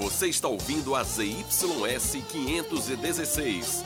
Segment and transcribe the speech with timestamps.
[0.00, 3.84] Você está ouvindo a ZYS 516.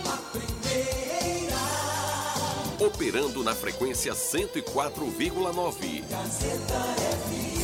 [2.79, 6.05] Operando na frequência 104,9.
[6.09, 7.64] Gazeta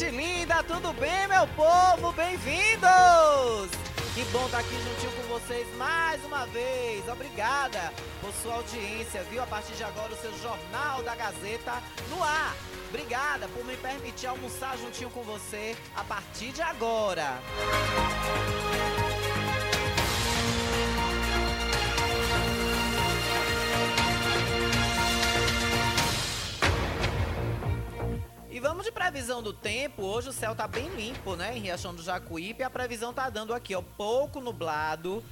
[0.00, 2.12] Gente linda, tudo bem, meu povo?
[2.12, 3.70] Bem-vindos!
[4.14, 7.06] Que bom estar aqui juntinho com vocês mais uma vez.
[7.06, 9.42] Obrigada por sua audiência, viu?
[9.42, 12.56] A partir de agora, o seu Jornal da Gazeta no ar.
[12.88, 17.38] Obrigada por me permitir almoçar juntinho com você a partir de agora.
[17.56, 19.19] Música
[28.60, 30.02] vamos de previsão do tempo.
[30.02, 31.56] Hoje o céu tá bem limpo, né?
[31.56, 32.62] Em Riachão do Jacuípe.
[32.62, 35.24] A previsão tá dando aqui, ó, pouco nublado.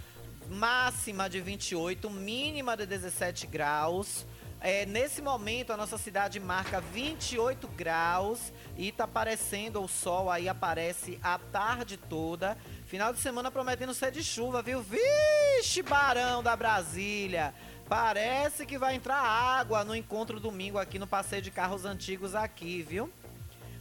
[0.48, 4.24] Máxima de 28, mínima de 17 graus.
[4.60, 10.48] É, nesse momento a nossa cidade marca 28 graus e tá aparecendo o sol aí
[10.48, 12.56] aparece a tarde toda.
[12.86, 14.82] Final de semana prometendo ser de chuva, viu?
[14.82, 17.54] Vixe, Barão da Brasília.
[17.88, 22.82] Parece que vai entrar água no encontro domingo aqui no passeio de carros antigos aqui,
[22.82, 23.12] viu?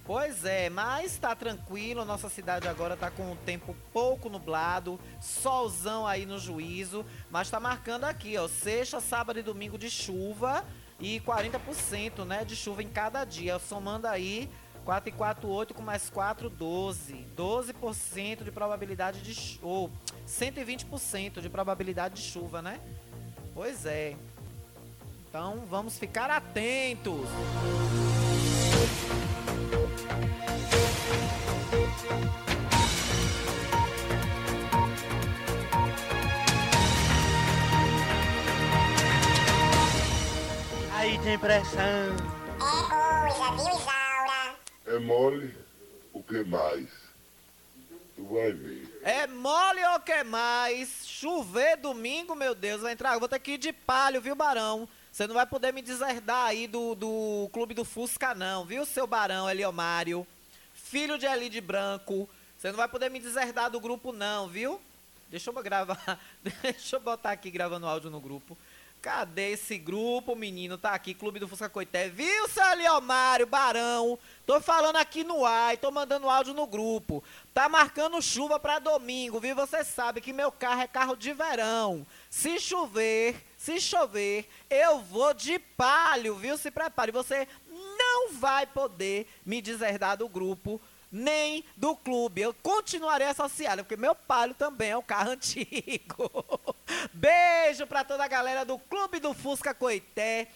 [0.08, 6.08] Pois é, mas está tranquilo, nossa cidade agora está com o tempo pouco nublado, solzão
[6.08, 10.64] aí no juízo, mas está marcando aqui, ó, sexta, sábado e domingo de chuva
[10.98, 14.50] e 40%, né, de chuva em cada dia, somando aí
[14.86, 17.28] 4 e 4, 8 com mais 4, 12.
[17.36, 19.92] 12% de probabilidade de ou
[20.26, 22.80] 120% de probabilidade de chuva, né?
[23.54, 24.16] Pois é.
[25.28, 27.28] Então vamos ficar atentos.
[40.94, 41.82] Aí tem pressão.
[41.82, 44.56] É coisa, viu, Isaura?
[44.88, 45.56] É mole,
[46.14, 46.90] o que mais?
[48.16, 49.00] Tu vai ver.
[49.04, 51.08] É mole o que mais?
[51.08, 53.18] Chover domingo, meu Deus, vai entrar.
[53.20, 54.90] Vou ter que ir de palho, viu, Barão?
[55.18, 59.08] Você não vai poder me deserdar aí do, do clube do Fusca, não, viu, seu
[59.08, 60.28] Barão Eliomário?
[60.76, 62.30] Filho de Eli de Branco.
[62.56, 64.80] Você não vai poder me deserdar do grupo, não, viu?
[65.28, 66.20] Deixa eu gravar.
[66.62, 68.56] Deixa eu botar aqui gravando áudio no grupo.
[69.08, 70.78] Cadê esse grupo, menino?
[70.78, 72.10] Tá aqui, Clube do Fusca Coité.
[72.10, 74.20] Viu, seu Leomário, Barão?
[74.46, 77.24] Tô falando aqui no ar e tô mandando áudio no grupo.
[77.54, 79.56] Tá marcando chuva pra domingo, viu?
[79.56, 82.06] Você sabe que meu carro é carro de verão.
[82.30, 86.58] Se chover, se chover, eu vou de palho, viu?
[86.58, 87.14] Se prepare.
[87.14, 87.48] Você
[87.98, 90.82] não vai poder me deserdar do grupo
[91.12, 92.42] nem do clube.
[92.42, 96.32] Eu continuarei associado, porque meu palio também é um carro antigo.
[97.14, 100.48] Beijo para toda a galera do Clube do Fusca Coité.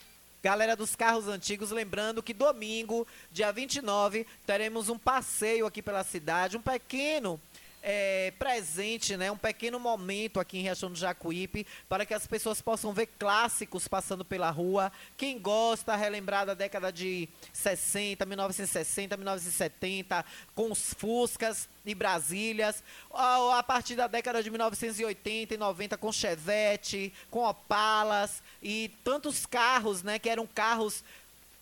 [0.44, 6.58] Galera dos carros antigos, lembrando que domingo, dia 29, teremos um passeio aqui pela cidade,
[6.58, 7.40] um pequeno
[7.82, 12.62] é, presente, né, um pequeno momento aqui em Riachão do Jacuípe, para que as pessoas
[12.62, 14.92] possam ver clássicos passando pela rua.
[15.18, 23.64] Quem gosta, relembrar da década de 60, 1960, 1970, com os Fuscas e Brasílias, a
[23.64, 30.20] partir da década de 1980 e 90 com Chevette, com Opalas e tantos carros, né,
[30.20, 31.04] que eram carros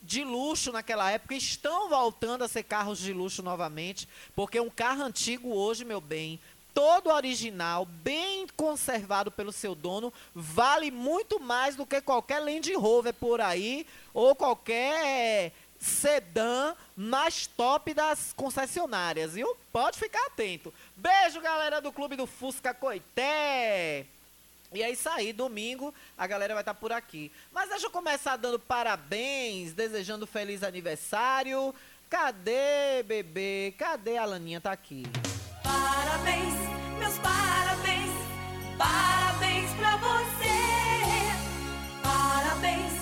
[0.01, 5.03] de luxo naquela época estão voltando a ser carros de luxo novamente, porque um carro
[5.03, 6.39] antigo hoje, meu bem,
[6.73, 13.13] todo original, bem conservado pelo seu dono, vale muito mais do que qualquer Land Rover
[13.13, 19.55] por aí ou qualquer sedã mais top das concessionárias, viu?
[19.71, 20.73] Pode ficar atento.
[20.95, 24.05] Beijo, galera do Clube do Fusca Coité.
[24.71, 27.31] E é isso aí, domingo a galera vai estar por aqui.
[27.51, 31.73] Mas deixa eu começar dando parabéns, desejando feliz aniversário.
[32.09, 33.73] Cadê, bebê?
[33.77, 34.61] Cadê a Laninha?
[34.61, 35.03] Tá aqui.
[35.63, 36.53] Parabéns,
[36.99, 38.11] meus parabéns,
[38.77, 40.59] parabéns pra você.
[42.03, 42.98] Parabéns,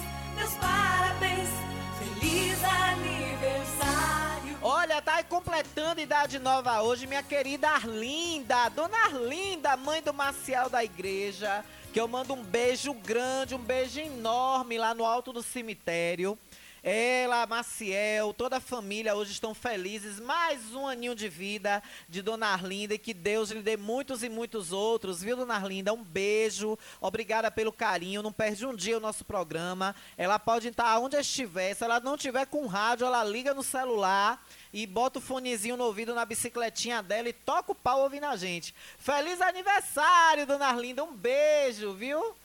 [5.07, 5.07] aniversário.
[5.07, 10.69] Olha, tá aí completando idade nova hoje, minha querida Arlinda, dona Arlinda, mãe do Maciel
[10.69, 11.63] da igreja,
[11.94, 16.38] que eu mando um beijo grande, um beijo enorme lá no alto do cemitério.
[16.83, 20.19] Ela, Maciel, toda a família hoje estão felizes.
[20.19, 24.30] Mais um aninho de vida de Dona Arlinda e que Deus lhe dê muitos e
[24.30, 25.92] muitos outros, viu, Dona Arlinda?
[25.92, 28.24] Um beijo, obrigada pelo carinho.
[28.24, 29.95] Não perde um dia o nosso programa.
[30.18, 31.74] Ela pode estar onde estiver.
[31.74, 34.42] Se ela não tiver com rádio, ela liga no celular
[34.73, 38.35] e bota o fonezinho no ouvido na bicicletinha dela e toca o pau ouvindo a
[38.35, 38.73] gente.
[38.97, 41.03] Feliz aniversário, Dona Arlinda.
[41.03, 42.35] Um beijo, viu?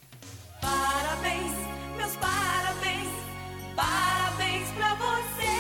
[0.61, 1.53] Parabéns,
[1.97, 3.09] meus parabéns,
[3.75, 5.52] parabéns pra você.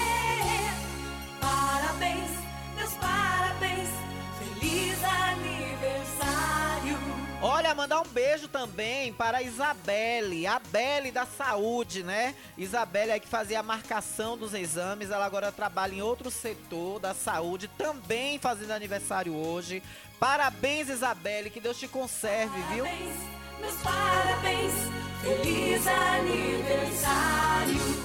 [7.44, 12.36] Olha, mandar um beijo também para a Isabelle, a Belle da saúde, né?
[12.56, 17.12] Isabelle aí que fazia a marcação dos exames, ela agora trabalha em outro setor da
[17.12, 19.82] saúde, também fazendo aniversário hoje.
[20.20, 22.84] Parabéns, Isabelle, que Deus te conserve, viu?
[22.84, 23.16] Parabéns,
[23.58, 24.72] meus parabéns,
[25.20, 27.52] feliz aniversário.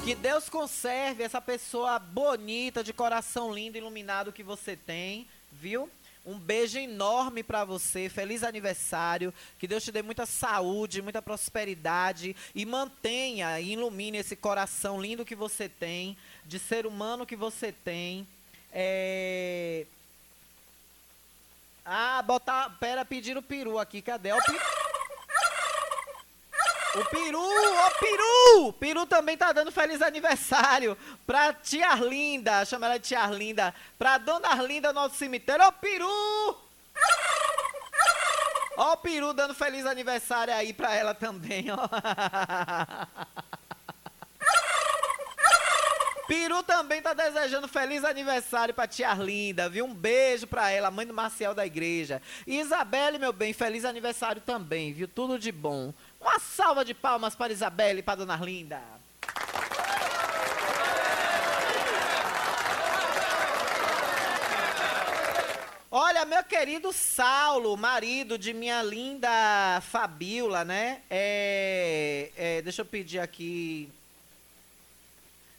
[0.04, 5.88] Que Deus conserve essa pessoa bonita, de coração lindo, iluminado que você tem, viu?
[6.28, 12.36] Um beijo enorme pra você, feliz aniversário, que Deus te dê muita saúde, muita prosperidade
[12.54, 17.72] e mantenha e ilumine esse coração lindo que você tem, de ser humano que você
[17.72, 18.28] tem.
[18.74, 19.86] É...
[21.86, 24.34] Ah, botar, pera, pedir o peru aqui, cadê?
[24.34, 24.77] Ó, o peru.
[27.00, 28.74] O peru, ô peru!
[28.74, 34.18] Peru também tá dando feliz aniversário pra tia Arlinda, chama ela de tia Arlinda, pra
[34.18, 35.66] dona Arlinda no nosso cemitério.
[35.66, 36.58] Ô peru!
[38.78, 41.78] Ó o peru dando feliz aniversário aí pra ela também, ó.
[46.28, 49.86] Peru também tá desejando feliz aniversário pra tia Arlinda, viu?
[49.86, 52.22] Um beijo pra ela, mãe do Marcial da igreja.
[52.46, 55.08] E Isabelle, meu bem, feliz aniversário também, viu?
[55.08, 55.94] Tudo de bom.
[56.19, 58.81] Uma salva de palmas para Isabelle e para Dona Arlinda.
[65.90, 71.02] Olha, meu querido Saulo, marido de minha linda Fabiola, né?
[71.10, 73.90] É, é, deixa eu pedir aqui.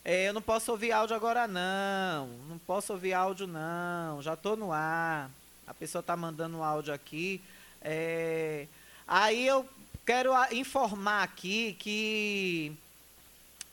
[0.05, 2.28] É, eu não posso ouvir áudio agora, não.
[2.49, 4.22] Não posso ouvir áudio, não.
[4.22, 5.31] Já tô no ar.
[5.66, 7.43] A pessoa tá mandando áudio aqui.
[7.82, 8.66] É,
[9.06, 9.69] aí eu
[10.08, 12.72] quero informar aqui que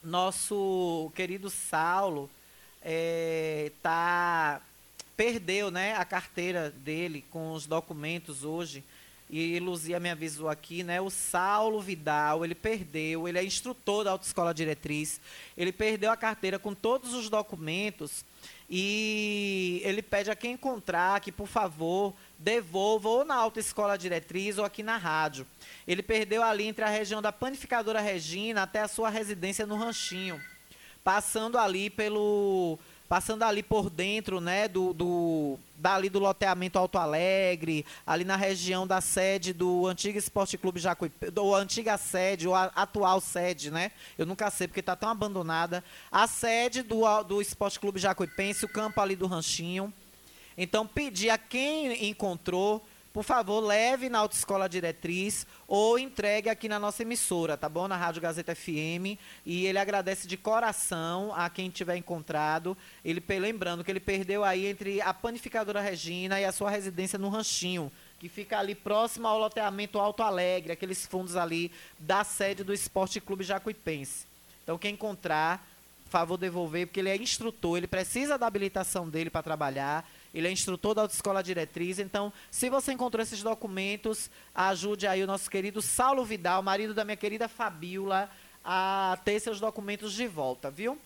[0.03, 2.29] nosso querido Saulo
[2.81, 4.61] é, tá
[5.15, 8.83] perdeu, né, a carteira dele com os documentos hoje.
[9.29, 10.99] E Luzia me avisou aqui, né?
[10.99, 15.21] O Saulo Vidal, ele perdeu, ele é instrutor da Autoescola Diretriz.
[15.57, 18.25] Ele perdeu a carteira com todos os documentos
[18.69, 24.65] e ele pede a quem encontrar que, por favor, devolva ou na Autoescola Diretriz ou
[24.65, 25.45] aqui na rádio.
[25.87, 30.41] Ele perdeu ali entre a região da Panificadora Regina até a sua residência no Ranchinho
[31.05, 37.85] passando ali pelo passando ali por dentro, né, do, do dali do loteamento Alto Alegre,
[38.07, 42.71] ali na região da sede do antigo Esporte Clube Jacuipense, do antiga sede, ou a
[42.75, 43.91] atual sede, né?
[44.17, 45.83] Eu nunca sei porque está tão abandonada.
[46.11, 49.93] A sede do, do Esporte Clube Jacuipense, o campo ali do Ranchinho.
[50.57, 52.85] Então, pedir a quem encontrou,
[53.15, 57.87] por favor, leve na Autoescola Diretriz ou entregue aqui na nossa emissora, tá bom?
[57.87, 59.17] Na Rádio Gazeta FM.
[59.45, 62.77] E ele agradece de coração a quem tiver encontrado.
[63.05, 67.29] Ele, lembrando que ele perdeu aí entre a Panificadora Regina e a sua residência no
[67.29, 72.73] Ranchinho, que fica ali próximo ao loteamento Alto Alegre, aqueles fundos ali da sede do
[72.73, 74.25] Esporte Clube Jacuipense.
[74.61, 75.65] Então, quem encontrar,
[76.07, 80.05] favor, devolver, porque ele é instrutor, ele precisa da habilitação dele para trabalhar.
[80.35, 81.97] Ele é instrutor da Autoescola Diretriz.
[81.97, 87.05] Então, se você encontrou esses documentos, ajude aí o nosso querido Saulo Vidal, marido da
[87.05, 88.29] minha querida Fabiola,
[88.63, 90.99] a ter seus documentos de volta, viu?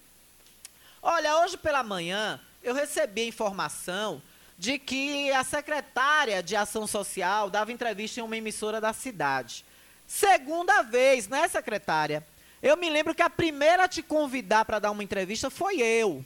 [1.00, 4.20] Olha, hoje pela manhã eu recebi a informação
[4.58, 9.64] de que a secretária de Ação Social dava entrevista em uma emissora da cidade.
[10.08, 12.26] Segunda vez, né, secretária?
[12.64, 16.26] Eu me lembro que a primeira a te convidar para dar uma entrevista foi eu.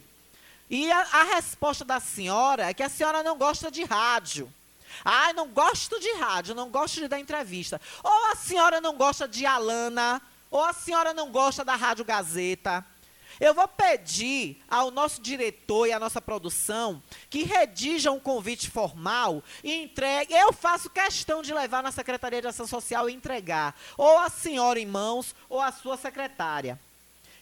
[0.68, 4.52] E a, a resposta da senhora é que a senhora não gosta de rádio.
[5.04, 7.80] Ai, não gosto de rádio, não gosto de dar entrevista.
[8.02, 12.84] Ou a senhora não gosta de Alana, ou a senhora não gosta da Rádio Gazeta.
[13.40, 19.42] Eu vou pedir ao nosso diretor e à nossa produção que redijam um convite formal
[19.62, 20.32] e entregue.
[20.32, 24.78] Eu faço questão de levar na Secretaria de Ação Social e entregar, ou a senhora
[24.78, 26.78] em mãos, ou a sua secretária.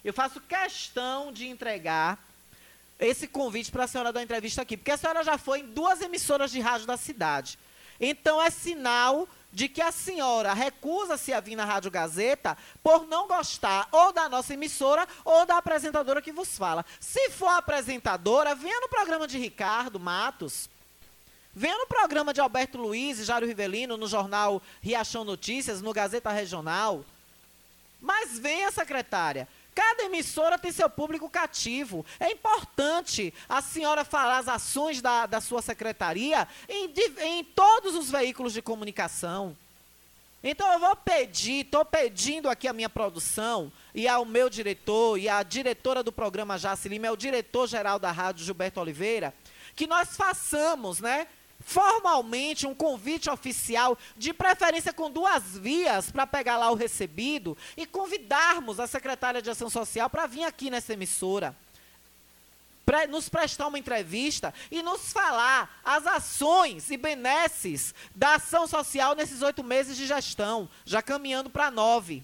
[0.03, 2.19] Eu faço questão de entregar
[3.07, 6.01] esse convite para a senhora dar entrevista aqui, porque a senhora já foi em duas
[6.01, 7.59] emissoras de rádio da cidade.
[8.01, 13.29] Então é sinal de que a senhora recusa-se a vir na Rádio Gazeta por não
[13.29, 16.85] gostar ou da nossa emissora ou da apresentadora que vos fala.
[16.99, 20.71] Se for apresentadora, venha no programa de Ricardo Matos.
[21.55, 26.31] Venha no programa de Alberto Luiz e Jário Rivelino, no jornal Riachão Notícias, no Gazeta
[26.31, 27.05] Regional.
[28.01, 29.47] Mas venha, secretária.
[29.75, 32.05] Cada emissora tem seu público cativo.
[32.21, 38.11] É importante a senhora falar as ações da, da sua secretaria em, em todos os
[38.11, 39.57] veículos de comunicação.
[40.45, 45.29] Então eu vou pedir, estou pedindo aqui a minha produção e ao meu diretor e
[45.29, 49.33] à diretora do programa Jaci Lima, é o diretor-geral da rádio Gilberto Oliveira,
[49.77, 51.29] que nós façamos, né?
[51.65, 57.87] Formalmente um convite oficial, de preferência com duas vias, para pegar lá o recebido e
[57.87, 61.57] convidarmos a secretária de Ação Social para vir aqui nessa emissora
[62.85, 69.15] pre- nos prestar uma entrevista e nos falar as ações e benesses da ação social
[69.15, 72.23] nesses oito meses de gestão, já caminhando para nove.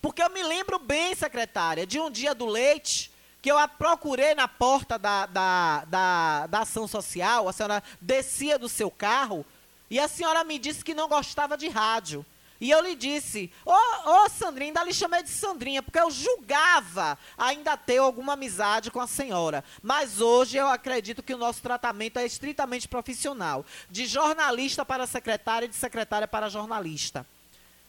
[0.00, 3.10] Porque eu me lembro bem, secretária, de um dia do leite,
[3.42, 8.58] que eu a procurei na porta da, da, da, da ação social, a senhora descia
[8.58, 9.44] do seu carro,
[9.90, 12.24] e a senhora me disse que não gostava de rádio.
[12.60, 17.18] E eu lhe disse, ô, ô Sandrinha, ainda lhe chamei de Sandrinha, porque eu julgava
[17.36, 19.64] ainda ter alguma amizade com a senhora.
[19.82, 23.64] Mas hoje eu acredito que o nosso tratamento é estritamente profissional.
[23.88, 27.26] De jornalista para secretária e de secretária para jornalista.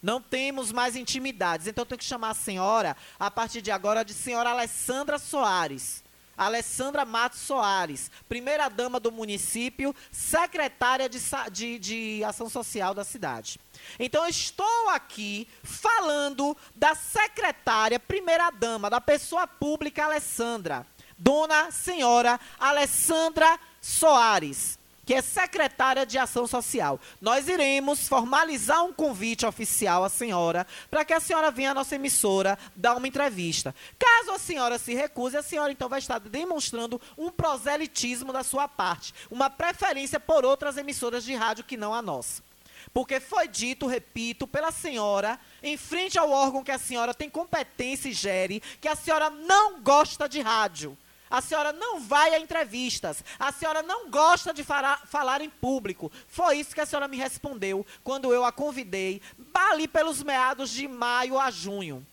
[0.02, 1.68] Não temos mais intimidades.
[1.68, 6.04] Então eu tenho que chamar a senhora, a partir de agora, de senhora Alessandra Soares.
[6.38, 11.20] Alessandra Matos Soares, primeira dama do município, secretária de,
[11.52, 13.60] de- de ação social da cidade.
[14.00, 23.60] Então, estou aqui falando da secretária, primeira dama, da pessoa pública Alessandra, dona senhora Alessandra
[23.80, 24.80] Soares
[25.12, 26.98] que é secretária de Ação Social.
[27.20, 31.96] Nós iremos formalizar um convite oficial à senhora para que a senhora venha à nossa
[31.96, 33.76] emissora dar uma entrevista.
[34.00, 38.70] Caso a senhora se recuse, a senhora então vai estar demonstrando um proselitismo da sua
[38.70, 42.42] parte, uma preferência por outras emissoras de rádio que não a nossa.
[42.94, 48.08] Porque foi dito, repito, pela senhora, em frente ao órgão que a senhora tem competência
[48.08, 50.98] e gere, que a senhora não gosta de rádio.
[51.32, 53.24] A senhora não vai a entrevistas.
[53.40, 56.12] A senhora não gosta de fara- falar em público.
[56.28, 59.22] Foi isso que a senhora me respondeu quando eu a convidei,
[59.54, 62.06] ali pelos meados de maio a junho.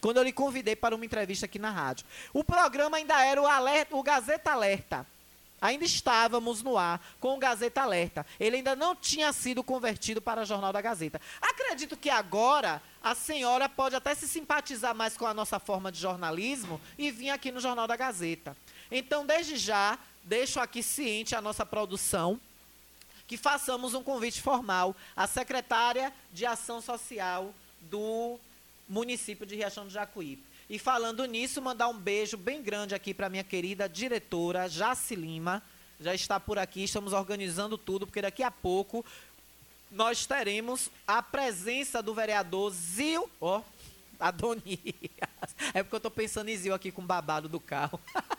[0.00, 2.06] Quando eu lhe convidei para uma entrevista aqui na rádio.
[2.34, 5.06] O programa ainda era o, alerta, o Gazeta Alerta.
[5.60, 8.26] Ainda estávamos no ar com o Gazeta Alerta.
[8.38, 11.20] Ele ainda não tinha sido convertido para Jornal da Gazeta.
[11.40, 15.98] Acredito que agora a senhora pode até se simpatizar mais com a nossa forma de
[15.98, 18.56] jornalismo e vir aqui no Jornal da Gazeta.
[18.90, 22.38] Então, desde já, deixo aqui ciente a nossa produção
[23.26, 28.38] que façamos um convite formal à secretária de Ação Social do
[28.88, 30.44] município de Riachão do Jacuípe.
[30.68, 35.62] E falando nisso, mandar um beijo bem grande aqui para minha querida diretora Jaci Lima.
[36.00, 39.04] Já está por aqui, estamos organizando tudo, porque daqui a pouco
[39.92, 43.30] nós teremos a presença do vereador Zil.
[43.40, 43.62] Ó,
[44.18, 44.80] Adonias.
[45.72, 48.00] É porque eu estou pensando em Zil aqui com o babado do carro.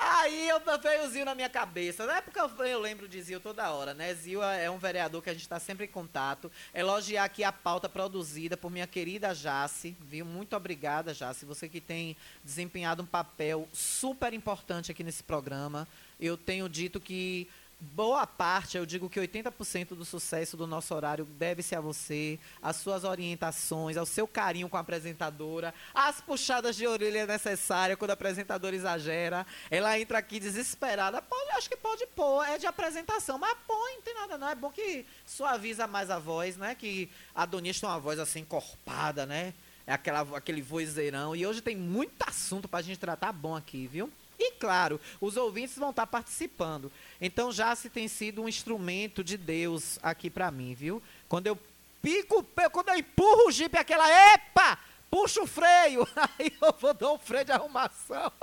[0.00, 2.06] Aí eu veio o Zil na minha cabeça.
[2.06, 4.14] Na época eu, eu lembro de Zil toda hora, né?
[4.14, 6.52] Zil é é um vereador que a gente está sempre em contato.
[6.72, 10.24] Elogiar aqui a pauta produzida por minha querida Jace, viu?
[10.24, 11.44] Muito obrigada, Jace.
[11.44, 15.88] Você que tem desempenhado um papel super importante aqui nesse programa.
[16.20, 17.48] Eu tenho dito que
[17.80, 22.76] boa parte, eu digo que 80% do sucesso do nosso horário deve-se a você, às
[22.76, 28.14] suas orientações, ao seu carinho com a apresentadora, às puxadas de orelha necessárias quando a
[28.14, 29.46] apresentadora exagera.
[29.70, 31.22] Ela entra aqui desesperada.
[31.22, 34.48] Pode, acho que pode pôr, é de apresentação, mas põe, não tem nada não.
[34.48, 36.74] É bom que suaviza mais a voz, né?
[36.74, 39.54] Que a Donias tem uma voz assim encorpada, né?
[39.86, 41.34] É aquela, aquele vozeirão.
[41.34, 44.12] E hoje tem muito assunto pra gente tratar bom aqui, viu?
[44.38, 46.92] E claro, os ouvintes vão estar participando.
[47.20, 51.02] Então já se tem sido um instrumento de Deus aqui pra mim, viu?
[51.28, 51.58] Quando eu
[52.00, 54.78] pico, quando eu empurro o jipe, aquela epa,
[55.10, 56.06] puxa o freio,
[56.38, 58.32] aí eu vou dar um freio de arrumação.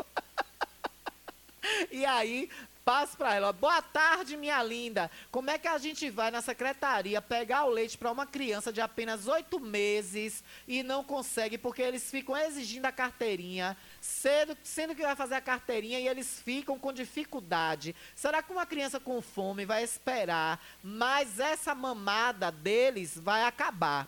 [1.91, 2.47] E aí,
[2.85, 3.51] Passo pra ela.
[3.51, 5.09] Boa tarde, minha linda.
[5.31, 8.79] Como é que a gente vai na secretaria pegar o leite para uma criança de
[8.79, 15.01] apenas oito meses e não consegue porque eles ficam exigindo a carteirinha, sendo, sendo que
[15.01, 17.95] vai fazer a carteirinha e eles ficam com dificuldade?
[18.15, 24.07] Será que uma criança com fome vai esperar, mas essa mamada deles vai acabar?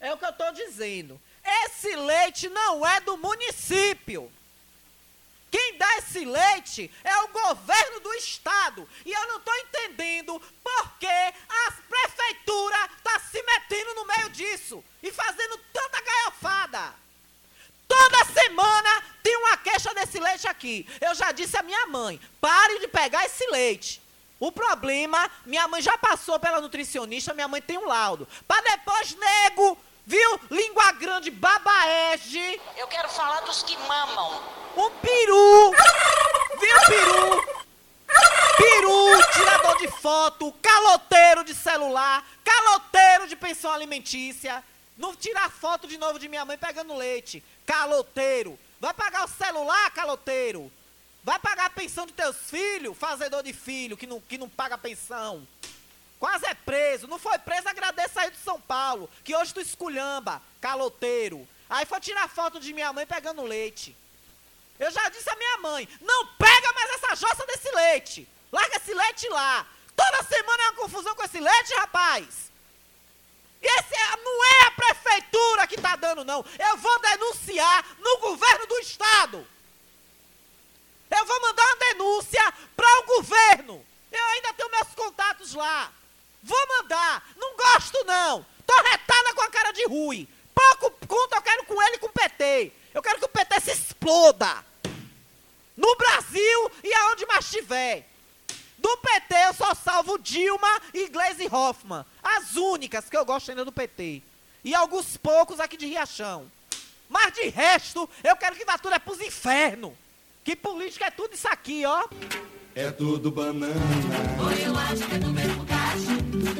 [0.00, 1.20] É o que eu estou dizendo.
[1.64, 4.28] Esse leite não é do município.
[5.54, 8.88] Quem dá esse leite é o governo do estado.
[9.06, 14.82] E eu não estou entendendo por que a prefeitura está se metendo no meio disso
[15.00, 16.92] e fazendo tanta gaiofada.
[17.86, 20.88] Toda semana tem uma queixa desse leite aqui.
[21.00, 24.02] Eu já disse à minha mãe: pare de pegar esse leite.
[24.40, 28.26] O problema, minha mãe já passou pela nutricionista, minha mãe tem um laudo.
[28.48, 30.40] Para depois, nego, viu?
[30.50, 32.60] Língua grande, babaege.
[32.76, 34.42] Eu quero falar dos que mamam.
[34.76, 35.72] Um peru!
[36.60, 37.64] Viu, peru?
[38.56, 44.62] Peru, tirador de foto, caloteiro de celular, caloteiro de pensão alimentícia.
[44.96, 47.42] Não tirar foto de novo de minha mãe pegando leite.
[47.66, 48.58] Caloteiro.
[48.80, 50.70] Vai pagar o celular, caloteiro?
[51.24, 54.76] Vai pagar a pensão dos teus filhos, fazedor de filho, que não, que não paga
[54.76, 55.46] pensão.
[56.24, 57.06] Quase é preso.
[57.06, 61.46] Não foi preso, agradeça aí de São Paulo, que hoje tu esculhamba, caloteiro.
[61.68, 63.94] Aí foi tirar foto de minha mãe pegando leite.
[64.78, 68.26] Eu já disse à minha mãe, não pega mais essa jossa desse leite.
[68.50, 69.66] Larga esse leite lá.
[69.94, 72.50] Toda semana é uma confusão com esse leite, rapaz.
[73.60, 76.42] E esse é- não é a prefeitura que tá dando, não.
[76.58, 79.46] Eu vou denunciar no governo do estado.
[81.10, 83.86] Eu vou mandar uma denúncia para o governo.
[84.10, 85.92] Eu ainda tenho meus contatos lá.
[86.44, 87.26] Vou mandar.
[87.36, 88.44] Não gosto, não.
[88.66, 90.28] Tô retada com a cara de ruim.
[90.54, 92.70] Pouco conto eu quero com ele e com o PT.
[92.92, 94.64] Eu quero que o PT se exploda.
[95.74, 98.06] No Brasil e aonde mais tiver.
[98.76, 102.04] Do PT eu só salvo Dilma e Gleisi Hoffmann.
[102.22, 104.22] As únicas que eu gosto ainda do PT.
[104.62, 106.50] E alguns poucos aqui de Riachão.
[107.08, 109.92] Mas de resto, eu quero que vá tudo é pros infernos.
[110.44, 112.06] Que política é tudo isso aqui, ó.
[112.74, 113.74] É tudo banana,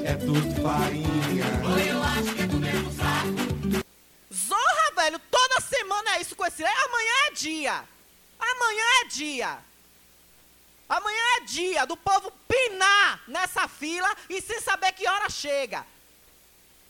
[0.05, 1.45] é tudo farinha.
[1.87, 3.85] Eu acho que é mesmo saco.
[4.33, 6.65] Zorra, velho, toda semana é isso com esse.
[6.65, 7.85] Amanhã é dia.
[8.39, 9.59] Amanhã é dia.
[10.89, 15.85] Amanhã é dia do povo pinar nessa fila e sem saber que hora chega.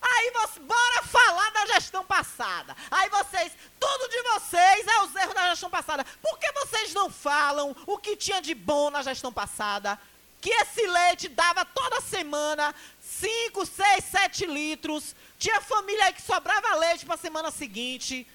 [0.00, 2.76] Aí você, bora falar da gestão passada.
[2.90, 6.04] Aí vocês, tudo de vocês é os erros da gestão passada.
[6.20, 9.98] Por que vocês não falam o que tinha de bom na gestão passada?
[10.44, 15.16] Que esse leite dava toda semana 5, 6, 7 litros.
[15.38, 18.26] Tinha família aí que sobrava leite para a semana seguinte.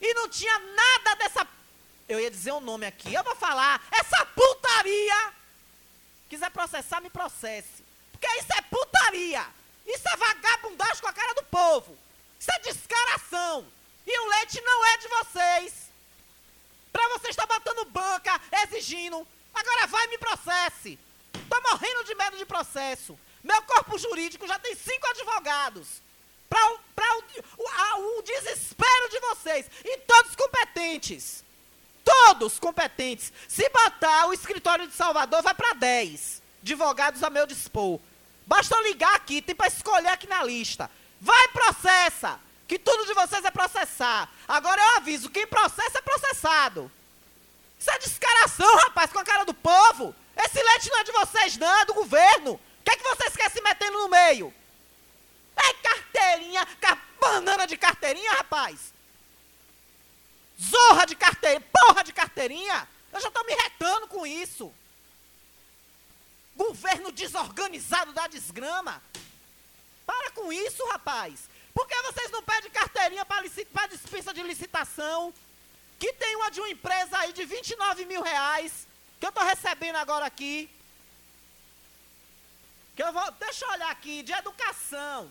[0.00, 1.46] E não tinha nada dessa.
[2.08, 3.12] Eu ia dizer um nome aqui.
[3.12, 3.86] Eu vou falar.
[3.92, 5.34] Essa putaria.
[6.30, 7.84] Quiser processar, me processe.
[8.10, 9.46] Porque isso é putaria.
[9.86, 11.94] Isso é vagabundagem com a cara do povo.
[12.38, 13.66] Isso é descaração.
[14.06, 15.90] E o leite não é de vocês.
[16.90, 19.28] Pra você estar batendo banca, exigindo.
[19.52, 20.98] Agora vai e me processe.
[21.62, 23.18] Morrendo de medo de processo.
[23.42, 26.02] Meu corpo jurídico já tem cinco advogados.
[26.48, 26.78] Para o,
[27.58, 29.66] o, o, o desespero de vocês.
[29.84, 31.44] E todos competentes.
[32.04, 33.32] Todos competentes.
[33.48, 38.00] Se botar o escritório de Salvador, vai para 10 advogados a meu dispor.
[38.46, 40.90] Basta ligar aqui, tem para escolher aqui na lista.
[41.20, 42.40] Vai, processa!
[42.66, 44.28] Que tudo de vocês é processar.
[44.46, 46.90] Agora eu aviso, quem processa é processado.
[47.78, 50.14] Isso é descaração, rapaz, com a cara do povo.
[50.44, 52.52] Esse leite não é de vocês, não, é do governo.
[52.54, 54.52] O que é que vocês querem se metendo no meio?
[55.56, 58.92] É carteirinha, ca- banana de carteirinha, rapaz.
[60.60, 62.88] Zorra de carteirinha, porra de carteirinha.
[63.12, 64.72] Eu já tô me retando com isso.
[66.56, 69.02] Governo desorganizado da desgrama.
[70.06, 71.48] Para com isso, rapaz.
[71.74, 75.32] Por que vocês não pedem carteirinha para dispensa de licitação?
[75.98, 78.86] Que tem uma de uma empresa aí de 29 mil reais,
[79.20, 80.68] que eu tô recebendo agora aqui.
[82.96, 83.30] Que eu vou.
[83.32, 85.30] Deixa eu olhar aqui, de educação.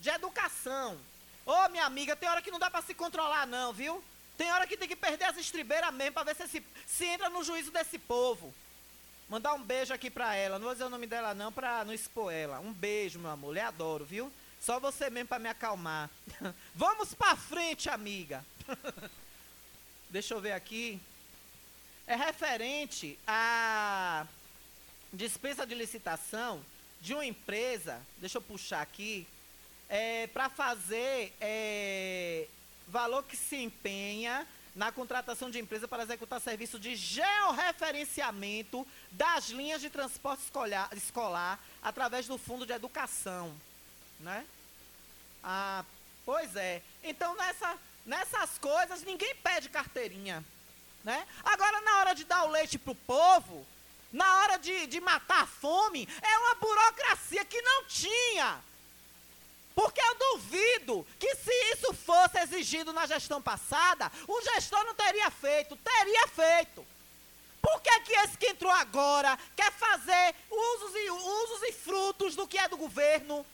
[0.00, 0.98] De educação.
[1.44, 4.02] Ô, minha amiga, tem hora que não dá pra se controlar, não, viu?
[4.36, 7.44] Tem hora que tem que perder as estribeiras mesmo pra ver se, se, entra no
[7.44, 8.54] juízo desse povo.
[9.28, 10.58] Mandar um beijo aqui pra ela.
[10.58, 12.58] Não vou dizer o nome dela, não, pra não expor ela.
[12.60, 13.52] Um beijo, meu amor.
[13.52, 14.32] Lhe adoro, viu?
[14.60, 16.08] Só você mesmo pra me acalmar.
[16.74, 18.44] Vamos pra frente, amiga.
[20.08, 21.00] Deixa eu ver aqui.
[22.10, 24.26] É referente a
[25.12, 26.60] dispensa de licitação
[27.00, 29.28] de uma empresa, deixa eu puxar aqui,
[29.88, 32.48] é, para fazer é,
[32.88, 34.44] valor que se empenha
[34.74, 41.60] na contratação de empresa para executar serviço de georreferenciamento das linhas de transporte escolar, escolar
[41.80, 43.54] através do Fundo de Educação,
[44.18, 44.44] né?
[45.44, 45.84] Ah,
[46.26, 46.82] pois é.
[47.04, 50.44] Então, nessa, nessas coisas, ninguém pede carteirinha,
[51.04, 51.26] né?
[51.44, 53.66] Agora, na hora de dar o leite pro povo,
[54.12, 58.60] na hora de, de matar a fome, é uma burocracia que não tinha.
[59.74, 65.30] Porque eu duvido que se isso fosse exigido na gestão passada, o gestor não teria
[65.30, 66.84] feito, teria feito.
[67.62, 72.48] Por que, que esse que entrou agora quer fazer usos e, usos e frutos do
[72.48, 73.46] que é do governo?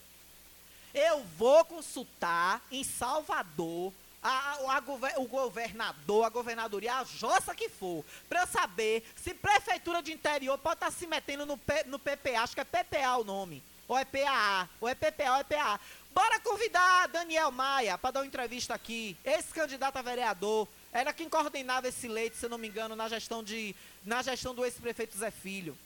[0.94, 4.82] Eu vou consultar em Salvador a, a,
[5.18, 10.58] o governador, a governadoria, a jossa que for, para eu saber se prefeitura de interior
[10.58, 13.62] pode estar tá se metendo no, P, no PPA, acho que é PPA o nome,
[13.86, 15.80] ou é PAA, ou é PPA, ou é PA.
[16.12, 21.28] Bora convidar Daniel Maia para dar uma entrevista aqui, esse candidato a vereador, era quem
[21.28, 25.30] coordenava esse leite, se não me engano, na gestão, de, na gestão do ex-prefeito Zé
[25.30, 25.76] Filho.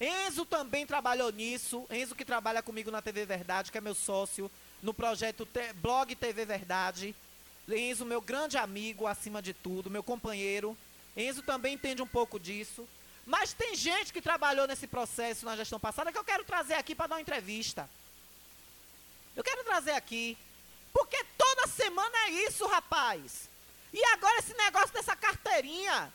[0.00, 4.50] Enzo também trabalhou nisso, Enzo que trabalha comigo na TV Verdade, que é meu sócio,
[4.82, 7.14] no projeto Te Blog TV Verdade.
[7.68, 10.76] Enzo, meu grande amigo acima de tudo, meu companheiro.
[11.16, 12.86] Enzo também entende um pouco disso.
[13.26, 16.94] Mas tem gente que trabalhou nesse processo na gestão passada que eu quero trazer aqui
[16.94, 17.88] para dar uma entrevista.
[19.34, 20.38] Eu quero trazer aqui.
[20.92, 23.48] Porque toda semana é isso, rapaz.
[23.92, 26.12] E agora esse negócio dessa carteirinha.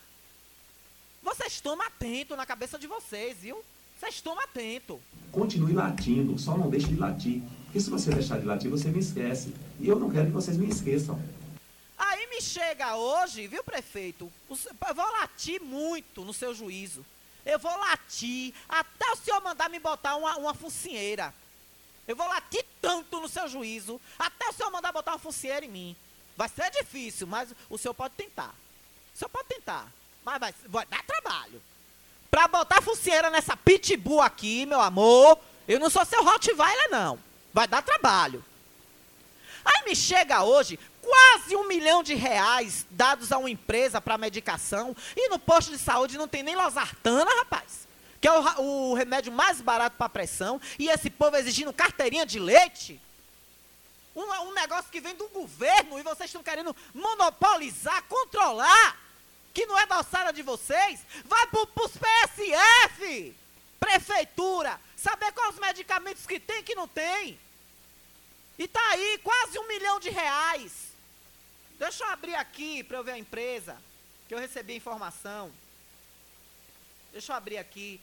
[1.22, 3.64] Vocês tomam atento na cabeça de vocês, viu?
[4.02, 5.00] Vocês tomam atento.
[5.32, 7.44] Continue latindo, só não deixe de latir.
[7.66, 9.54] Porque se você deixar de latir, você me esquece.
[9.80, 11.22] E eu não quero que vocês me esqueçam.
[12.00, 14.32] Aí me chega hoje, viu, prefeito?
[14.50, 17.06] Eu vou latir muito no seu juízo.
[17.46, 21.32] Eu vou latir até o senhor mandar me botar uma, uma focinheira.
[22.08, 25.70] Eu vou latir tanto no seu juízo, até o senhor mandar botar uma focinheira em
[25.70, 25.96] mim.
[26.36, 28.56] Vai ser difícil, mas o senhor pode tentar.
[29.14, 29.94] O senhor pode tentar,
[30.26, 31.62] mas vai, vai dar trabalho.
[32.32, 37.20] Pra botar focinheira nessa pitbull aqui, meu amor, eu não sou seu Rottweiler, não.
[37.54, 38.44] Vai dar trabalho.
[39.64, 44.96] Aí me chega hoje quase um milhão de reais dados a uma empresa para medicação
[45.16, 47.82] e no posto de saúde não tem nem losartana, rapaz
[48.22, 52.40] que é o, o remédio mais barato para pressão, e esse povo exigindo carteirinha de
[52.40, 53.02] leite.
[54.16, 59.00] Um, um negócio que vem do governo e vocês estão querendo monopolizar, controlar,
[59.54, 61.02] que não é da alçada de vocês.
[61.26, 63.36] Vai para os PSF,
[63.80, 67.40] prefeitura, saber quais os medicamentos que tem e que não tem.
[68.58, 70.92] E tá aí, quase um milhão de reais.
[71.80, 73.76] Deixa eu abrir aqui para eu ver a empresa,
[74.28, 75.52] que eu recebi informação.
[77.12, 78.00] Deixa eu abrir aqui.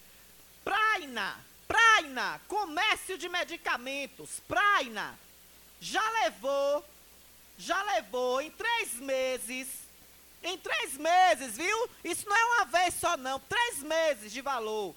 [0.64, 5.18] Praina, Praina, comércio de medicamentos, Praina,
[5.80, 6.84] já levou,
[7.56, 9.68] já levou em três meses,
[10.42, 11.88] em três meses, viu?
[12.05, 14.94] Isso não é uma vez só não, três meses de valor.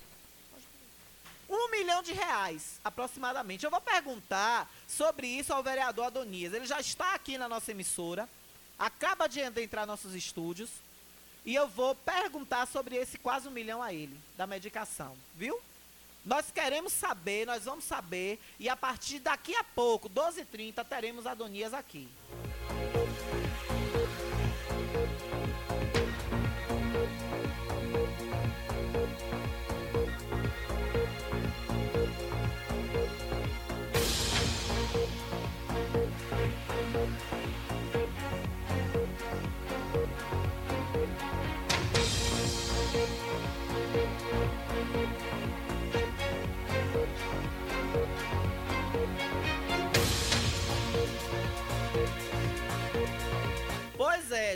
[1.48, 3.64] um milhão de reais, aproximadamente.
[3.64, 6.52] Eu vou perguntar sobre isso ao vereador Adonias.
[6.52, 8.28] Ele já está aqui na nossa emissora,
[8.78, 10.70] acaba de entrar nos nossos estúdios,
[11.44, 15.60] e eu vou perguntar sobre esse quase um milhão a ele, da medicação, viu?
[16.24, 21.74] Nós queremos saber, nós vamos saber, e a partir daqui a pouco, 12h30, teremos Adonias
[21.74, 22.08] aqui.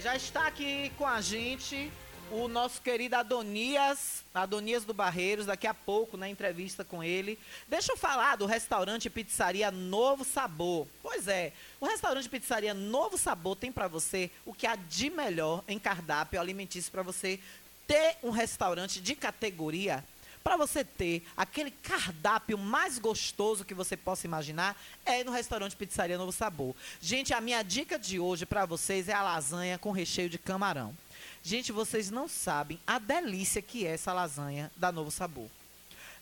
[0.00, 1.90] Já está aqui com a gente
[2.30, 7.38] o nosso querido Adonias, Adonias do Barreiros, daqui a pouco na entrevista com ele.
[7.66, 10.86] Deixa eu falar do restaurante pizzaria Novo Sabor.
[11.02, 15.64] Pois é, o restaurante pizzaria Novo Sabor tem para você o que há de melhor
[15.66, 17.40] em cardápio alimentício para você
[17.86, 20.04] ter um restaurante de categoria
[20.42, 26.18] para você ter aquele cardápio mais gostoso que você possa imaginar, é no restaurante Pizzaria
[26.18, 26.74] Novo Sabor.
[27.00, 30.94] Gente, a minha dica de hoje para vocês é a lasanha com recheio de camarão.
[31.42, 35.48] Gente, vocês não sabem a delícia que é essa lasanha da Novo Sabor.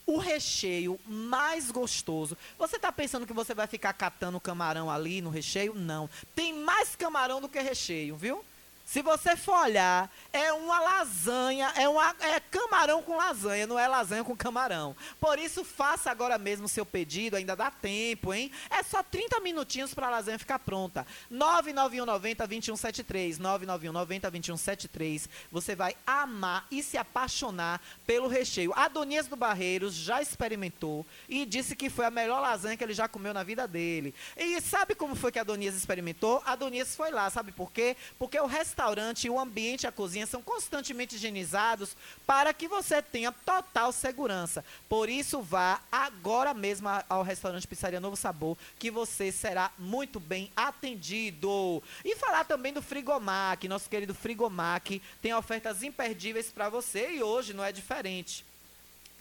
[0.07, 2.37] O recheio mais gostoso.
[2.57, 5.75] Você está pensando que você vai ficar catando camarão ali no recheio?
[5.75, 6.09] Não.
[6.35, 8.45] Tem mais camarão do que recheio, viu?
[8.87, 13.89] Se você for olhar, é uma lasanha, é, uma, é camarão com lasanha, não é
[13.89, 14.95] lasanha com camarão.
[15.19, 18.49] Por isso, faça agora mesmo o seu pedido, ainda dá tempo, hein?
[18.71, 21.05] É só 30 minutinhos para a lasanha ficar pronta.
[21.33, 25.29] 99190-2173, 99190-2173.
[25.51, 28.73] Você vai amar e se apaixonar pelo recheio.
[28.77, 33.09] Adonias do Barreiros já experimentou e disse que foi a melhor lasanha que ele já
[33.09, 34.15] comeu na vida dele.
[34.37, 36.41] E sabe como foi que Adonias experimentou?
[36.47, 37.97] A Adonias foi lá, sabe por quê?
[38.17, 38.47] Porque o
[38.77, 44.63] restaurante e o ambiente a cozinha são constantemente higienizados para que você tenha total segurança.
[44.87, 50.53] Por isso, vá agora mesmo ao restaurante Pizzaria Novo Sabor, que você será muito bem
[50.55, 51.83] atendido.
[52.05, 57.55] E falar também do Frigomac, nosso querido Frigomac, tem ofertas imperdíveis para você e hoje
[57.55, 58.45] não é diferente.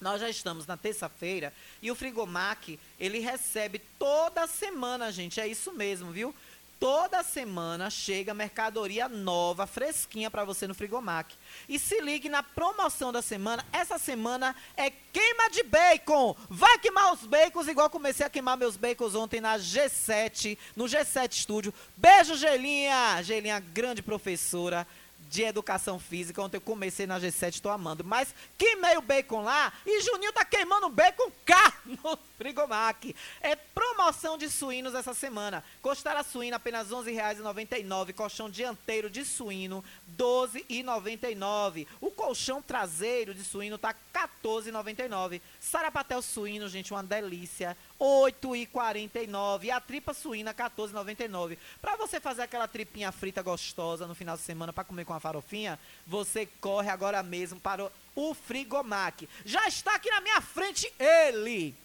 [0.01, 5.71] Nós já estamos na terça-feira e o Frigomac, ele recebe toda semana, gente, é isso
[5.71, 6.35] mesmo, viu?
[6.79, 11.33] Toda semana chega mercadoria nova, fresquinha para você no Frigomac.
[11.69, 13.65] E se ligue na promoção da semana.
[13.71, 16.35] Essa semana é queima de bacon.
[16.49, 21.31] Vai queimar os bacons igual comecei a queimar meus bacons ontem na G7, no G7
[21.31, 21.73] Estúdio.
[21.95, 23.21] Beijo, Gelinha.
[23.23, 24.85] Gelinha, grande professora
[25.29, 26.41] de educação física.
[26.41, 28.03] Ontem eu comecei na G7, tô amando.
[28.03, 33.15] Mas queimei o bacon lá e Juninho tá queimando bacon cá no Frigomac.
[33.41, 35.63] É promoção de suínos essa semana.
[35.81, 38.13] Costela suína apenas R$ 11,99.
[38.13, 41.87] Colchão dianteiro de suíno R$ 12,99.
[42.01, 45.41] O colchão traseiro de suíno tá R$ 14,99.
[45.59, 47.77] Sarapatel suíno, gente, uma delícia.
[47.99, 49.63] R$ 8,49.
[49.63, 51.57] E a tripa suína, R$ 14,99.
[51.81, 55.19] Para você fazer aquela tripinha frita gostosa no final de semana para comer com a
[55.19, 59.27] farofinha, você corre agora mesmo para o, Frigomac.
[59.43, 61.75] Já está aqui na minha frente ele.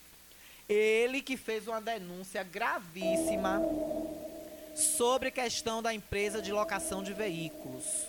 [0.71, 3.61] Ele que fez uma denúncia gravíssima
[4.73, 8.07] sobre questão da empresa de locação de veículos.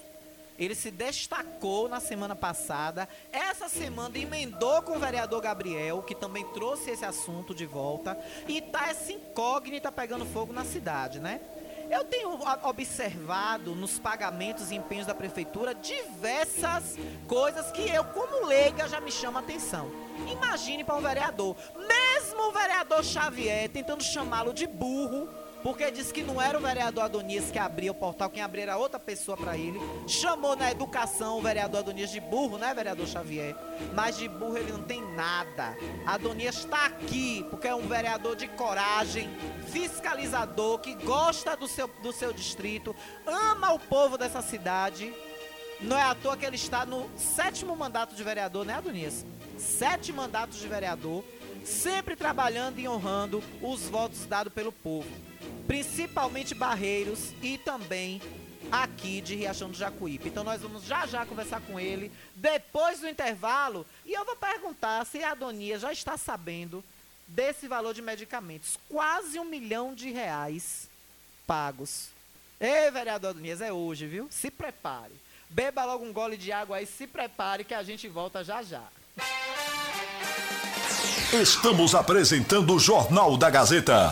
[0.60, 3.10] Ele se destacou na semana passada.
[3.32, 8.16] Essa semana emendou com o vereador Gabriel, que também trouxe esse assunto de volta.
[8.48, 11.42] E tá essa incógnita pegando fogo na cidade, né?
[11.92, 18.88] Eu tenho observado nos pagamentos e empenhos da prefeitura diversas coisas que eu, como leiga,
[18.88, 19.92] já me chama a atenção.
[20.26, 25.28] Imagine para um vereador, mesmo o vereador Xavier tentando chamá-lo de burro,
[25.64, 28.78] porque disse que não era o vereador Adonias que abria o portal, quem abria era
[28.78, 29.80] outra pessoa para ele.
[30.08, 33.56] Chamou na educação o vereador Adonias de burro, né, vereador Xavier?
[33.94, 35.78] Mas de burro ele não tem nada.
[36.06, 39.30] Adonias está aqui porque é um vereador de coragem,
[39.68, 42.96] fiscalizador, que gosta do seu, do seu distrito,
[43.26, 45.14] ama o povo dessa cidade.
[45.80, 49.26] Não é à toa que ele está no sétimo mandato de vereador, né, Adonias?
[49.58, 51.24] Sete mandatos de vereador,
[51.64, 55.10] sempre trabalhando e honrando os votos dados pelo povo.
[55.72, 58.22] Principalmente Barreiros e também
[58.70, 60.28] aqui de Riachão do Jacuípe.
[60.28, 65.06] Então nós vamos já já conversar com ele depois do intervalo e eu vou perguntar
[65.06, 66.84] se a Adonias já está sabendo
[67.26, 68.78] desse valor de medicamentos.
[68.90, 70.90] Quase um milhão de reais
[71.48, 72.10] pagos.
[72.60, 74.28] Ei, vereador Adonias, é hoje, viu?
[74.30, 75.14] Se prepare.
[75.50, 78.84] Beba logo um gole de água aí, se prepare que a gente volta já já.
[81.32, 84.12] Estamos apresentando o Jornal da Gazeta.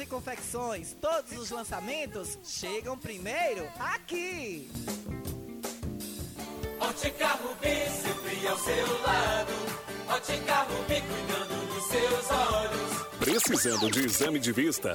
[0.00, 0.96] e Confecções.
[1.00, 4.70] Todos os lançamentos chegam primeiro aqui.
[6.80, 9.52] Ótica Rubi, sempre ao seu lado.
[10.08, 13.06] Ótica Rubi cuidando dos seus olhos.
[13.18, 14.94] Precisando de exame de vista?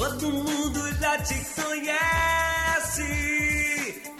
[0.00, 3.02] Todo mundo já te conhece.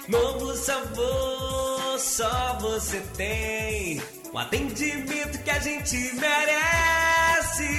[0.08, 3.98] Novo sabor, só você tem.
[4.30, 7.70] O atendimento que a gente merece.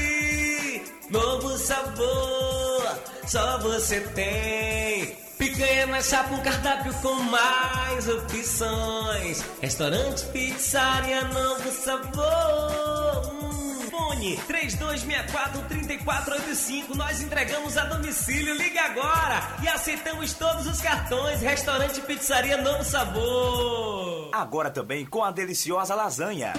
[1.12, 5.16] Novo sabor, só você tem.
[5.42, 9.44] Picanha na chapa, um cardápio com mais opções.
[9.60, 13.34] Restaurante, pizzaria, novo sabor.
[13.34, 16.94] Hum, Fone 3264-3485.
[16.94, 18.54] Nós entregamos a domicílio.
[18.54, 21.42] Liga agora e aceitamos todos os cartões.
[21.42, 24.30] Restaurante, pizzaria, novo sabor.
[24.32, 26.54] Agora também com a deliciosa lasanha.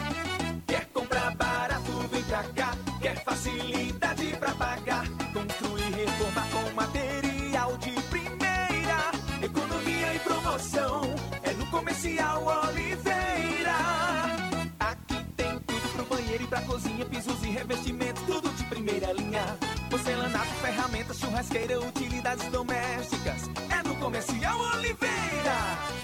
[0.66, 2.71] Quer comprar barato, vem pra cá.
[17.44, 19.58] E revestimentos, tudo de primeira linha.
[19.90, 23.50] Porcelanato, ferramentas, churrasqueira, utilidades domésticas.
[23.70, 25.91] É no Comercial Oliveira.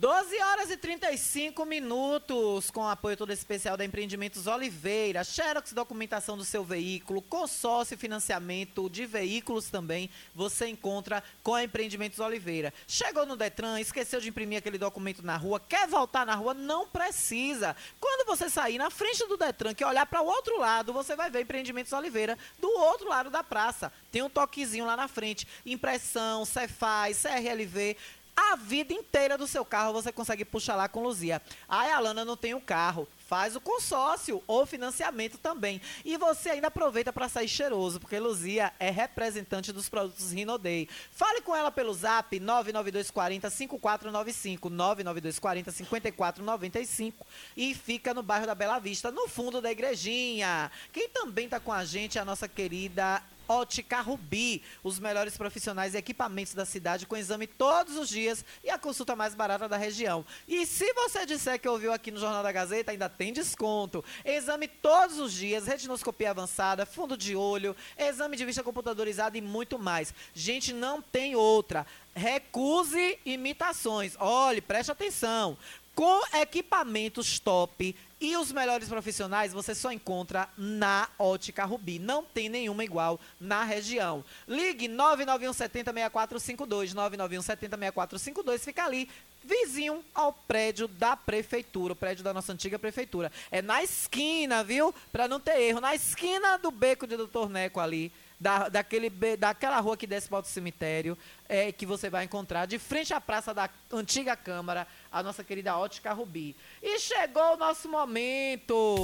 [0.00, 6.44] 12 horas e 35 minutos, com apoio todo especial da Empreendimentos Oliveira, Xerox documentação do
[6.44, 12.72] seu veículo, consórcio e financiamento de veículos também, você encontra com a Empreendimentos Oliveira.
[12.88, 16.54] Chegou no Detran, esqueceu de imprimir aquele documento na rua, quer voltar na rua?
[16.54, 17.76] Não precisa.
[18.00, 21.28] Quando você sair na frente do Detran, que olhar para o outro lado, você vai
[21.28, 23.92] ver Empreendimentos Oliveira do outro lado da praça.
[24.10, 27.98] Tem um toquezinho lá na frente, impressão, Cefaz, CRLV,
[28.40, 31.42] a vida inteira do seu carro você consegue puxar lá com Luzia.
[31.68, 33.06] Ai, Alana, não tem o carro.
[33.28, 35.80] Faz o consórcio ou financiamento também.
[36.04, 40.88] E você ainda aproveita para sair cheiroso, porque Luzia é representante dos produtos Rinodei.
[41.12, 47.26] Fale com ela pelo zap 99240 5495, 99240 5495
[47.56, 50.72] e fica no bairro da Bela Vista, no fundo da igrejinha.
[50.92, 55.92] Quem também está com a gente é a nossa querida Ótica Rubi, os melhores profissionais
[55.92, 59.76] e equipamentos da cidade com exame todos os dias e a consulta mais barata da
[59.76, 60.24] região.
[60.46, 64.04] E se você disser que ouviu aqui no Jornal da Gazeta, ainda tem desconto.
[64.24, 69.80] Exame todos os dias, retinoscopia avançada, fundo de olho, exame de vista computadorizado e muito
[69.80, 70.14] mais.
[70.32, 71.84] Gente, não tem outra.
[72.14, 74.14] Recuse imitações.
[74.20, 75.58] Olhe, preste atenção.
[75.92, 81.98] Com equipamentos top e os melhores profissionais você só encontra na Ótica Rubi.
[81.98, 84.22] Não tem nenhuma igual na região.
[84.46, 86.92] Ligue 991 70 6452.
[86.92, 88.64] 991 70 6452.
[88.64, 89.08] Fica ali,
[89.44, 93.32] vizinho ao prédio da prefeitura, o prédio da nossa antiga prefeitura.
[93.50, 94.94] É na esquina, viu?
[95.10, 95.80] Para não ter erro.
[95.80, 100.40] Na esquina do beco de Doutor Neco ali da, daquele, daquela rua que desce para
[100.40, 101.16] o cemitério,
[101.46, 105.76] é, que você vai encontrar de frente à praça da antiga Câmara, a nossa querida
[105.76, 106.56] Ótica Rubi.
[106.82, 108.96] E chegou o nosso momento!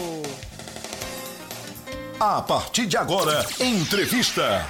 [2.18, 4.66] A partir de agora, entrevista.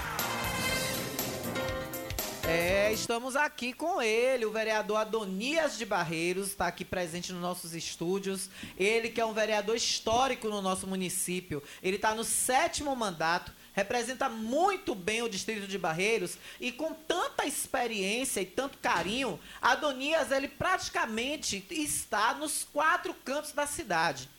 [2.97, 8.49] Estamos aqui com ele, o vereador Adonias de Barreiros, está aqui presente nos nossos estúdios.
[8.79, 11.63] Ele que é um vereador histórico no nosso município.
[11.83, 17.45] Ele está no sétimo mandato representa muito bem o distrito de Barreiros e com tanta
[17.45, 24.31] experiência e tanto carinho, Adonias ele praticamente está nos quatro cantos da cidade.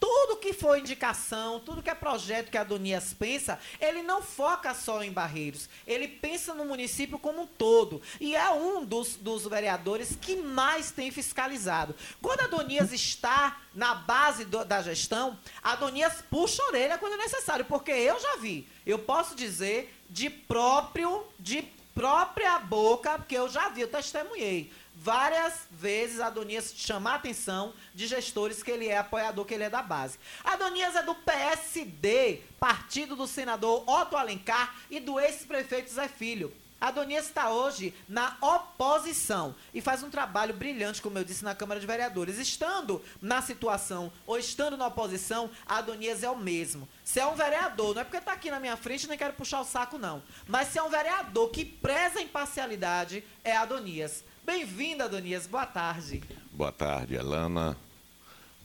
[0.00, 4.72] Tudo que for indicação, tudo que é projeto que a Adonias pensa, ele não foca
[4.72, 5.68] só em Barreiros.
[5.86, 8.00] Ele pensa no município como um todo.
[8.20, 11.96] E é um dos, dos vereadores que mais tem fiscalizado.
[12.22, 17.14] Quando a Adonias está na base do, da gestão, a Adonias puxa a orelha quando
[17.14, 17.64] é necessário.
[17.64, 23.68] Porque eu já vi, eu posso dizer de próprio, de própria boca, porque eu já
[23.70, 24.70] vi, eu testemunhei
[25.00, 29.70] várias vezes Adonias chamar a atenção de gestores que ele é apoiador, que ele é
[29.70, 30.18] da base.
[30.42, 36.52] Adonias é do PSD, partido do senador Otto Alencar e do ex-prefeito Zé Filho.
[36.80, 41.80] Adonias está hoje na oposição e faz um trabalho brilhante, como eu disse, na Câmara
[41.80, 42.38] de Vereadores.
[42.38, 46.88] Estando na situação ou estando na oposição, Adonias é o mesmo.
[47.04, 49.60] Se é um vereador, não é porque está aqui na minha frente, nem quero puxar
[49.60, 50.22] o saco, não.
[50.46, 54.22] Mas se é um vereador que preza a imparcialidade, é Adonias.
[54.48, 55.46] Bem-vinda, Adonias.
[55.46, 56.22] Boa tarde.
[56.52, 57.76] Boa tarde, Alana.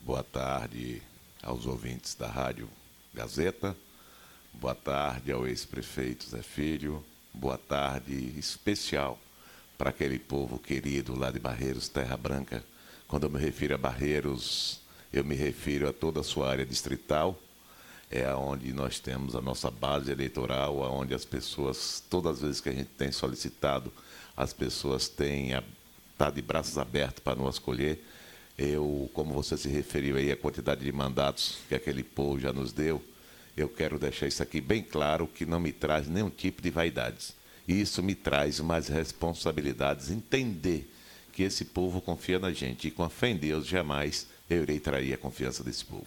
[0.02, 1.02] Boa tarde
[1.42, 2.70] aos ouvintes da Rádio
[3.12, 3.76] Gazeta.
[4.50, 7.04] Boa tarde ao ex-prefeito Zé Filho.
[7.34, 9.18] Boa tarde especial
[9.76, 12.64] para aquele povo querido lá de Barreiros, Terra Branca.
[13.06, 14.80] Quando eu me refiro a Barreiros,
[15.12, 17.38] eu me refiro a toda a sua área distrital.
[18.10, 22.70] É onde nós temos a nossa base eleitoral, onde as pessoas, todas as vezes que
[22.70, 23.92] a gente tem solicitado
[24.36, 25.54] as pessoas têm
[26.16, 28.02] tá de braços abertos para nos acolher.
[28.56, 32.72] Eu, como você se referiu aí, a quantidade de mandatos que aquele povo já nos
[32.72, 33.02] deu,
[33.56, 37.34] eu quero deixar isso aqui bem claro, que não me traz nenhum tipo de vaidades.
[37.66, 40.90] Isso me traz mais responsabilidades, entender
[41.32, 44.78] que esse povo confia na gente e com a fé em Deus jamais eu irei
[44.78, 46.06] trair a confiança desse povo.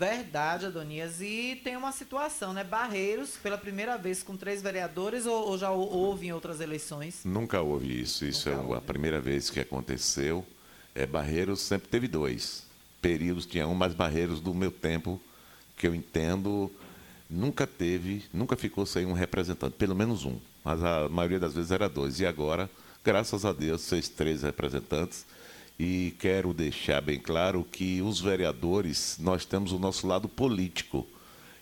[0.00, 1.20] Verdade, Adonias.
[1.20, 2.64] E tem uma situação, né?
[2.64, 7.20] Barreiros, pela primeira vez com três vereadores, ou, ou já houve em outras eleições?
[7.22, 8.24] Nunca houve isso.
[8.24, 8.78] Isso Nunca é houve.
[8.78, 10.42] a primeira vez que aconteceu.
[10.94, 12.64] É, Barreiros sempre teve dois.
[13.02, 15.20] Períodos tinha um, mas Barreiros, do meu tempo,
[15.76, 16.72] que eu entendo,
[17.28, 20.38] nunca teve, nunca ficou sem um representante, pelo menos um.
[20.64, 22.18] Mas a maioria das vezes era dois.
[22.20, 22.70] E agora,
[23.04, 25.26] graças a Deus, seis, três representantes
[25.82, 31.08] e quero deixar bem claro que os vereadores, nós temos o nosso lado político.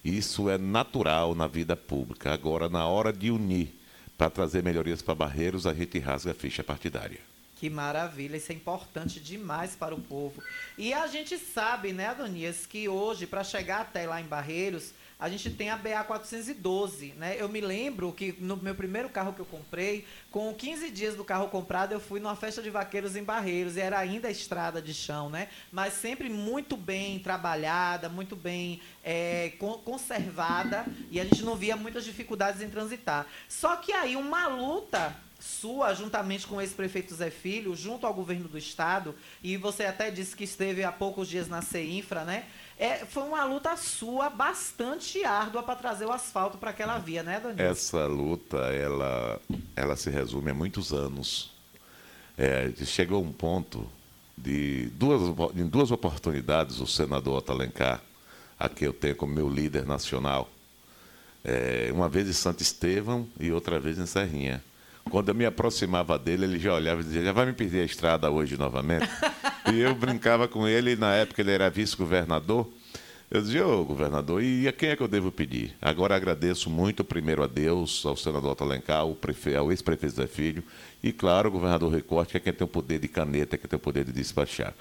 [0.05, 2.33] Isso é natural na vida pública.
[2.33, 3.73] Agora, na hora de unir
[4.17, 7.21] para trazer melhorias para Barreiros, a gente rasga a ficha partidária.
[7.61, 10.43] Que maravilha, isso é importante demais para o povo.
[10.77, 15.29] E a gente sabe, né, Adonias, que hoje, para chegar até lá em Barreiros, a
[15.29, 17.37] gente tem a BA 412, né?
[17.39, 21.25] Eu me lembro que no meu primeiro carro que eu comprei, com 15 dias do
[21.25, 24.95] carro comprado, eu fui numa festa de vaqueiros em Barreiros, e era ainda estrada de
[24.95, 25.49] chão, né?
[25.73, 29.53] Mas sempre muito bem trabalhada, muito bem é,
[29.85, 33.27] conservada, e a gente não via muitas dificuldades em transitar.
[33.49, 38.49] Só que aí uma luta sua, juntamente com o ex-prefeito Zé Filho, junto ao governo
[38.49, 42.47] do estado, e você até disse que esteve há poucos dias na CEINFRA, né?
[42.79, 47.41] É, foi uma luta sua bastante árdua para trazer o asfalto para aquela via, né,
[47.41, 47.73] Daniel?
[47.73, 49.41] Essa luta, ela,
[49.75, 51.51] ela se resume a muitos anos.
[52.37, 53.85] É, chegou um ponto
[54.37, 55.23] de duas,
[55.57, 58.01] em duas oportunidades o senador Otto Alencar,
[58.57, 60.49] a que eu tenho como meu líder nacional,
[61.45, 64.63] é, uma vez em Santo Estevão e outra vez em Serrinha.
[65.11, 67.85] Quando eu me aproximava dele, ele já olhava e dizia: já vai me pedir a
[67.85, 69.09] estrada hoje novamente?
[69.73, 72.67] E eu brincava com ele, na época ele era vice-governador.
[73.31, 75.77] Eu dizia, ô governador, e a quem é que eu devo pedir?
[75.83, 79.19] Agora agradeço muito primeiro a Deus, ao senador Otto Alencar, ao,
[79.59, 80.65] ao ex-prefeito Zé Filho,
[81.03, 83.69] e claro, o governador Recorte, que é quem tem o poder de caneta, é quem
[83.69, 84.73] tem o poder de despachar.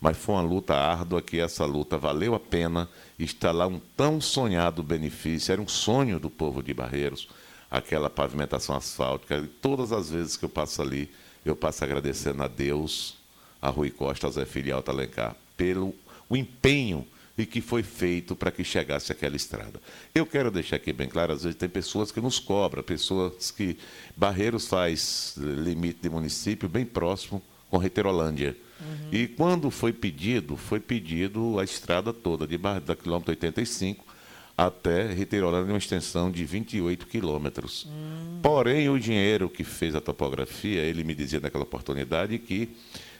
[0.00, 4.20] Mas foi uma luta árdua, que essa luta valeu a pena, está lá um tão
[4.20, 7.28] sonhado benefício, era um sonho do povo de Barreiros,
[7.70, 11.08] aquela pavimentação asfáltica, e todas as vezes que eu passo ali,
[11.46, 13.21] eu passo agradecendo a Deus,
[13.62, 15.94] a Rui Costa, ao Zé Filho e ao Otto Alencar, pelo
[16.28, 17.06] o empenho
[17.36, 19.80] e que foi feito para que chegasse aquela estrada.
[20.14, 23.78] Eu quero deixar aqui bem claro, às vezes tem pessoas que nos cobram, pessoas que
[24.16, 28.56] Barreiros faz limite de município bem próximo com Reiterolândia.
[28.80, 29.08] Uhum.
[29.12, 32.80] E quando foi pedido, foi pedido a estrada toda, de Bar...
[32.80, 34.12] da quilômetro 85
[34.56, 37.84] até Reiterolândia, uma extensão de 28 quilômetros.
[37.84, 38.40] Uhum.
[38.42, 42.68] Porém, o dinheiro que fez a topografia, ele me dizia naquela oportunidade que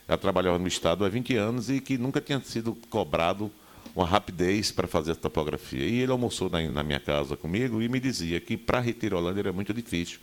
[0.06, 3.50] ela trabalhava no Estado há 20 anos e que nunca tinha sido cobrado
[3.94, 5.86] uma rapidez para fazer a topografia.
[5.86, 9.52] E ele almoçou na, na minha casa comigo e me dizia que para Retirolândia era
[9.52, 10.18] muito difícil,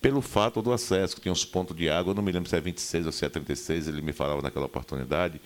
[0.00, 2.60] pelo fato do acesso, que tinha uns pontos de água, não me lembro se é
[2.60, 5.40] 26 ou se é 36, ele me falava naquela oportunidade,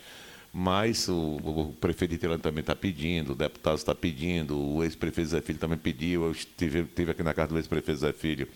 [0.52, 5.30] mas o, o prefeito de Retirolândia também está pedindo, o deputado está pedindo, o ex-prefeito
[5.30, 8.48] Zé Filho também pediu, eu estive, estive aqui na casa do ex-prefeito Zé Filho,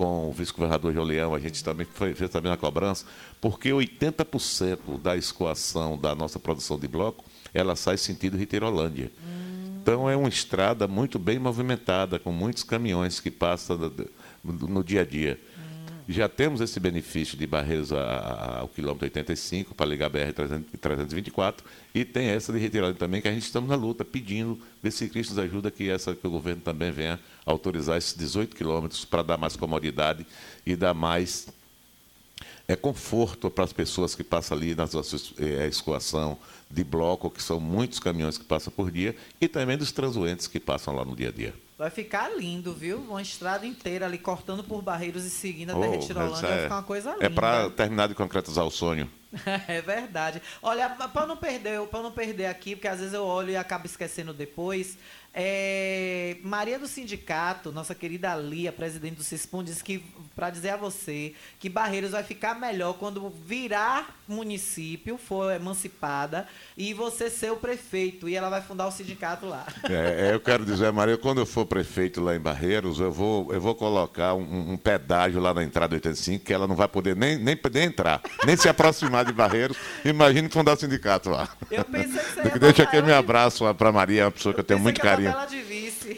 [0.00, 3.04] com o vice-governador João Leão, a gente também fez também a cobrança,
[3.38, 7.22] porque 80% da escoação da nossa produção de bloco
[7.52, 9.12] ela sai sentido Riterolândia.
[9.22, 9.76] Hum.
[9.82, 13.92] Então é uma estrada muito bem movimentada, com muitos caminhões que passam
[14.42, 15.38] no dia a dia.
[16.10, 21.58] Já temos esse benefício de Barreiros ao quilômetro 85 para ligar a BR-324
[21.94, 25.38] e tem essa de Riterolândia também, que a gente estamos na luta, pedindo, Cristo nos
[25.38, 29.54] ajuda que, essa, que o governo também venha autorizar esses 18 quilômetros para dar mais
[29.54, 30.26] comodidade
[30.66, 31.46] e dar mais
[32.66, 34.88] é conforto para as pessoas que passam ali na
[35.38, 36.36] é, escoação
[36.68, 40.58] de bloco, que são muitos caminhões que passam por dia, e também dos transuentes que
[40.58, 41.54] passam lá no dia a dia.
[41.80, 42.98] Vai ficar lindo, viu?
[42.98, 46.46] Uma estrada inteira ali cortando por barreiros e seguindo até oh, Retirolândia.
[46.46, 47.24] É, vai ficar uma coisa é linda.
[47.24, 49.10] É para terminar de concretizar o sonho.
[49.66, 50.42] é verdade.
[50.60, 53.86] Olha, para não perder, para não perder aqui, porque às vezes eu olho e acabo
[53.86, 54.98] esquecendo depois.
[55.32, 60.04] É, Maria do Sindicato, nossa querida Lia, presidente do CISPUM, disse que,
[60.36, 66.94] para dizer a você, que Barreiros vai ficar melhor quando virar município, for emancipada, e
[66.94, 69.66] você ser o prefeito, e ela vai fundar o sindicato lá.
[69.88, 73.52] É, é eu quero dizer, Maria, quando eu for prefeito lá em Barreiros, eu vou,
[73.52, 77.16] eu vou colocar um, um pedágio lá na entrada 85, que ela não vai poder
[77.16, 79.76] nem, nem poder entrar, nem se aproximar de Barreiros.
[80.04, 81.48] Imagine fundar o sindicato lá.
[81.70, 84.66] Eu pensei que você Deixa aqui meu abraço para Maria, uma pessoa que eu, eu
[84.66, 85.34] tenho muito carinho.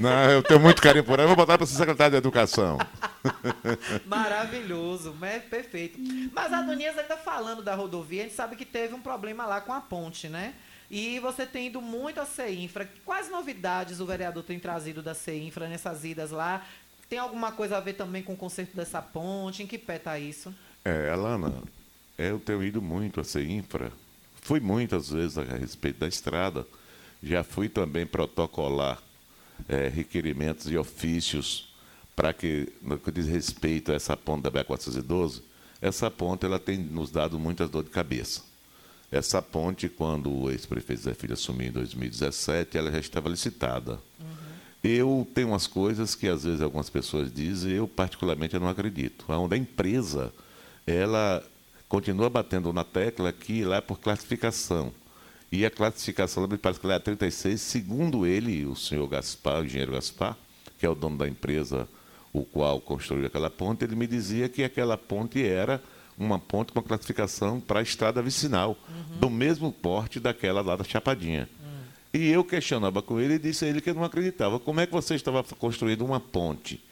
[0.01, 1.23] Não, eu tenho muito carinho por ela.
[1.23, 2.79] Eu vou botar para ser secretário de Educação.
[4.07, 5.99] Maravilhoso, é perfeito.
[6.33, 9.61] Mas a Donias ainda falando da rodovia, a gente sabe que teve um problema lá
[9.61, 10.55] com a ponte, né?
[10.91, 12.89] E você tem ido muito a CEINFRA.
[13.05, 16.67] Quais novidades o vereador tem trazido da CEINFRA nessas idas lá?
[17.09, 19.63] Tem alguma coisa a ver também com o conserto dessa ponte?
[19.63, 20.55] Em que pé está isso?
[20.85, 21.63] É, Alana,
[22.19, 23.93] eu tenho ido muito a CEINFRA.
[24.43, 26.67] Fui muitas vezes a respeito da estrada
[27.23, 29.01] já fui também protocolar
[29.69, 31.73] é, requerimentos e ofícios
[32.17, 35.43] para que, no que diz respeito a essa ponte da BR-412,
[35.83, 38.43] essa ponte ela tem nos dado muitas dor de cabeça.
[39.11, 43.99] Essa ponte, quando o ex-prefeito Zé Filho assumiu em 2017, ela já estava licitada.
[44.19, 44.27] Uhum.
[44.83, 49.25] Eu tenho umas coisas que às vezes algumas pessoas dizem, eu particularmente eu não acredito.
[49.29, 50.33] Onde a empresa,
[50.87, 51.45] ela
[51.89, 54.93] continua batendo na tecla que lá é por classificação.
[55.51, 59.65] E a classificação, me parece que ela é 36, segundo ele, o senhor Gaspar, o
[59.65, 60.37] engenheiro Gaspar,
[60.79, 61.87] que é o dono da empresa
[62.33, 65.83] o qual construiu aquela ponte, ele me dizia que aquela ponte era
[66.19, 69.19] uma ponte com classificação para a estrada vicinal, uhum.
[69.19, 71.49] do mesmo porte daquela lá da Chapadinha.
[71.61, 72.21] Uhum.
[72.21, 74.59] E eu questionava com ele e disse a ele que eu não acreditava.
[74.59, 76.83] Como é que você estava construindo uma ponte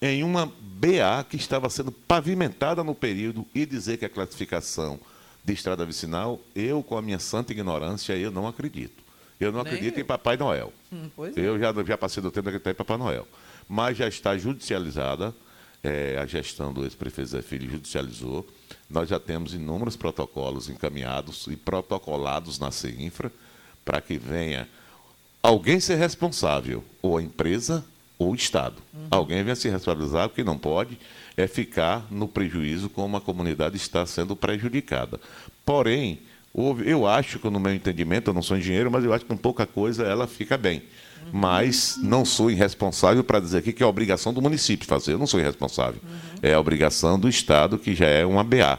[0.00, 4.98] em uma BA que estava sendo pavimentada no período e dizer que a classificação
[5.44, 9.02] de estrada vicinal, eu, com a minha santa ignorância, eu não acredito.
[9.40, 10.02] Eu não Nem acredito eu.
[10.02, 10.72] em Papai Noel.
[10.92, 11.58] Hum, eu é.
[11.58, 13.26] já, já passei do tempo acreditar em Papai Noel.
[13.68, 15.34] Mas já está judicializada,
[15.82, 18.46] é, a gestão do ex-prefeito Zé Filho judicializou.
[18.88, 23.30] Nós já temos inúmeros protocolos encaminhados e protocolados na CINFRA
[23.84, 24.68] para que venha
[25.42, 27.84] alguém ser responsável, ou a empresa
[28.18, 28.76] ou o Estado.
[28.92, 29.06] Uhum.
[29.10, 30.98] Alguém venha se responsabilizar, porque não pode
[31.36, 35.20] é ficar no prejuízo como a comunidade está sendo prejudicada.
[35.64, 36.18] Porém,
[36.52, 39.30] houve, eu acho que, no meu entendimento, eu não sou engenheiro, mas eu acho que
[39.30, 40.82] com pouca coisa ela fica bem.
[41.32, 45.12] Mas não sou irresponsável para dizer aqui que é obrigação do município fazer.
[45.12, 46.00] Eu não sou irresponsável.
[46.02, 46.38] Uhum.
[46.42, 48.78] É obrigação do Estado, que já é uma BA.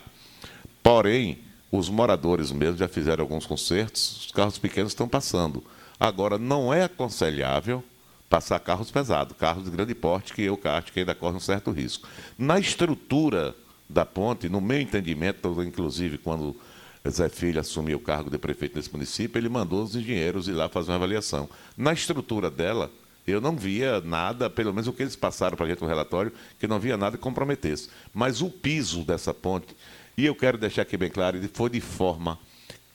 [0.82, 1.39] Porém,
[1.72, 5.64] os moradores mesmo já fizeram alguns concertos, os carros pequenos estão passando.
[6.00, 7.84] Agora, não é aconselhável
[8.30, 11.72] passar carros pesados, carros de grande porte, que eu acho que ainda corre um certo
[11.72, 12.08] risco.
[12.38, 13.56] Na estrutura
[13.89, 16.56] da ponte, no meu entendimento, inclusive quando
[17.08, 20.68] Zé Filho assumiu o cargo de prefeito nesse município, ele mandou os engenheiros ir lá
[20.68, 21.50] fazer uma avaliação.
[21.78, 22.91] Na estrutura dela,
[23.26, 26.32] eu não via nada, pelo menos o que eles passaram para a gente no relatório,
[26.60, 27.89] que não via nada que comprometesse.
[28.14, 29.76] Mas o piso dessa ponte,
[30.18, 32.38] e eu quero deixar aqui bem claro, foi de forma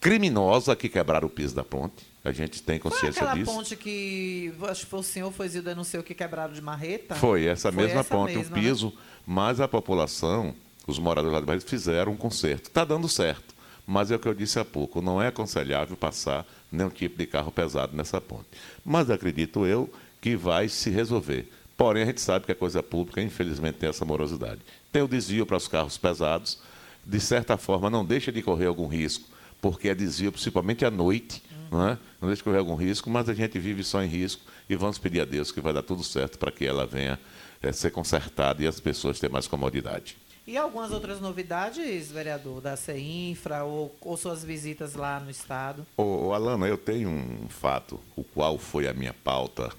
[0.00, 2.06] criminosa que quebraram o piso da ponte.
[2.22, 3.52] A gente tem consciência foi aquela disso.
[3.52, 7.14] ponte que acho que foi o senhor foi e denunciou que quebraram de marreta?
[7.14, 8.92] Foi essa Foi mesma essa ponte, mesma, o piso,
[9.26, 10.54] mas a população,
[10.86, 12.66] os moradores lá de baixo, fizeram um conserto.
[12.68, 13.53] Está dando certo.
[13.86, 17.26] Mas é o que eu disse há pouco, não é aconselhável passar nenhum tipo de
[17.26, 18.46] carro pesado nessa ponte.
[18.84, 21.50] Mas acredito eu que vai se resolver.
[21.76, 24.60] Porém, a gente sabe que a coisa pública, infelizmente, tem essa morosidade.
[24.90, 26.58] Tem o desvio para os carros pesados,
[27.04, 29.28] de certa forma, não deixa de correr algum risco,
[29.60, 31.98] porque é desvio principalmente à noite, não, é?
[32.20, 34.98] não deixa de correr algum risco, mas a gente vive só em risco e vamos
[34.98, 37.18] pedir a Deus que vai dar tudo certo para que ela venha
[37.60, 40.16] eh, ser consertada e as pessoas tenham mais comodidade.
[40.46, 45.86] E algumas outras novidades, vereador, da CEINFRA ou, ou suas visitas lá no estado?
[45.96, 49.72] Ô, Alana, eu tenho um fato, o qual foi a minha pauta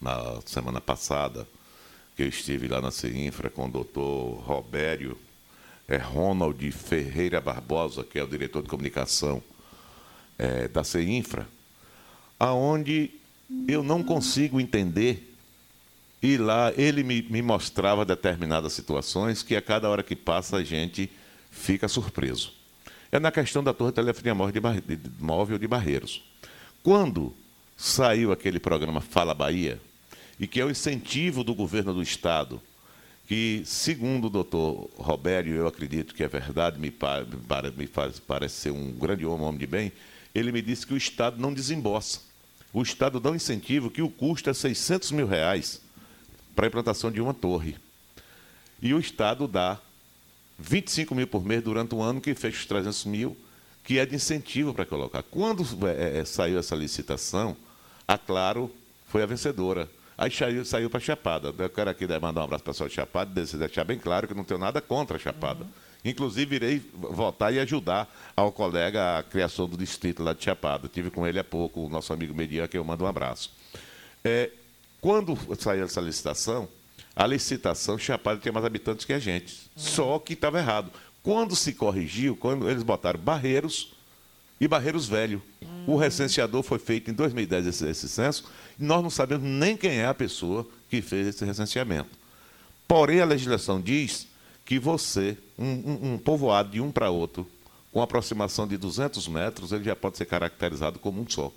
[0.00, 1.44] na semana passada,
[2.14, 5.18] que eu estive lá na CINFRA com o doutor Robério
[5.88, 9.42] é, Ronald Ferreira Barbosa, que é o diretor de comunicação
[10.38, 11.48] é, da CINFRA,
[12.38, 13.10] aonde
[13.66, 15.35] eu não consigo entender
[16.26, 20.64] e lá ele me, me, mostrava determinadas situações que a cada hora que passa a
[20.64, 21.08] gente
[21.52, 22.52] fica surpreso.
[23.12, 24.34] É na questão da torre de telefonia
[25.20, 26.24] móvel de Barreiros.
[26.82, 27.32] Quando
[27.76, 29.80] saiu aquele programa Fala Bahia,
[30.40, 32.60] e que é o incentivo do governo do Estado,
[33.28, 36.92] que, segundo o doutor Robério, eu acredito que é verdade, me,
[37.76, 39.92] me faz, parece ser um grande homem, homem de bem,
[40.34, 42.18] ele me disse que o Estado não desembolsa.
[42.72, 45.85] O Estado dá um incentivo que o custo é 600 mil reais
[46.56, 47.76] para a implantação de uma torre.
[48.82, 49.78] E o Estado dá
[50.58, 53.36] 25 mil por mês durante um ano, que fecha os 300 mil,
[53.84, 55.22] que é de incentivo para colocar.
[55.22, 57.56] Quando é, é, saiu essa licitação,
[58.08, 58.70] a Claro
[59.06, 59.88] foi a vencedora.
[60.18, 61.54] Aí saiu, saiu para a Chapada.
[61.56, 64.34] Eu quero aqui mandar um abraço para o pessoal de Chapada, deixar bem claro que
[64.34, 65.64] não tenho nada contra a Chapada.
[65.64, 65.70] Uhum.
[66.04, 70.88] Inclusive, irei votar e ajudar ao colega a criação do distrito lá de Chapada.
[70.88, 73.50] Tive com ele há pouco, o nosso amigo Median, que eu mando um abraço.
[74.24, 74.50] É,
[75.00, 76.68] quando saiu essa licitação,
[77.14, 79.54] a licitação, Chapada tinha mais habitantes que a gente.
[79.54, 79.82] Uhum.
[79.82, 80.90] Só que estava errado.
[81.22, 83.96] Quando se corrigiu, quando eles botaram Barreiros
[84.60, 85.42] e Barreiros Velho.
[85.62, 85.94] Uhum.
[85.94, 88.44] O recenseador foi feito em 2010, esse, esse censo,
[88.78, 92.10] e nós não sabemos nem quem é a pessoa que fez esse recenseamento.
[92.88, 94.26] Porém, a legislação diz
[94.64, 97.46] que você, um, um, um povoado de um para outro,
[97.92, 101.52] com aproximação de 200 metros, ele já pode ser caracterizado como um só.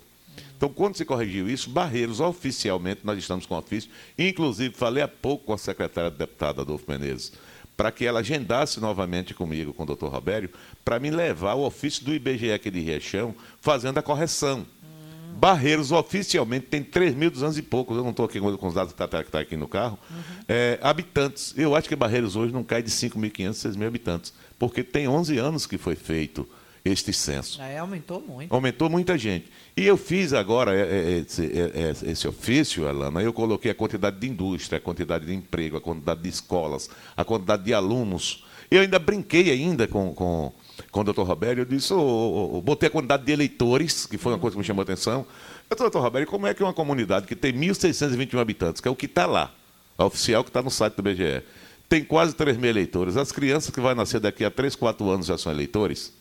[0.60, 5.46] Então, quando se corrigiu isso, Barreiros, oficialmente, nós estamos com ofício, inclusive falei há pouco
[5.46, 7.32] com a secretária deputada Adolfo Menezes,
[7.74, 10.50] para que ela agendasse novamente comigo, com o doutor Robério,
[10.84, 14.66] para me levar o ofício do IBGE aqui de Riachão, fazendo a correção.
[14.84, 15.38] Hum.
[15.38, 19.24] Barreiros oficialmente tem 3.200 e poucos, eu não estou aqui com os dados que está
[19.24, 20.16] tá aqui no carro, uhum.
[20.46, 21.54] é, habitantes.
[21.56, 25.66] Eu acho que Barreiros hoje não cai de 5.500, 6.000 habitantes, porque tem 11 anos
[25.66, 26.46] que foi feito
[26.84, 27.60] este censo.
[27.60, 28.54] É, aumentou muito.
[28.54, 29.50] Aumentou muita gente.
[29.76, 34.18] E eu fiz agora é, é, esse, é, esse, ofício, Alana, eu coloquei a quantidade
[34.18, 38.44] de indústria, a quantidade de emprego, a quantidade de escolas, a quantidade de alunos.
[38.70, 40.52] Eu ainda brinquei ainda com, com,
[40.90, 44.16] com o doutor Roberto, eu disse, oh, oh, oh, botei a quantidade de eleitores, que
[44.16, 45.26] foi uma coisa que me chamou a atenção.
[45.68, 48.90] Eu disse, doutor Roberto, como é que uma comunidade que tem 1.621 habitantes, que é
[48.90, 49.52] o que está lá,
[49.98, 51.42] a oficial que está no site do BGE,
[51.88, 55.26] tem quase 3 mil eleitores, as crianças que vão nascer daqui a 3, 4 anos
[55.26, 56.19] já são eleitores?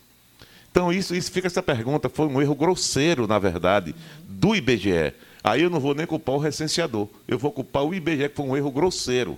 [0.72, 2.10] Então, isso, isso fica essa pergunta.
[2.10, 3.96] Foi um erro grosseiro, na verdade,
[4.28, 5.14] do IBGE.
[5.44, 7.08] Aí eu não vou nem culpar o recenseador.
[7.28, 9.38] Eu vou culpar o IBGE, que foi um erro grosseiro.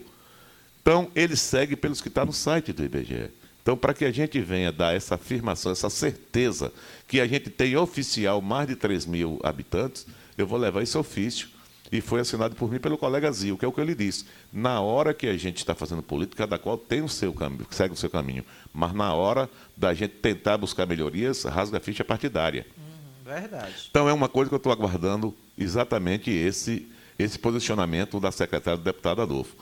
[0.81, 3.29] Então, ele segue pelos que está no site do IBGE.
[3.61, 6.73] Então, para que a gente venha dar essa afirmação, essa certeza
[7.07, 10.07] que a gente tem oficial mais de 3 mil habitantes,
[10.37, 11.47] eu vou levar esse ofício
[11.91, 14.25] e foi assinado por mim pelo colega Zil, que é o que ele disse.
[14.51, 17.93] Na hora que a gente está fazendo política, cada qual tem o seu caminho, segue
[17.93, 18.43] o seu caminho.
[18.73, 22.65] Mas na hora da gente tentar buscar melhorias, rasga a ficha partidária.
[22.77, 23.87] Hum, verdade.
[23.89, 26.87] Então é uma coisa que eu estou aguardando exatamente esse,
[27.19, 29.55] esse posicionamento da secretária do deputado Adolfo.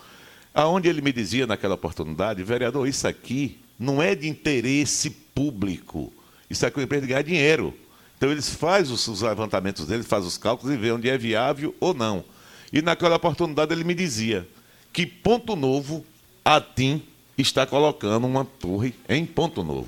[0.54, 6.12] Aonde ele me dizia naquela oportunidade, vereador, isso aqui não é de interesse público.
[6.50, 7.74] Isso aqui é uma empresa de ganhar dinheiro.
[8.18, 11.74] Então eles fazem os, os levantamentos deles, fazem os cálculos e vê onde é viável
[11.80, 12.24] ou não.
[12.74, 14.48] E naquela oportunidade ele me dizia
[14.92, 16.06] que Ponto Novo,
[16.44, 17.02] a TIM,
[17.42, 19.88] está colocando uma torre em Ponto Novo.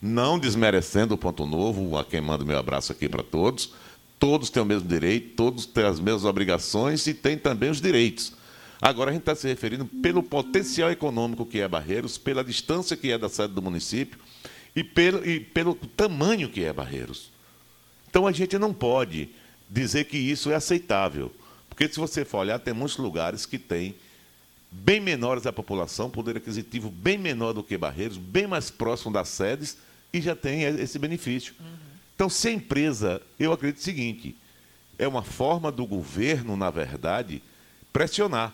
[0.00, 3.72] Não desmerecendo o Ponto Novo, a quem manda meu abraço aqui para todos,
[4.18, 8.32] Todos têm o mesmo direito, todos têm as mesmas obrigações e têm também os direitos.
[8.80, 13.12] Agora, a gente está se referindo pelo potencial econômico que é Barreiros, pela distância que
[13.12, 14.18] é da sede do município
[14.74, 17.30] e pelo, e pelo tamanho que é Barreiros.
[18.08, 19.28] Então, a gente não pode
[19.68, 21.32] dizer que isso é aceitável.
[21.68, 23.94] Porque, se você for olhar, tem muitos lugares que têm
[24.70, 29.28] bem menores a população, poder aquisitivo bem menor do que Barreiros, bem mais próximo das
[29.28, 29.78] sedes
[30.12, 31.54] e já tem esse benefício.
[31.58, 31.66] Uhum.
[32.14, 34.34] Então, se a empresa, eu acredito o seguinte,
[34.98, 37.42] é uma forma do governo, na verdade,
[37.92, 38.52] pressionar.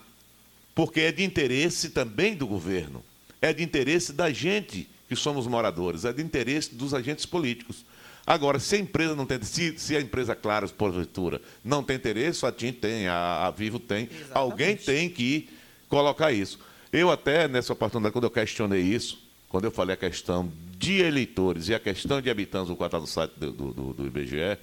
[0.73, 3.03] Porque é de interesse também do governo,
[3.41, 7.85] é de interesse da gente que somos moradores, é de interesse dos agentes políticos.
[8.27, 12.45] Agora, se a empresa não tem, se, se a empresa Claros, porventura, não tem interesse,
[12.45, 14.31] a TIM tem, a, a Vivo tem, Exatamente.
[14.33, 15.47] alguém tem que
[15.95, 16.59] colocar isso.
[16.91, 19.17] Eu até, nessa oportunidade, quando eu questionei isso,
[19.47, 23.07] quando eu falei a questão de eleitores e a questão de habitantes do quadro do
[23.07, 24.57] site do, do, do IBGE,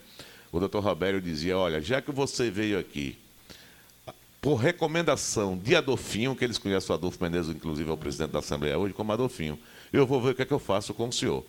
[0.53, 3.17] o doutor Robério dizia, olha, já que você veio aqui
[4.43, 8.41] por recomendação de Adolfinho, que eles conhecem o Adolfo Menezes, inclusive é o presidente da
[8.41, 9.59] Assembleia hoje, como Adolfinho,
[9.91, 11.43] eu vou ver o que é que eu faço com o senhor.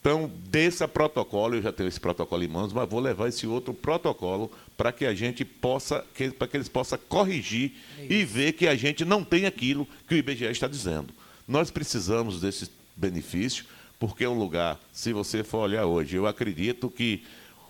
[0.00, 3.74] Então, desse protocolo, eu já tenho esse protocolo em mãos, mas vou levar esse outro
[3.74, 6.04] protocolo para que a gente possa,
[6.38, 8.12] para que eles possam corrigir Isso.
[8.12, 11.12] e ver que a gente não tem aquilo que o IBGE está dizendo.
[11.46, 13.64] Nós precisamos desse benefício,
[13.98, 17.24] porque é um lugar, se você for olhar hoje, eu acredito que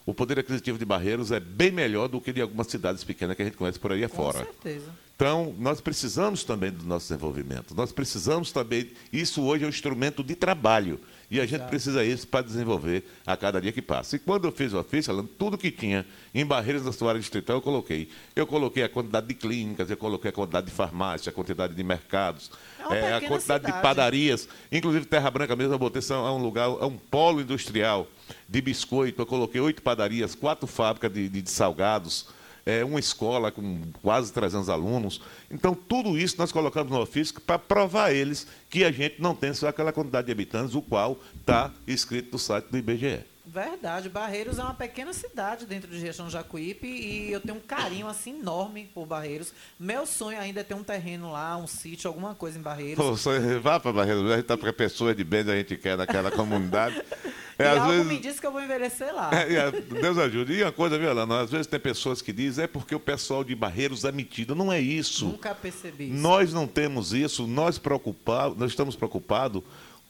[0.04, 3.42] o poder aquisitivo de Barreiros é bem melhor do que de algumas cidades pequenas que
[3.42, 4.38] a gente conhece por aí afora.
[4.38, 4.86] Com certeza.
[5.14, 7.74] Então, nós precisamos também do nosso desenvolvimento.
[7.74, 8.90] Nós precisamos também.
[9.12, 11.00] Isso hoje é um instrumento de trabalho.
[11.30, 11.70] E a gente Exato.
[11.70, 14.16] precisa isso para desenvolver a cada dia que passa.
[14.16, 17.56] E quando eu fiz o ofício, tudo que tinha em barreiras da sua área distrital,
[17.56, 18.08] eu coloquei.
[18.34, 21.84] Eu coloquei a quantidade de clínicas, eu coloquei a quantidade de farmácia, a quantidade de
[21.84, 22.50] mercados,
[22.90, 23.66] é é, a quantidade cidade.
[23.66, 24.48] de padarias.
[24.72, 28.06] Inclusive, Terra Branca mesmo, eu botei, é um lugar, é um polo industrial
[28.48, 29.20] de biscoito.
[29.20, 32.37] Eu coloquei oito padarias, quatro fábricas de, de, de salgados
[32.68, 35.22] é, uma escola com quase 300 alunos.
[35.50, 39.34] Então, tudo isso nós colocamos no ofício para provar a eles que a gente não
[39.34, 43.24] tem só aquela quantidade de habitantes, o qual está escrito no site do IBGE.
[43.50, 48.06] Verdade, Barreiros é uma pequena cidade dentro de região Jacuípe e eu tenho um carinho
[48.06, 49.54] assim enorme por Barreiros.
[49.80, 53.02] Meu sonho ainda é ter um terreno lá, um sítio, alguma coisa em Barreiros.
[53.02, 53.14] Pô,
[53.62, 57.02] vá para Barreiros, a gente está para pessoas de bem a gente quer naquela comunidade.
[57.60, 58.06] É, e às algo vezes...
[58.06, 59.30] me disse que eu vou envelhecer lá.
[59.34, 60.52] É, Deus ajude.
[60.52, 61.40] E uma coisa, viu, Alana?
[61.40, 64.54] Às vezes tem pessoas que dizem é porque o pessoal de Barreiros é metido.
[64.54, 65.24] Não é isso.
[65.24, 66.14] Nunca percebi isso.
[66.14, 67.48] Nós não temos isso.
[67.48, 69.64] Nós, preocupado, nós estamos preocupados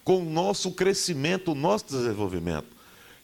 [0.05, 2.78] com o nosso crescimento, o nosso desenvolvimento.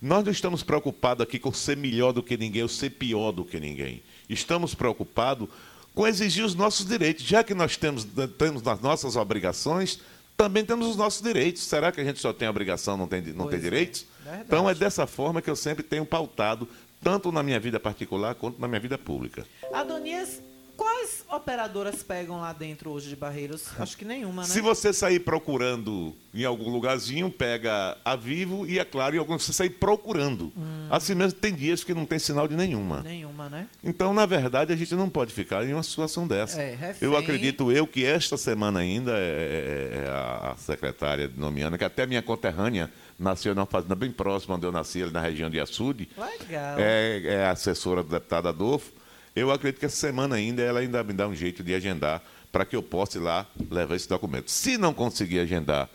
[0.05, 3.43] Nós não estamos preocupados aqui com ser melhor do que ninguém ou ser pior do
[3.43, 4.03] que ninguém.
[4.29, 5.49] Estamos preocupados
[5.95, 7.25] com exigir os nossos direitos.
[7.25, 9.99] Já que nós temos, temos as nossas obrigações,
[10.37, 11.63] também temos os nossos direitos.
[11.63, 13.63] Será que a gente só tem obrigação, não tem, não tem é.
[13.63, 14.05] direitos?
[14.47, 16.69] Então é dessa forma que eu sempre tenho pautado,
[17.03, 19.47] tanto na minha vida particular quanto na minha vida pública.
[19.73, 20.43] Adonias,
[20.77, 23.69] quais operadoras pegam lá dentro hoje de Barreiros?
[23.79, 24.49] Acho que nenhuma, né?
[24.49, 29.39] Se você sair procurando em algum lugarzinho, pega a Vivo e, é claro, em algum
[29.39, 30.53] você sair procurando.
[30.57, 30.89] Hum.
[30.91, 33.03] Assim mesmo, tem dias que não tem sinal de nenhuma.
[33.03, 33.69] Nenhuma, né?
[33.83, 36.61] Então, na verdade, a gente não pode ficar em uma situação dessa.
[36.61, 37.09] É, refém.
[37.09, 42.07] Eu acredito eu que esta semana ainda é, é, é a secretária nomeando, que até
[42.07, 46.09] minha conterrânea nasceu numa fazenda bem próxima onde eu nasci, ali na região de Açude.
[46.17, 46.77] Legal.
[46.79, 48.93] É, é assessora do deputado Adolfo.
[49.35, 52.23] Eu acredito que essa semana ainda ela ainda me dá um jeito de agendar
[52.53, 54.51] para que eu possa ir lá levar esse documento.
[54.51, 55.91] Se não conseguir agendar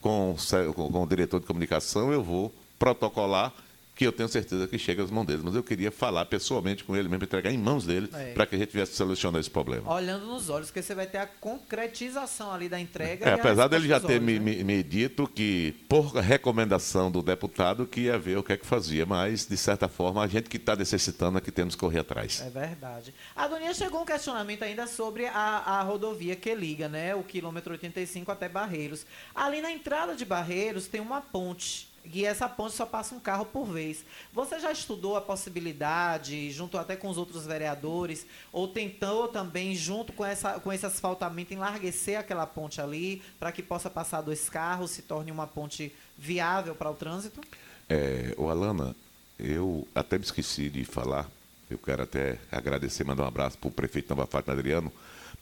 [0.00, 0.36] com,
[0.74, 3.52] com, com o diretor de comunicação, eu vou protocolar
[3.94, 5.42] que eu tenho certeza que chega às mãos deles.
[5.42, 8.32] Mas eu queria falar pessoalmente com ele mesmo, entregar em mãos dele, é.
[8.32, 9.92] para que a gente viesse solucionar esse problema.
[9.92, 13.28] Olhando nos olhos, porque você vai ter a concretização ali da entrega.
[13.28, 14.64] É, apesar dele já ter olhos, me, né?
[14.64, 19.04] me, dito que, por recomendação do deputado, que ia ver o que é que fazia,
[19.04, 22.40] mas, de certa forma, a gente que está necessitando é que temos que correr atrás.
[22.40, 23.14] É verdade.
[23.36, 27.14] A Doninha chegou um questionamento ainda sobre a, a rodovia que liga, né?
[27.14, 29.04] O quilômetro 85 até Barreiros.
[29.34, 33.44] Ali na entrada de Barreiros tem uma ponte e essa ponte só passa um carro
[33.44, 34.04] por vez.
[34.32, 40.12] Você já estudou a possibilidade, junto até com os outros vereadores, ou tentou também, junto
[40.12, 44.90] com, essa, com esse asfaltamento, enlarguecer aquela ponte ali, para que possa passar dois carros,
[44.90, 47.40] se torne uma ponte viável para o trânsito?
[47.88, 48.96] É, o Alana,
[49.38, 51.28] eu até me esqueci de falar,
[51.70, 54.92] eu quero até agradecer, mandar um abraço para o prefeito Nova Fátima Adriano,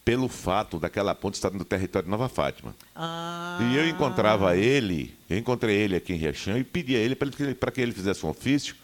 [0.04, 2.74] pelo fato daquela ponte estar no território de Nova Fátima.
[2.94, 3.58] Ah.
[3.62, 7.70] E eu encontrava ele, eu encontrei ele aqui em Riachão e pedi a ele para
[7.70, 8.74] que ele fizesse um ofício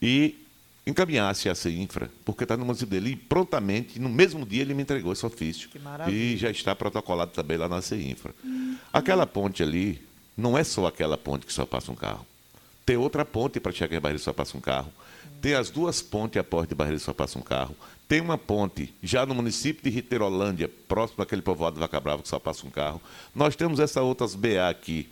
[0.00, 0.44] e
[0.86, 3.10] encaminhasse essa infra, porque está no município dele.
[3.12, 5.70] E prontamente, no mesmo dia, ele me entregou esse ofício.
[6.10, 8.34] E já está protocolado também lá na CINFRA.
[8.44, 8.76] Hum.
[8.92, 10.02] Aquela ponte ali,
[10.36, 12.26] não é só aquela ponte que só passa um carro.
[12.84, 14.92] Tem outra ponte para chegar em Barreiros só passa um carro.
[15.40, 17.74] Tem as duas pontes após de Barreiros só passa um carro.
[18.08, 22.28] Tem uma ponte já no município de Riterolândia, próximo daquele povoado de Vaca Brava, que
[22.28, 23.00] só passa um carro.
[23.34, 25.08] Nós temos essas outras BA aqui,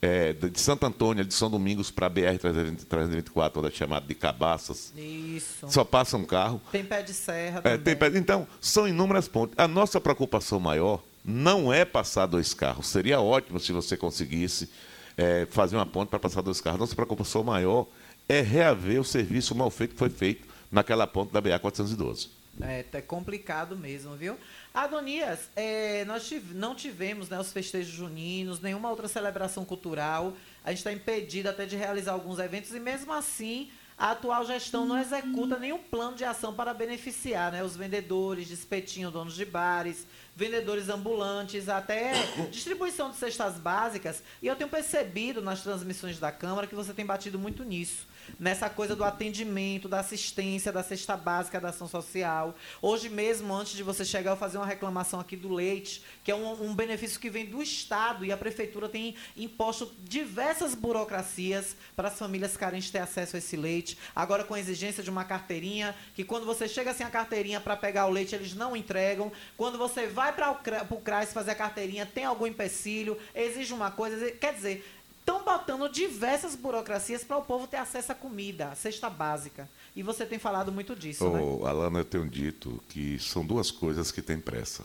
[0.00, 4.92] é, de Santo Antônio, de São Domingos para a BR-324, onde é chamado de Cabaças.
[4.96, 5.66] Isso.
[5.68, 6.60] Só passa um carro.
[6.70, 7.78] Tem pé de serra É, também.
[7.80, 9.54] tem pé- então, são inúmeras pontes.
[9.58, 12.86] A nossa preocupação maior não é passar dois carros.
[12.86, 14.68] Seria ótimo se você conseguisse
[15.16, 16.80] é, fazer uma ponte para passar dois carros.
[16.80, 17.86] Nossa preocupação maior
[18.28, 22.28] é reaver o serviço mal feito que foi feito naquela ponte da BA-412.
[22.60, 24.36] É, tá complicado mesmo, viu?
[24.72, 30.34] Adonias, é, nós não tivemos né, os festejos juninos, nenhuma outra celebração cultural.
[30.64, 34.84] A gente está impedido até de realizar alguns eventos e mesmo assim a atual gestão
[34.84, 39.44] não executa nenhum plano de ação para beneficiar né, os vendedores de espetinho, donos de
[39.46, 42.12] bares, vendedores ambulantes, até
[42.52, 44.22] distribuição de cestas básicas.
[44.42, 48.06] E eu tenho percebido nas transmissões da Câmara que você tem batido muito nisso.
[48.38, 52.54] Nessa coisa do atendimento, da assistência, da cesta básica, da ação social.
[52.82, 56.34] Hoje mesmo, antes de você chegar, eu fazer uma reclamação aqui do leite, que é
[56.34, 62.08] um, um benefício que vem do Estado e a Prefeitura tem imposto diversas burocracias para
[62.08, 63.96] as famílias carentes ter acesso a esse leite.
[64.14, 67.76] Agora com a exigência de uma carteirinha, que quando você chega sem a carteirinha para
[67.76, 69.32] pegar o leite, eles não entregam.
[69.56, 74.30] Quando você vai para o CRAS fazer a carteirinha, tem algum empecilho, exige uma coisa.
[74.32, 74.84] Quer dizer,
[75.26, 79.68] estão botando diversas burocracias para o povo ter acesso à comida, à cesta básica.
[79.96, 81.40] E você tem falado muito disso, né?
[81.40, 84.84] Ô, Alana, eu tenho dito que são duas coisas que têm pressa.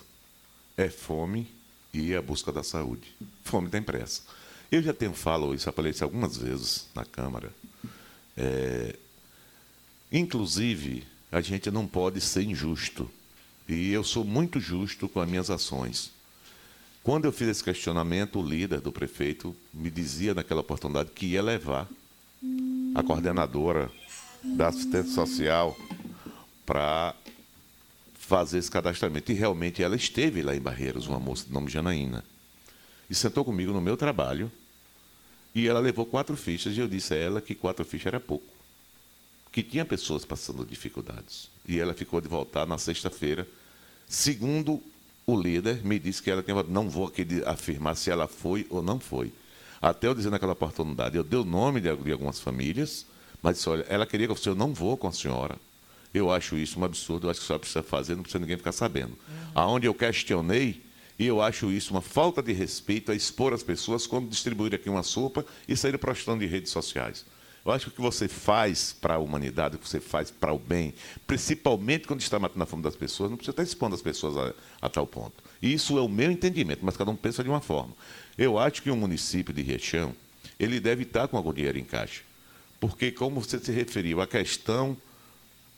[0.75, 1.47] É fome
[1.93, 3.15] e a busca da saúde.
[3.43, 4.23] Fome tem pressa.
[4.71, 7.51] Eu já tenho falado isso, falei isso algumas vezes na Câmara.
[8.35, 8.95] É,
[10.11, 13.07] inclusive, a gente não pode ser injusto.
[13.67, 16.11] E eu sou muito justo com as minhas ações.
[17.03, 21.41] Quando eu fiz esse questionamento, o líder do prefeito me dizia naquela oportunidade que ia
[21.41, 21.89] levar
[22.93, 23.91] a coordenadora
[24.43, 25.75] da assistência social
[26.65, 27.15] para
[28.13, 29.31] fazer esse cadastramento.
[29.31, 32.23] E realmente ela esteve lá em Barreiros, uma moça de nome Janaína.
[33.09, 34.51] E sentou comigo no meu trabalho.
[35.55, 36.77] E ela levou quatro fichas.
[36.77, 38.45] E eu disse a ela que quatro fichas era pouco.
[39.51, 41.49] Que tinha pessoas passando dificuldades.
[41.67, 43.47] E ela ficou de voltar na sexta-feira.
[44.07, 44.81] Segundo
[45.25, 46.63] o líder, me disse que ela tinha.
[46.63, 49.31] Não vou aqui afirmar se ela foi ou não foi.
[49.81, 53.05] Até eu dizer naquela oportunidade, eu dei o nome de, algumas famílias,
[53.41, 55.55] mas disse, olha, ela queria que eu fosse, eu não vou com a senhora.
[56.13, 58.57] Eu acho isso um absurdo, eu acho que a senhora precisa fazer, não precisa ninguém
[58.57, 59.17] ficar sabendo.
[59.55, 60.83] Aonde eu questionei,
[61.17, 64.89] e eu acho isso uma falta de respeito a expor as pessoas quando distribuir aqui
[64.89, 67.25] uma sopa e sair prostando de redes sociais.
[67.63, 70.51] Eu acho que o que você faz para a humanidade, o que você faz para
[70.51, 70.93] o bem,
[71.27, 74.53] principalmente quando está matando a fome das pessoas, não precisa estar expondo as pessoas a,
[74.85, 75.43] a tal ponto.
[75.61, 77.93] E isso é o meu entendimento, mas cada um pensa de uma forma.
[78.37, 80.15] Eu acho que o município de Riachão,
[80.59, 82.23] ele deve estar com algum dinheiro em caixa.
[82.79, 84.97] Porque, como você se referiu, a questão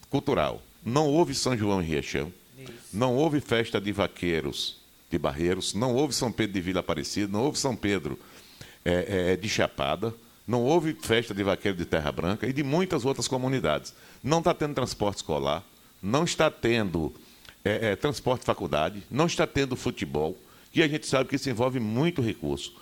[0.10, 0.62] cultural.
[0.86, 2.32] Não houve São João em Riachão,
[2.94, 4.78] não houve festa de vaqueiros
[5.10, 8.18] de Barreiros, não houve São Pedro de Vila Aparecida, não houve São Pedro
[8.86, 10.14] eh, eh, de Chapada,
[10.48, 13.94] não houve festa de vaqueiro de Terra Branca e de muitas outras comunidades.
[14.24, 15.64] Não está tendo transporte escolar,
[16.02, 17.14] não está tendo
[17.64, 20.38] eh, eh, transporte de faculdade, não está tendo futebol,
[20.74, 22.74] e a gente sabe que isso envolve muito recurso.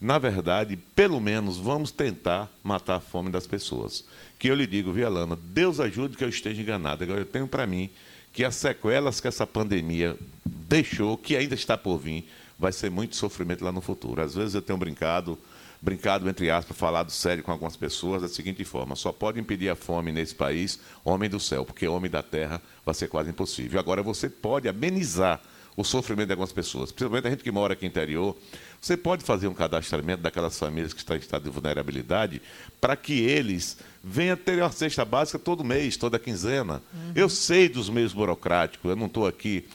[0.00, 4.04] Na verdade, pelo menos vamos tentar matar a fome das pessoas.
[4.38, 7.04] Que eu lhe digo, viu, Alana, Deus ajude que eu esteja enganado.
[7.04, 7.88] Agora, eu tenho para mim
[8.32, 12.28] que as sequelas que essa pandemia deixou, que ainda está por vir,
[12.58, 14.20] vai ser muito sofrimento lá no futuro.
[14.20, 15.38] Às vezes eu tenho brincado,
[15.82, 19.74] brincado entre aspas, falado sério com algumas pessoas da seguinte forma: só pode impedir a
[19.74, 23.80] fome nesse país homem do céu, porque homem da terra vai ser quase impossível.
[23.80, 25.42] Agora você pode amenizar
[25.76, 28.36] o sofrimento de algumas pessoas, principalmente a gente que mora aqui no interior.
[28.80, 32.42] Você pode fazer um cadastramento daquelas famílias que estão em estado de vulnerabilidade
[32.80, 36.82] para que eles venham ter uma cesta básica todo mês, toda quinzena.
[37.14, 39.66] Eu sei dos meios burocráticos, eu não estou aqui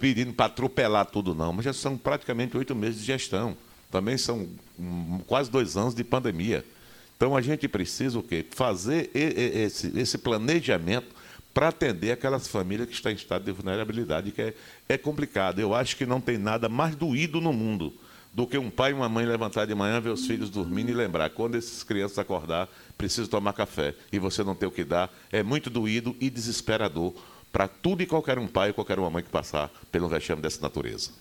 [0.00, 3.56] pedindo para atropelar tudo, não, mas já são praticamente oito meses de gestão.
[3.90, 4.48] Também são
[5.26, 6.64] quase dois anos de pandemia.
[7.16, 8.44] Então a gente precisa o quê?
[8.50, 11.14] Fazer esse, esse planejamento
[11.54, 14.54] para atender aquelas famílias que estão em estado de vulnerabilidade, que é,
[14.86, 15.58] é complicado.
[15.58, 17.94] Eu acho que não tem nada mais doído no mundo
[18.36, 20.92] do que um pai e uma mãe levantar de manhã, ver os filhos dormindo e
[20.92, 22.68] lembrar, quando essas crianças acordar,
[22.98, 27.14] preciso tomar café e você não ter o que dar, é muito doído e desesperador
[27.50, 30.60] para tudo e qualquer um pai e qualquer uma mãe que passar pelo vexame dessa
[30.60, 31.12] natureza.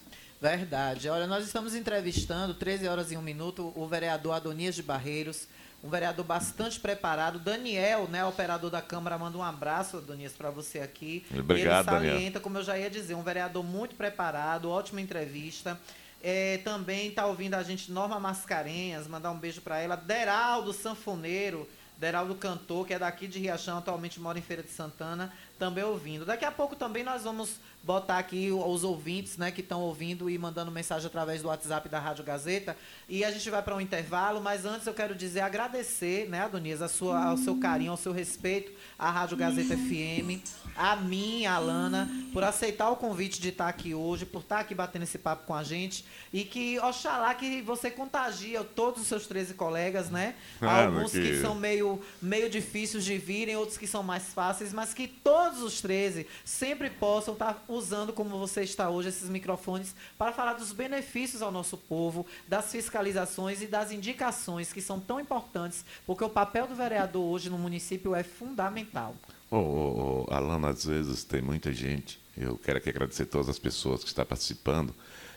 [0.50, 1.10] Verdade.
[1.10, 5.48] Olha, nós estamos entrevistando, 13 horas e 1 minuto, o vereador Adonias de Barreiros,
[5.84, 7.40] um vereador bastante preparado.
[7.40, 11.26] Daniel, né, operador da Câmara, manda um abraço, Adonias, para você aqui.
[11.32, 12.14] Obrigado, Ele Daniel.
[12.14, 15.80] salienta, como eu já ia dizer, um vereador muito preparado, ótima entrevista.
[16.22, 19.96] É, também tá ouvindo a gente Norma Mascarenhas, mandar um beijo para ela.
[19.96, 21.68] Deraldo Sanfoneiro,
[21.98, 26.26] Deraldo Cantor, que é daqui de Riachão, atualmente mora em Feira de Santana, também ouvindo.
[26.26, 30.38] Daqui a pouco também nós vamos botar aqui os ouvintes, né, que estão ouvindo e
[30.40, 32.76] mandando mensagem através do WhatsApp da Rádio Gazeta.
[33.08, 36.82] E a gente vai para um intervalo, mas antes eu quero dizer agradecer, né, Adonias,
[36.82, 40.42] a sua, ao seu carinho, ao seu respeito à Rádio Gazeta FM,
[40.76, 44.74] a mim, a Alana, por aceitar o convite de estar aqui hoje, por estar aqui
[44.74, 49.28] batendo esse papo com a gente e que oxalá que você contagia todos os seus
[49.28, 50.36] 13 colegas, né?
[50.60, 51.22] Ah, Alguns que...
[51.22, 55.45] que são meio meio difíceis de virem, outros que são mais fáceis, mas que todos
[55.54, 60.72] os 13 sempre possam estar usando como você está hoje esses microfones para falar dos
[60.72, 66.30] benefícios ao nosso povo, das fiscalizações e das indicações que são tão importantes, porque o
[66.30, 69.16] papel do vereador hoje no município é fundamental.
[69.52, 73.60] Ô, ô, ô, Alana, às vezes tem muita gente, eu quero aqui agradecer todas as
[73.60, 74.94] pessoas que estão participando,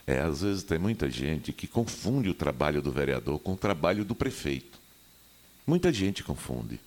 [0.06, 4.04] é, às vezes tem muita gente que confunde o trabalho do vereador com o trabalho
[4.04, 4.80] do prefeito.
[5.66, 6.80] Muita gente confunde.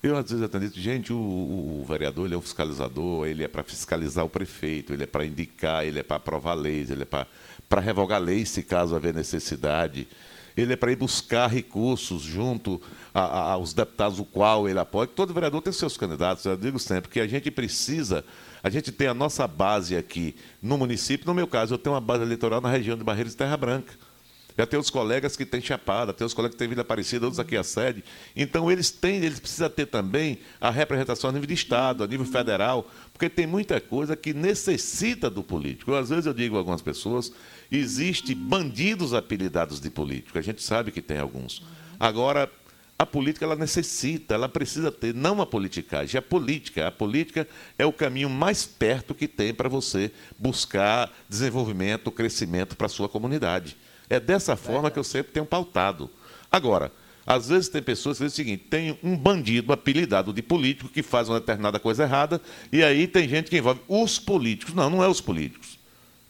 [0.00, 3.48] Eu, às vezes, atendi, gente, o, o, o vereador ele é um fiscalizador, ele é
[3.48, 7.04] para fiscalizar o prefeito, ele é para indicar, ele é para aprovar leis, ele é
[7.04, 10.06] para revogar leis se caso haver necessidade,
[10.56, 12.80] ele é para ir buscar recursos junto
[13.12, 15.08] a, a, aos deputados, o qual ele apoia.
[15.08, 18.24] Todo vereador tem seus candidatos, eu digo sempre que a gente precisa,
[18.62, 22.00] a gente tem a nossa base aqui no município, no meu caso, eu tenho uma
[22.00, 23.92] base eleitoral na região de Barreiros e Terra Branca.
[24.58, 27.38] Já tem os colegas que têm Chapada, tem os colegas que têm Vila Aparecida, outros
[27.38, 28.02] aqui a sede.
[28.34, 32.26] Então, eles têm, eles precisam ter também a representação a nível de Estado, a nível
[32.26, 35.94] federal, porque tem muita coisa que necessita do político.
[35.94, 37.30] Às vezes eu digo a algumas pessoas,
[37.70, 40.36] existe bandidos apelidados de político.
[40.36, 41.62] A gente sabe que tem alguns.
[42.00, 42.50] Agora,
[42.98, 46.88] a política ela necessita, ela precisa ter, não a politicagem, a política.
[46.88, 47.46] A política
[47.78, 53.08] é o caminho mais perto que tem para você buscar desenvolvimento, crescimento para a sua
[53.08, 53.76] comunidade.
[54.08, 56.10] É dessa forma que eu sempre tenho pautado.
[56.50, 56.90] Agora,
[57.26, 61.02] às vezes tem pessoas que dizem o seguinte: tem um bandido apelidado de político que
[61.02, 62.40] faz uma determinada coisa errada,
[62.72, 64.74] e aí tem gente que envolve os políticos.
[64.74, 65.78] Não, não é os políticos.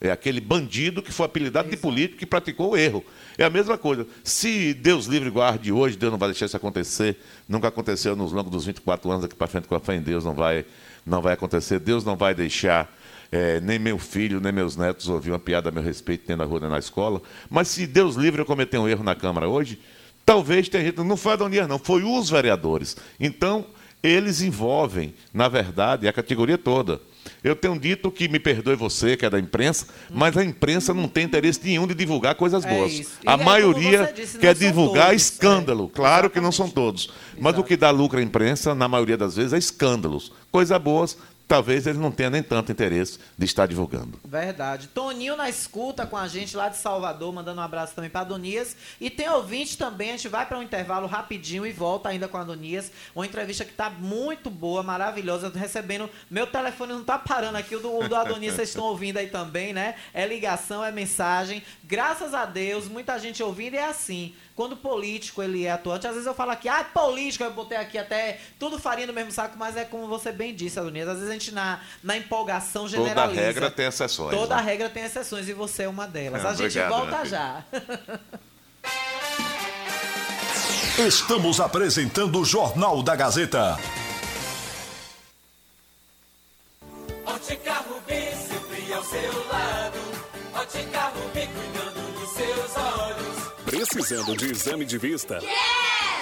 [0.01, 3.05] É aquele bandido que foi apelidado de político que praticou o erro.
[3.37, 4.07] É a mesma coisa.
[4.22, 7.16] Se Deus livre guarde hoje, Deus não vai deixar isso acontecer.
[7.49, 10.24] Nunca aconteceu nos longos dos 24 anos aqui para frente com a fé em Deus,
[10.24, 10.64] não vai,
[11.05, 11.81] não vai acontecer.
[11.81, 12.93] Deus não vai deixar
[13.31, 16.45] é, nem meu filho, nem meus netos ouvir uma piada a meu respeito nem na
[16.45, 17.20] rua nem na escola.
[17.51, 19.79] Mas se Deus livre eu cometer um erro na Câmara hoje,
[20.24, 20.99] talvez tenha gente.
[21.03, 22.97] Não foi a Donias, não, foi os vereadores.
[23.18, 23.66] Então,
[24.03, 27.01] eles envolvem, na verdade, a categoria toda.
[27.43, 31.09] Eu tenho dito que me perdoe você, que é da imprensa, mas a imprensa não
[31.09, 33.18] tem interesse nenhum de divulgar coisas É boas.
[33.26, 35.89] a é como maioria disse, quer divulgar todos, escândalo.
[35.89, 37.11] Claro que não são todos.
[37.39, 40.33] Mas o que dá lucro à imprensa, na maioria das vezes, é escândalos.
[40.51, 41.18] Coisas boas,
[41.49, 44.20] talvez ele não tenha nem tanto interesse de estar divulgando.
[44.22, 44.88] Verdade.
[44.88, 48.76] Toninho na escuta com a gente lá de Salvador, mandando um abraço também para Adonias.
[49.01, 52.36] E tem ouvinte também, a gente vai para um intervalo rapidinho e volta ainda com
[52.36, 52.92] a Adonias.
[53.14, 55.51] Uma entrevista que tá muito boa, maravilhosa.
[55.51, 56.11] Tô recebendo.
[56.30, 59.72] Meu telefone não tá parando aqui, o do, do Adonias vocês estão ouvindo aí também,
[59.72, 59.94] né?
[60.12, 61.62] É ligação, é mensagem.
[61.82, 64.34] Graças a Deus, muita gente ouvindo e é assim.
[64.59, 67.96] Quando político ele é atuante, às vezes eu falo aqui, ah, político, eu botei aqui
[67.96, 71.09] até tudo farinha no mesmo saco, mas é como você bem disse, Adonias.
[71.09, 73.41] Às vezes a gente na, na empolgação Toda generaliza.
[73.41, 74.36] regra tem exceções.
[74.36, 74.62] Toda né?
[74.62, 76.45] regra tem exceções e você é uma delas.
[76.45, 77.28] Ah, a gente obrigado, volta filha.
[77.28, 77.64] já.
[81.07, 83.78] Estamos apresentando o Jornal da Gazeta.
[87.24, 89.99] Ótica Rubi, sempre ao seu lado.
[90.55, 93.53] Ótica Rubi, cuidando dos seus olhos.
[93.64, 95.39] Precisando de exame de vista?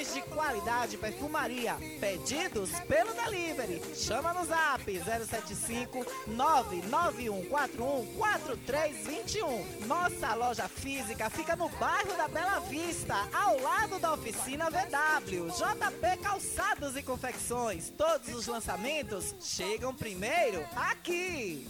[0.00, 1.76] de qualidade Perfumaria.
[2.00, 3.82] Pedidos pelo delivery.
[3.94, 9.86] Chama no zap 075 99141 4321.
[9.86, 15.48] Nossa loja física fica no bairro da Bela Vista, ao lado da oficina VW.
[15.50, 17.90] JP Calçados e Confecções.
[17.90, 21.68] Todos os lançamentos chegam primeiro aqui.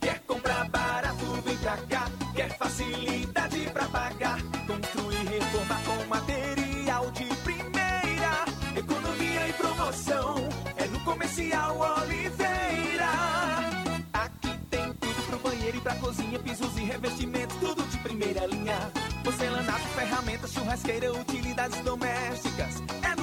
[0.00, 2.06] Quer comprar barato, vem pra cá.
[2.34, 4.19] Quer facilidade pra pagar.
[11.40, 13.10] Comercial Oliveira.
[14.12, 16.38] Aqui tem tudo pro banheiro e pra cozinha.
[16.38, 18.76] Pisos e revestimentos, tudo de primeira linha.
[19.24, 22.82] Porcelanato, ferramentas, churrasqueira, utilidades domésticas.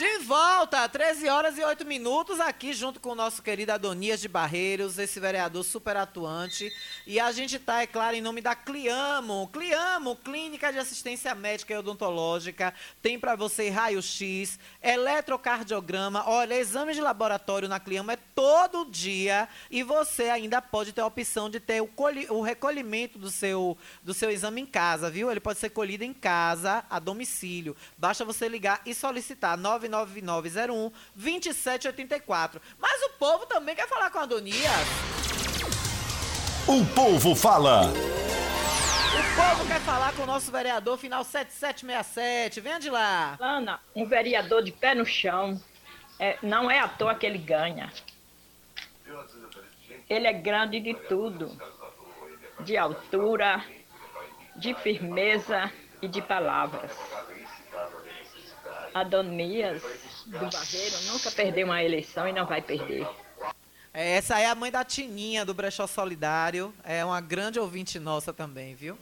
[0.00, 4.28] De volta, 13 horas e 8 minutos, aqui junto com o nosso querido Adonias de
[4.28, 6.72] Barreiros, esse vereador super atuante.
[7.06, 9.50] E a gente tá, é claro, em nome da Cliamo.
[9.52, 12.72] Cliamo, Clínica de Assistência Médica e Odontológica.
[13.02, 16.26] Tem para você raio-x, eletrocardiograma.
[16.26, 19.50] Olha, exame de laboratório na Cliamo é todo dia.
[19.70, 21.90] E você ainda pode ter a opção de ter o,
[22.30, 25.30] o recolhimento do seu, do seu exame em casa, viu?
[25.30, 27.76] Ele pode ser colhido em casa, a domicílio.
[27.98, 29.58] Basta você ligar e solicitar
[29.90, 32.62] 99901 2784.
[32.78, 34.86] Mas o povo também quer falar com a Adonias.
[36.66, 37.82] O povo fala.
[37.82, 42.60] O povo quer falar com o nosso vereador final 7767.
[42.60, 43.36] Venha de lá.
[43.40, 45.60] Ana, um vereador de pé no chão,
[46.18, 47.92] é, não é à toa que ele ganha.
[50.08, 51.50] Ele é grande de tudo,
[52.60, 53.64] de altura,
[54.54, 56.92] de firmeza e de palavras.
[58.92, 59.82] Adonias
[60.26, 63.06] do Barreiro nunca perdeu uma eleição e não vai perder.
[63.92, 66.74] É, Essa é a mãe da Tininha do Brechó Solidário.
[66.84, 68.98] É uma grande ouvinte nossa também, viu?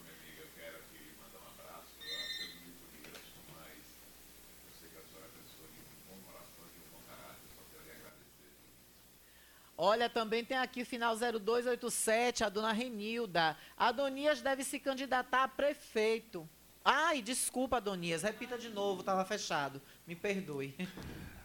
[9.81, 13.57] Olha, também tem aqui final 0287, a dona Renilda.
[13.77, 16.49] Adonias deve se candidatar a prefeito.
[16.91, 18.23] Ai, desculpa, Adonias.
[18.23, 19.79] Repita de novo, estava fechado.
[20.07, 20.75] Me perdoe.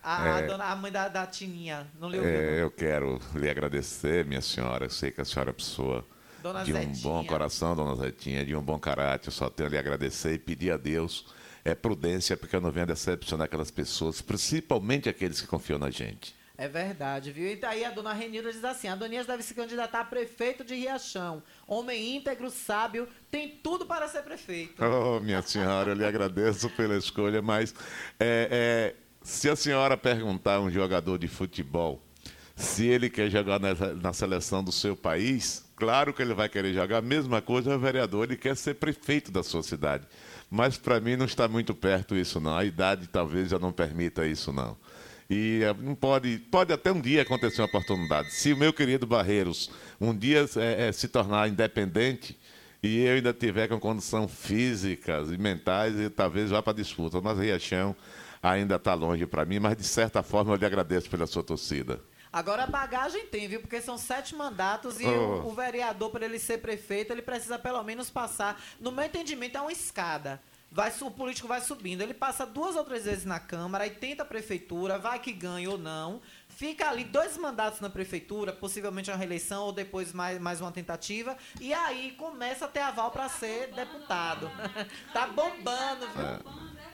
[0.01, 0.47] A, É.
[0.47, 2.23] dona, a mãe da, da Tininha, não ouviu?
[2.23, 4.85] É, eu quero lhe agradecer, minha senhora.
[4.85, 6.05] Eu sei que a senhora é pessoa
[6.41, 7.03] Dona de um Zetinha.
[7.03, 9.27] bom coração, dona Zetinha, de um bom caráter.
[9.27, 11.25] Eu só tenho a lhe agradecer e pedir a Deus
[11.65, 16.33] é prudência, porque eu não venho decepcionar aquelas pessoas, principalmente aqueles que confiam na gente.
[16.55, 17.49] É verdade, viu?
[17.49, 21.41] E daí a dona Renilda diz assim: Adonias deve se candidatar a prefeito de Riachão.
[21.67, 24.83] Homem íntegro, sábio, tem tudo para ser prefeito.
[24.83, 27.73] Oh, minha senhora, eu lhe agradeço pela escolha, mas
[28.19, 32.03] é, é, se a senhora perguntar a um jogador de futebol
[32.55, 36.73] se ele quer jogar na, na seleção do seu país, claro que ele vai querer
[36.73, 36.97] jogar.
[36.97, 40.05] A mesma coisa o vereador, ele quer ser prefeito da sua cidade.
[40.51, 42.55] Mas para mim não está muito perto isso, não.
[42.55, 44.77] A idade talvez já não permita isso, não.
[45.29, 48.31] E eh, não pode, pode até um dia acontecer uma oportunidade.
[48.33, 52.37] Se o meu querido Barreiros um dia eh, eh, se tornar independente
[52.81, 57.21] e eu ainda tiver com condição físicas e mentais, e talvez vá para a disputa.
[57.21, 57.95] Mas Riachão
[58.41, 62.01] ainda está longe para mim, mas de certa forma eu lhe agradeço pela sua torcida.
[62.31, 63.61] Agora a bagagem tem, viu?
[63.61, 65.43] Porque são sete mandatos e Oh.
[65.43, 68.59] o, o vereador, para ele ser prefeito, ele precisa pelo menos passar.
[68.81, 70.41] No meu entendimento, é uma escada.
[70.73, 72.01] Vai, o político vai subindo.
[72.01, 75.69] Ele passa duas ou três vezes na Câmara, aí tenta a prefeitura, vai que ganha
[75.69, 76.19] ou não.
[76.49, 81.37] Fica ali dois mandatos na prefeitura, possivelmente uma reeleição ou depois mais, mais uma tentativa.
[81.61, 84.49] E aí começa a ter aval para ser deputado.
[85.13, 86.25] tá bombando, viu?
[86.25, 86.39] É,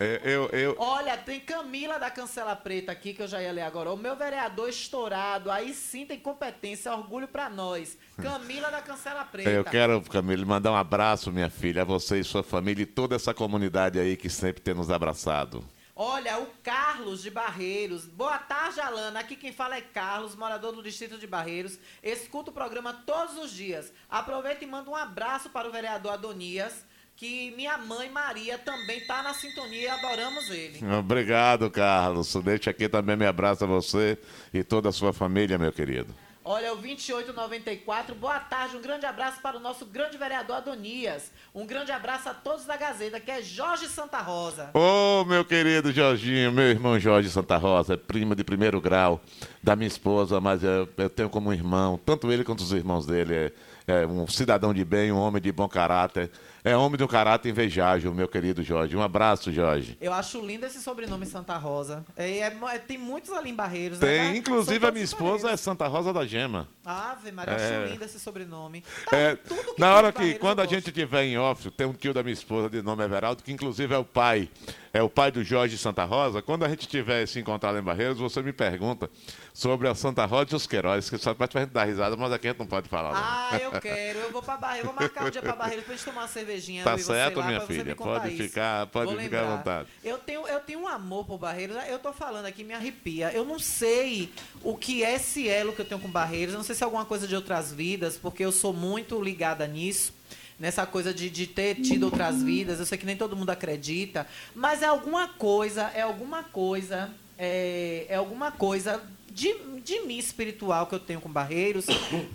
[0.06, 3.92] eu, eu, Olha, tem Camila da Cancela Preta aqui, que eu já ia ler agora.
[3.92, 7.98] O meu vereador estourado, aí sim tem competência, orgulho pra nós.
[8.22, 9.50] Camila da Cancela Preta.
[9.50, 13.16] eu quero, Camila, mandar um abraço, minha filha, a você e sua família e toda
[13.16, 15.64] essa comunidade aí que sempre tem nos abraçado.
[16.02, 18.06] Olha, o Carlos de Barreiros.
[18.06, 19.20] Boa tarde, Alana.
[19.20, 21.78] Aqui quem fala é Carlos, morador do distrito de Barreiros.
[22.02, 23.92] Escuta o programa todos os dias.
[24.10, 26.86] Aproveita e manda um abraço para o vereador Adonias,
[27.20, 30.80] que minha mãe Maria também tá na sintonia e adoramos ele.
[30.98, 32.34] Obrigado, Carlos.
[32.36, 34.18] Deixa aqui também meu abraço a você
[34.54, 36.16] e toda a sua família, meu querido.
[36.46, 41.30] Olha, o 2894, boa tarde, um grande abraço para o nosso grande vereador Adonias.
[41.54, 44.72] Um grande abraço a todos da Gazeta, que é Jorge Santa Rosa.
[44.74, 49.22] Ô, meu querido Jorginho, meu irmão Jorge Santa Rosa, é primo de primeiro grau
[49.62, 53.36] da minha esposa, mas eu, eu tenho como irmão, tanto ele quanto os irmãos dele,
[53.36, 53.52] é,
[53.88, 56.32] é um cidadão de bem, um homem de bom caráter.
[56.64, 58.96] É homem um caráter invejável, meu querido Jorge.
[58.96, 59.98] Um abraço, Jorge.
[60.02, 62.04] Eu acho lindo esse sobrenome Santa Rosa.
[62.18, 63.98] É, é- é- tem muitos ali em Barreiros.
[64.00, 64.38] Tem, né?
[64.38, 66.68] inclusive a minha esposa é Santa Rosa da Gema.
[66.84, 67.78] Ave Maria, eu É.
[67.84, 68.84] acho lindo esse sobrenome.
[69.12, 72.14] É, que na hora que, Barreiros quando a gente tiver em off, tem um tio
[72.14, 74.50] da minha esposa de nome Everaldo, que inclusive é o pai,
[74.94, 76.42] é o pai do Jorge Santa Rosa.
[76.42, 79.10] Quando a gente tiver se encontrar lá em Barreiros, você me pergunta
[79.54, 82.32] sobre a Santa Rosa e os Queiroz, que só pode pra gente dar risada, mas
[82.32, 83.14] aqui a gente não pode falar.
[83.14, 83.20] não.
[83.22, 84.20] Ah, eu quero.
[84.20, 86.84] Eu vou pra Barreiros, vou marcar um dia pra Barreiros pra gente tomar uma cervejinha.
[86.84, 87.96] Tá certo, lá, minha filha.
[87.96, 88.44] Pode isso.
[88.44, 89.90] ficar, pode Vou ficar à vontade.
[90.04, 91.78] Eu tenho, eu tenho um amor por Barreiros.
[91.88, 93.32] Eu tô falando aqui, me arrepia.
[93.32, 94.32] Eu não sei
[94.64, 96.54] o que é esse elo que eu tenho com Barreiros.
[96.54, 99.68] Eu não sei se é alguma coisa de outras vidas, porque eu sou muito ligada
[99.68, 100.14] nisso.
[100.60, 102.80] Nessa coisa de, de ter tido outras vidas.
[102.80, 104.28] Eu sei que nem todo mundo acredita.
[104.54, 109.54] Mas é alguma coisa, é alguma coisa, é, é alguma coisa de,
[109.86, 111.86] de mim espiritual que eu tenho com Barreiros,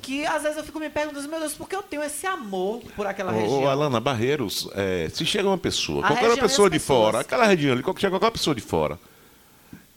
[0.01, 2.81] que às vezes eu fico me perguntando, meu Deus, por que eu tenho esse amor
[2.97, 3.63] por aquela Ô, região?
[3.65, 6.99] ô, Alana, Barreiros, é, se chega uma pessoa, A qualquer e pessoa de pessoas.
[6.99, 8.99] fora, aquela região ali, chega qualquer pessoa de fora,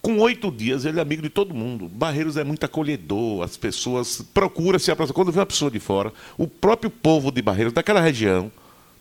[0.02, 1.90] com oito dias ele é amigo de todo mundo.
[1.90, 5.16] Barreiros é muito acolhedor, as pessoas procuram se aproximar.
[5.16, 8.52] Quando vem uma pessoa de fora, o próprio povo de Barreiros, daquela região,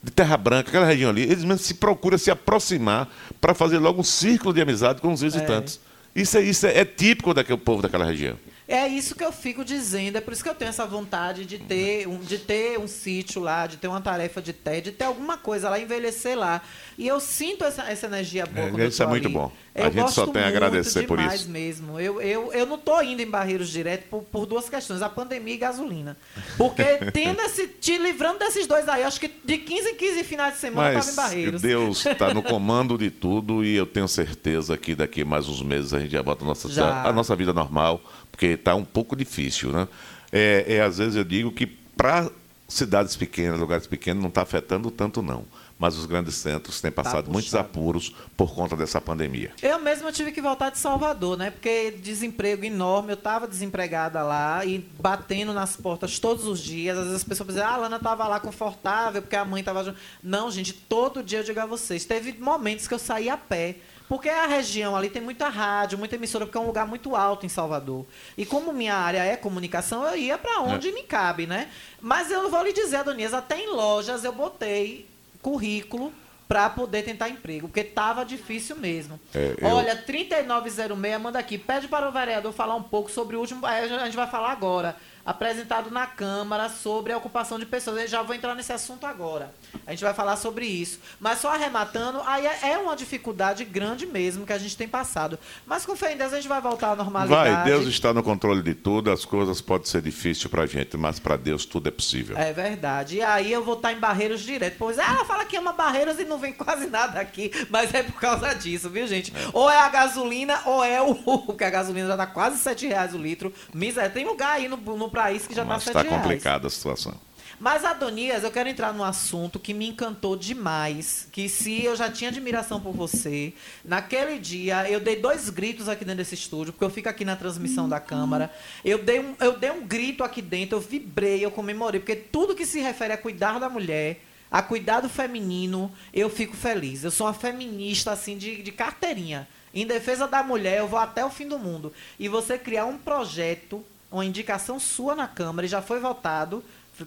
[0.02, 3.08] de Terra Branca, aquela região ali, eles mesmo se procuram se aproximar
[3.40, 5.80] para fazer logo um círculo de amizade com os visitantes.
[6.14, 8.36] Isso, é, isso é, é típico daquele povo daquela região.
[8.68, 11.56] É isso que eu fico dizendo, é por isso que eu tenho essa vontade de
[11.56, 15.04] ter um, de ter um sítio lá, de ter uma tarefa de ter, de ter
[15.04, 16.60] alguma coisa lá, envelhecer lá.
[16.98, 19.34] E eu sinto essa, essa energia boa É, isso é muito ali.
[19.34, 19.52] bom.
[19.74, 21.48] A Eu gente só tem a agradecer por isso.
[21.50, 22.00] mesmo.
[22.00, 25.54] Eu, eu, eu não tô indo em Barreiros direto por, por duas questões, a pandemia
[25.54, 26.16] e gasolina.
[26.56, 26.82] Porque
[27.12, 30.60] tendo esse, te livrando desses dois aí, acho que de 15 em 15 finais de
[30.60, 31.62] semana eu tava em Barreiros.
[31.62, 35.92] Deus está no comando de tudo e eu tenho certeza que daqui mais uns meses
[35.92, 37.04] a gente já volta a nossa, Já.
[37.04, 38.00] a nossa vida normal,
[38.36, 39.88] porque está um pouco difícil, né?
[40.30, 42.30] É, é, às vezes eu digo que para
[42.68, 45.44] cidades pequenas, lugares pequenos, não está afetando tanto não.
[45.78, 47.68] Mas os grandes centros têm passado muitos puxado.
[47.68, 49.52] apuros por conta dessa pandemia.
[49.62, 51.50] Eu mesma tive que voltar de Salvador, né?
[51.50, 56.96] Porque desemprego enorme, eu tava desempregada lá e batendo nas portas todos os dias.
[56.96, 59.84] Às vezes as pessoas dizem, ah, a Lana tava lá confortável porque a mãe tava
[59.84, 59.98] junto.
[60.22, 63.76] Não, gente, todo dia eu digo a vocês, teve momentos que eu saí a pé.
[64.08, 67.44] Porque a região ali tem muita rádio, muita emissora, porque é um lugar muito alto
[67.44, 68.06] em Salvador.
[68.38, 70.92] E como minha área é comunicação, eu ia para onde É.
[70.92, 71.68] me cabe, né?
[72.00, 75.06] Mas eu vou lhe dizer, Adonias, até em lojas eu botei
[75.42, 76.12] currículo
[76.48, 79.18] para poder tentar emprego, porque tava difícil mesmo.
[79.34, 83.40] É, eu- Olha, 3906 manda aqui, pede para o vereador falar um pouco sobre o
[83.40, 84.96] último, a gente vai falar agora,
[85.26, 88.02] apresentado na Câmara sobre a ocupação de pessoas.
[88.02, 89.52] Eu já vou entrar nesse assunto agora.
[89.86, 91.00] A gente vai falar sobre isso.
[91.18, 95.38] Mas só arrematando, aí é é uma dificuldade grande mesmo que a gente tem passado.
[95.66, 97.50] Mas com fé em Deus a gente vai voltar à normalidade.
[97.50, 100.96] Vai, Deus está no controle de tudo, as coisas podem ser difíceis para a gente,
[100.96, 102.36] mas para Deus tudo é possível.
[102.36, 103.16] É verdade.
[103.16, 104.76] E aí eu vou estar em Barreiros direto.
[104.78, 108.20] Pois ela fala que ama Barreiros e não vem quase nada aqui, mas é por
[108.20, 109.32] causa disso, viu, gente?
[109.52, 111.14] Ou é a gasolina, ou é o.
[111.46, 113.52] Porque a gasolina já tá quase 7 reais o litro.
[113.72, 114.10] Miséria.
[114.10, 117.14] Tem lugar aí no, no país que já mas tá 7 está complicada a situação.
[117.58, 121.26] Mas, Adonias, eu quero entrar num assunto que me encantou demais.
[121.32, 126.04] Que se eu já tinha admiração por você, naquele dia eu dei dois gritos aqui
[126.04, 128.52] dentro desse estúdio, porque eu fico aqui na transmissão da Câmara.
[128.84, 132.54] Eu dei um, eu dei um grito aqui dentro, eu vibrei, eu comemorei, porque tudo
[132.54, 134.20] que se refere a cuidar da mulher,
[134.50, 137.04] a cuidar do feminino, eu fico feliz.
[137.04, 139.48] Eu sou uma feminista, assim, de, de carteirinha.
[139.72, 141.92] Em defesa da mulher, eu vou até o fim do mundo.
[142.18, 143.84] E você criar um projeto,
[144.16, 146.62] uma indicação sua na Câmara, e já foi votado.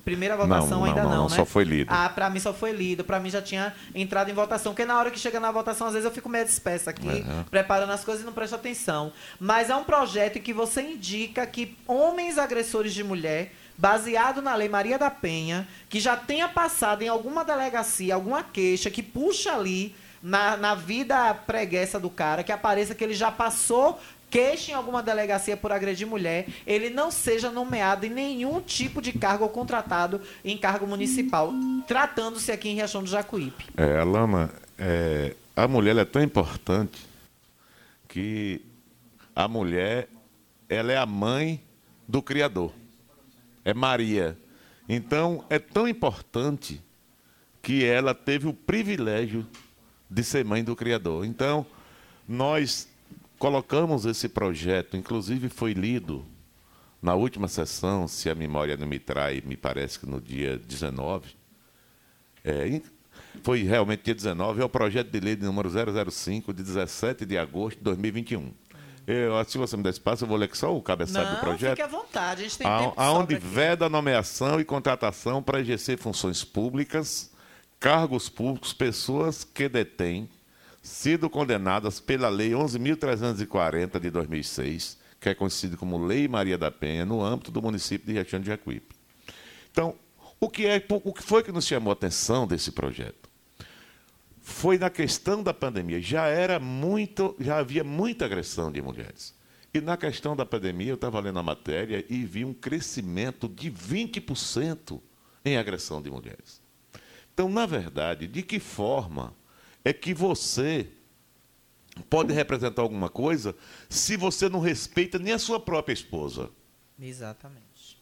[0.06, 1.36] Primeira votação Não, não, ainda não, não, não, né?
[1.36, 1.90] só foi lido.
[1.91, 3.03] Ah, pra mim só foi lido.
[3.03, 4.72] Pra mim já tinha entrado em votação.
[4.72, 7.44] Porque na hora que chega na votação, às vezes eu fico meio dispersa aqui, Uhum.
[7.49, 9.11] preparando as coisas e não presto atenção.
[9.40, 14.53] Mas é um projeto em que você indica que homens agressores de mulher, baseado na
[14.53, 19.53] Lei Maria da Penha, que já tenha passado em alguma delegacia, alguma queixa, que puxa
[19.56, 23.99] ali na, na vida preguiça do cara, que apareça que ele já passou
[24.30, 29.11] queixa em alguma delegacia por agredir mulher, ele não seja nomeado em nenhum tipo de
[29.14, 31.53] cargo ou contratado em cargo municipal,
[31.88, 33.65] tratando-se aqui em Riachão do Jacuípe.
[33.76, 37.07] É, Alana, é, a mulher é tão importante
[38.07, 38.61] que
[39.35, 40.10] a mulher,
[40.68, 41.61] ela é a mãe
[42.07, 42.73] do Criador.
[43.64, 44.38] É Maria.
[44.88, 46.81] Então, é tão importante
[47.61, 49.45] que ela teve o privilégio
[50.10, 51.26] de ser mãe do Criador.
[51.26, 51.65] Então,
[52.27, 52.88] nós
[53.39, 56.25] colocamos esse projeto, inclusive foi lido
[57.01, 61.29] na última sessão, se a memória não me trai, me parece que no dia 19.
[62.43, 62.81] É,
[63.41, 65.69] foi realmente dia 19, é o projeto de lei de número
[66.11, 68.51] 005, de 17 de agosto de 2021.
[69.07, 71.71] Eu, se você me der espaço, eu vou ler só o cabeçalho do projeto.
[71.71, 75.59] fique à vontade, a gente tem A- tempo Aonde veda a nomeação e contratação para
[75.61, 77.31] exercer funções públicas,
[77.79, 80.29] cargos públicos, pessoas que detêm
[80.81, 87.06] sido condenadas pela Lei 11.340 de 2006, que é conhecida como Lei Maria da Penha,
[87.06, 88.95] no âmbito do município de Riachão de Jacuípe.
[89.72, 89.95] Então,
[90.39, 93.30] o que, é, o que foi que nos chamou a atenção desse projeto?
[94.41, 96.01] Foi na questão da pandemia.
[96.01, 99.34] Já era muito, já havia muita agressão de mulheres.
[99.73, 103.69] E na questão da pandemia, eu estava lendo a matéria e vi um crescimento de
[103.69, 104.99] 20%
[105.45, 106.61] em agressão de mulheres.
[107.34, 109.34] Então, na verdade, de que forma
[109.89, 110.87] é que você
[112.09, 113.55] pode representar alguma coisa
[113.89, 116.51] se você não respeita nem a sua própria esposa?
[116.99, 117.99] Exatamente.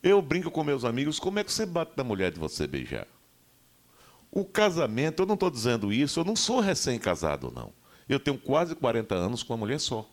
[0.00, 3.08] Eu brinco com meus amigos, como é que você bate na mulher de você beijar?
[4.30, 7.72] O casamento, eu não estou dizendo isso, eu não sou recém-casado, não.
[8.08, 10.08] Eu tenho quase 40 anos com uma mulher só.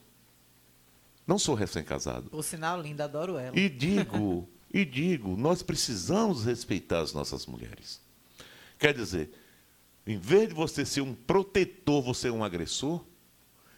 [1.28, 2.32] Não sou recém-casado.
[2.32, 3.58] Por sinal lindo, adoro ela.
[3.58, 8.02] E digo, e digo, nós precisamos respeitar as nossas mulheres.
[8.80, 9.30] Quer dizer,
[10.06, 13.04] em vez de você ser um protetor, você é um agressor.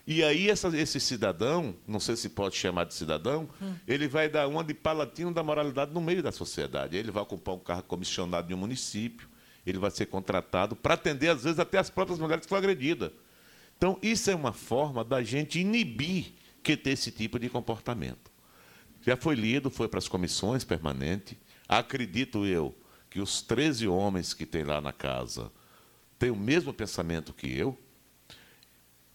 [0.05, 3.73] E aí essa- esse cidadão, não sei se pode chamar de cidadão, Hum.
[3.87, 6.95] ele vai dar uma de palatino da moralidade no meio da sociedade.
[6.95, 9.27] Ele vai ocupar um cargo comissionado de um município,
[9.65, 13.11] ele vai ser contratado para atender, às vezes, até as próprias mulheres que foram agredidas.
[13.77, 16.33] Então, isso é uma forma da gente inibir
[16.63, 18.31] que ter esse tipo de comportamento.
[19.05, 21.37] Já foi lido, foi para as comissões permanentes.
[21.67, 22.73] Acredito eu
[23.09, 25.51] que os 13 homens que tem lá na casa
[26.17, 27.77] têm o mesmo pensamento que eu.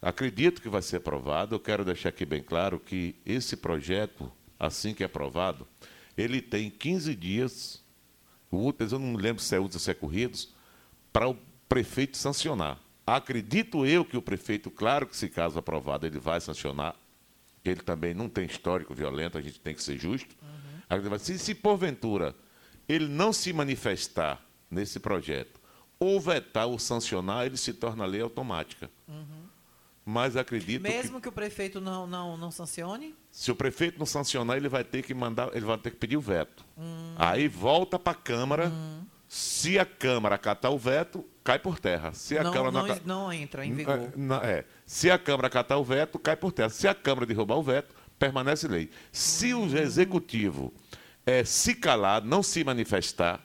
[0.01, 1.55] Acredito que vai ser aprovado.
[1.55, 5.67] Eu quero deixar aqui bem claro que esse projeto, assim que é aprovado,
[6.17, 7.83] ele tem 15 dias
[8.51, 10.55] úteis, eu não me lembro se é úteis ou se é corridos,
[11.13, 11.37] para o
[11.69, 12.79] prefeito sancionar.
[13.07, 16.95] Acredito eu que o prefeito, claro que se caso aprovado, ele vai sancionar.
[17.65, 20.35] Ele também não tem histórico violento, a gente tem que ser justo.
[20.89, 22.35] Agora, Se, se porventura
[22.89, 25.61] ele não se manifestar nesse projeto,
[26.03, 28.91] ou vetar ou sancionar, ele se torna lei automática.
[30.05, 33.15] Mas acredito que Mesmo que o prefeito não, não, não sancione?
[33.31, 36.17] se o prefeito não sancionar, ele vai ter que mandar, ele vai ter que pedir
[36.17, 36.65] o veto.
[36.77, 37.15] Hum.
[37.17, 38.73] Aí volta para a Câmara.
[39.29, 42.13] Se a Câmara acatar o veto, cai por terra.
[42.13, 44.13] Se a Não, Câmara não, aca- não entra em vigor.
[44.43, 44.65] é, é.
[44.85, 46.69] Se a Câmara acatar o veto, cai por terra.
[46.69, 48.91] Se a Câmara derrubar o veto, permanece lei.
[49.13, 50.75] Se o Executivo
[51.25, 53.41] é, se calar, não se manifestar,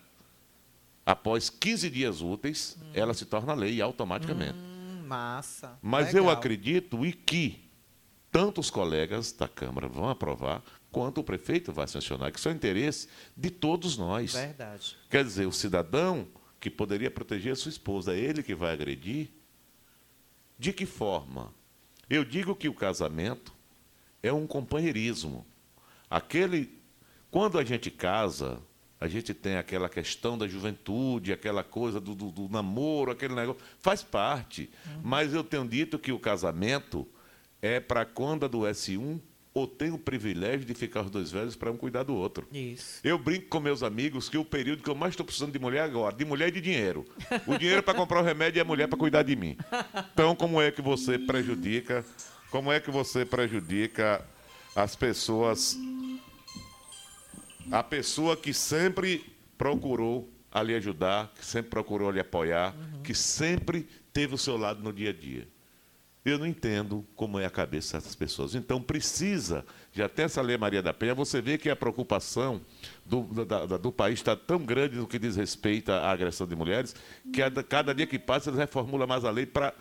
[1.08, 4.58] após 15 dias úteis, ela se torna lei automaticamente.
[4.60, 5.80] Hum, massa.
[5.82, 6.38] Mas eu Legal.
[6.38, 7.72] acredito e que
[8.30, 10.62] tanto os colegas da Câmara vão aprovar,
[10.92, 13.08] quanto o prefeito vai sancionar, que isso é o interesse
[13.38, 14.34] de todos nós.
[14.34, 14.98] Verdade.
[15.10, 16.28] Quer dizer, o cidadão
[16.60, 19.30] que poderia proteger a sua esposa, é ele que vai agredir?
[20.60, 21.54] De que forma?
[22.10, 23.54] Eu digo que o casamento
[24.22, 25.46] é um companheirismo.
[26.10, 26.78] Aquele.
[27.32, 28.62] Quando a gente casa,
[29.00, 33.62] a gente tem aquela questão da juventude, aquela coisa do, do- do namoro, aquele negócio.
[33.80, 34.70] Faz parte.
[35.04, 37.08] Mas eu tenho dito que o casamento
[37.62, 39.20] é para quando adoece um
[39.54, 42.48] ou tem o privilégio de ficar os dois velhos para um cuidar do outro.
[42.54, 43.00] Isso.
[43.04, 45.80] Eu brinco com meus amigos que o período que eu mais estou precisando de mulher
[45.80, 47.04] é agora, de mulher e de dinheiro.
[47.48, 49.58] O dinheiro para comprar o remédio e a mulher para cuidar de mim.
[50.14, 52.06] Então, como é que você prejudica?
[52.52, 54.24] Como é que você prejudica
[54.76, 55.76] as pessoas?
[57.72, 59.26] A pessoa que sempre
[59.58, 62.74] procurou a lhe ajudar, que sempre procurou lhe apoiar,
[63.04, 65.48] que sempre teve o seu lado no dia a dia.
[66.24, 68.54] Eu não entendo como é a cabeça dessas pessoas.
[68.54, 72.60] Então, precisa, já até essa Lei Maria da Penha, você vê que a preocupação
[73.06, 76.54] do, da- da- do país está tão grande no que diz respeito à agressão de
[76.56, 76.94] mulheres,
[77.32, 79.74] que a- cada dia que passa eles reformulam mais a lei para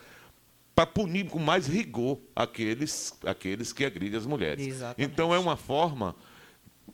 [0.74, 4.66] para punir com mais rigor aqueles, aqueles que agridem as mulheres.
[4.66, 5.10] Exatamente.
[5.10, 6.14] Então, é uma forma.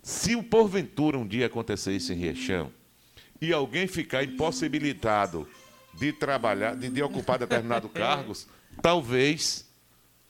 [0.03, 2.71] Se o porventura um dia acontecer isso em Riachão
[3.41, 5.47] e alguém ficar impossibilitado
[5.95, 8.47] de trabalhar, de, de ocupar determinados cargos,
[8.81, 9.69] talvez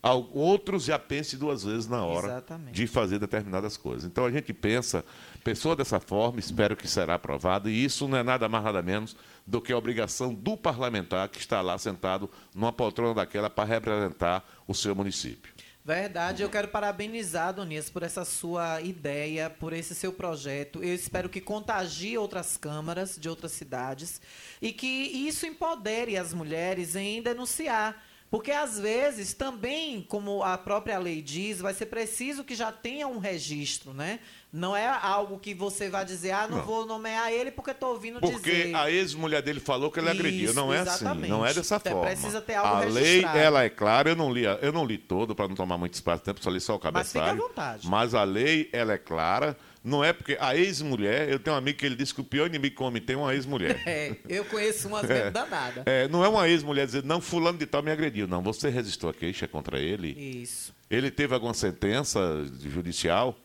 [0.02, 2.72] al- outros já pensem duas vezes na hora Exatamente.
[2.72, 4.04] de fazer determinadas coisas.
[4.04, 5.04] Então a gente pensa,
[5.44, 9.16] pessoa dessa forma, espero que será aprovado, e isso não é nada mais nada menos
[9.46, 14.44] do que a obrigação do parlamentar que está lá sentado numa poltrona daquela para representar
[14.66, 15.51] o seu município.
[15.84, 20.80] Verdade, eu quero parabenizar, Donias, por essa sua ideia, por esse seu projeto.
[20.80, 24.20] Eu espero que contagie outras câmaras de outras cidades
[24.60, 28.00] e que isso empodere as mulheres em denunciar.
[28.32, 33.06] Porque, às vezes, também, como a própria lei diz, vai ser preciso que já tenha
[33.06, 34.20] um registro, né?
[34.50, 36.64] Não é algo que você vai dizer, ah, não, Não.
[36.64, 38.74] vou nomear ele porque estou ouvindo Porque dizer.
[38.74, 40.46] a ex-mulher dele falou que ele agrediu.
[40.46, 41.18] Isso, Não é exatamente.
[41.24, 42.06] assim, não é dessa Então, forma.
[42.08, 45.34] precisa ter algo a lei, ela é clara, eu não li, eu não li todo
[45.34, 47.48] para não tomar muito espaço de tempo, só li só o Mas fique à cabeçalho.
[47.48, 47.86] vontade.
[47.86, 49.58] Mas a lei, ela é clara.
[49.84, 52.46] Não é porque a ex-mulher, eu tenho um amigo que ele disse que o pior
[52.46, 53.80] inimigo que o homem tem é uma ex-mulher.
[53.84, 55.82] É, eu conheço umas mesmo danada.
[55.86, 58.28] É, não é uma ex-mulher dizer, não, fulano de tal me agrediu.
[58.28, 60.08] Não, você registrou a queixa contra ele.
[60.42, 60.72] Isso.
[60.88, 62.20] Ele teve alguma sentença
[62.62, 63.36] judicial.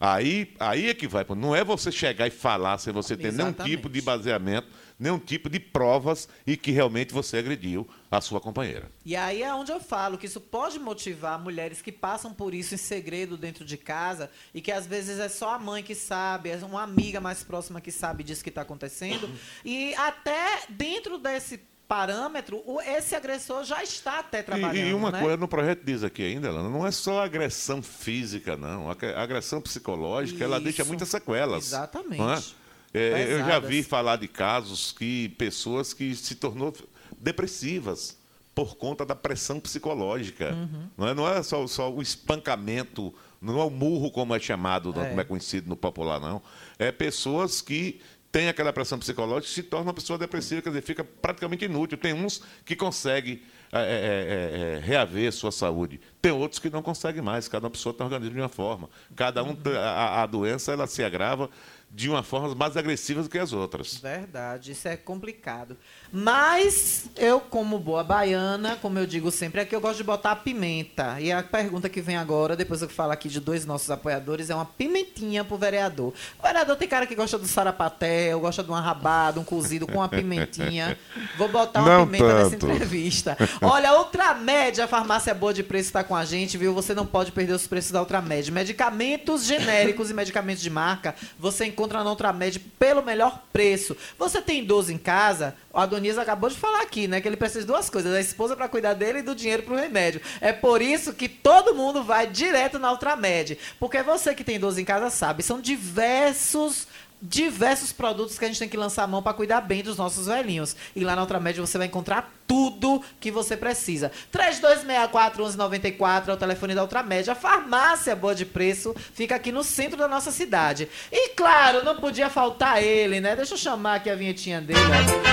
[0.00, 1.24] Aí, aí é que vai.
[1.36, 3.76] Não é você chegar e falar sem você ter nenhum Exatamente.
[3.76, 4.68] tipo de baseamento,
[4.98, 8.90] nenhum tipo de provas e que realmente você agrediu a sua companheira.
[9.04, 12.74] E aí é onde eu falo que isso pode motivar mulheres que passam por isso
[12.74, 16.50] em segredo dentro de casa e que às vezes é só a mãe que sabe,
[16.50, 19.28] é uma amiga mais próxima que sabe disso que está acontecendo.
[19.64, 24.88] E até dentro desse parâmetro, esse agressor já está até trabalhando.
[24.88, 25.20] E, uma né?
[25.20, 28.88] coisa no projeto diz aqui ainda, Lana, não é só agressão física, não.
[28.88, 30.88] A ag- a agressão psicológica, ela deixa Isso.
[30.88, 31.66] muitas sequelas.
[31.66, 32.56] Exatamente.
[32.94, 32.98] É?
[33.22, 36.72] É, eu já vi falar de casos que pessoas que se tornou
[37.18, 38.16] depressivas
[38.54, 40.54] por conta da pressão psicológica.
[40.54, 40.88] Uhum.
[40.96, 44.92] Não é, não é só, só o espancamento, não é o murro como é chamado,
[44.94, 45.08] não, É.
[45.08, 46.40] como é conhecido no popular, não.
[46.78, 48.00] É pessoas que
[48.32, 51.98] têm aquela pressão psicológica e se tornam uma pessoa depressiva, quer dizer, fica praticamente inútil.
[51.98, 53.42] Tem uns que conseguem
[53.72, 57.48] é, é, é, é, reaver sua saúde, tem outros que não conseguem mais.
[57.48, 58.88] Cada pessoa tem um organismo de uma forma.
[59.14, 61.50] Cada um, tem- a, a doença ela se agrava
[61.90, 63.94] de uma forma mais agressiva do que as outras.
[63.96, 65.78] Verdade, isso é complicado.
[66.12, 70.32] Mas eu, como boa baiana, como eu digo sempre, é que eu gosto de botar
[70.32, 71.18] a pimenta.
[71.20, 74.54] E a pergunta que vem agora, depois eu falo aqui de dois nossos apoiadores, é
[74.54, 76.12] uma pimentinha pro vereador.
[76.38, 79.94] O vereador tem cara que gosta do sarapatel, gosta de uma rabada, um cozido com
[79.94, 80.98] uma pimentinha.
[81.38, 82.70] Vou botar uma Não pimenta nessa tanto.
[82.72, 83.38] entrevista.
[83.62, 86.74] Olha, a Ultramed, a farmácia boa de preço está com a gente, viu?
[86.74, 88.52] Você não pode perder os preços da Ultramed.
[88.52, 93.96] Medicamentos genéricos e medicamentos de marca, você encontra na Ultramed pelo melhor preço.
[94.18, 95.54] Você tem idoso em casa?
[95.72, 97.20] O Adonis acabou de falar aqui, né?
[97.20, 99.74] Que ele precisa de duas coisas: da esposa para cuidar dele e do dinheiro para
[99.74, 100.20] o remédio.
[100.40, 103.58] É por isso que todo mundo vai direto na Ultramed.
[103.78, 106.86] Porque você que tem idoso em casa sabe, são diversos
[107.28, 110.26] diversos produtos que a gente tem que lançar a mão para cuidar bem dos nossos
[110.26, 110.76] velhinhos.
[110.94, 114.12] E lá na Ultramed você vai encontrar tudo que você precisa.
[114.32, 117.30] 3264-1194 é o telefone da Ultramed.
[117.30, 120.88] A farmácia boa de preço fica aqui no centro da nossa cidade.
[121.10, 123.34] E claro, não podia faltar ele, né?
[123.34, 124.78] Deixa eu chamar aqui a vinhetinha dele.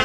[0.00, 0.04] ó.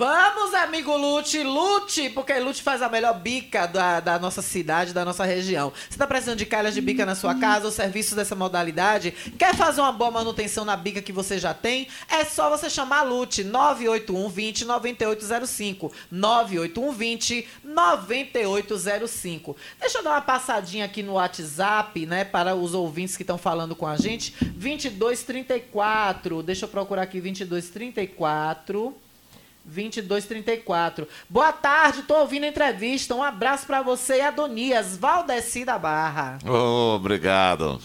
[0.00, 5.04] Vamos, amigo Lute, lute, porque Lute faz a melhor bica da, da nossa cidade, da
[5.04, 5.70] nossa região.
[5.76, 9.10] Você está precisando de calhas de bica na sua casa ou serviços dessa modalidade?
[9.38, 11.86] Quer fazer uma boa manutenção na bica que você já tem?
[12.08, 15.92] É só você chamar a Lute, 981 20 9805.
[16.10, 19.56] 981 20 9805.
[19.78, 23.76] Deixa eu dar uma passadinha aqui no WhatsApp, né, para os ouvintes que estão falando
[23.76, 24.34] com a gente.
[24.46, 26.42] 2234.
[26.42, 29.09] Deixa eu procurar aqui 2234.
[29.70, 31.06] 2234.
[31.28, 33.14] Boa tarde, tô ouvindo a entrevista.
[33.14, 36.38] Um abraço pra você e Adonias, Valdeci da Barra.
[36.44, 37.80] Oh, obrigado.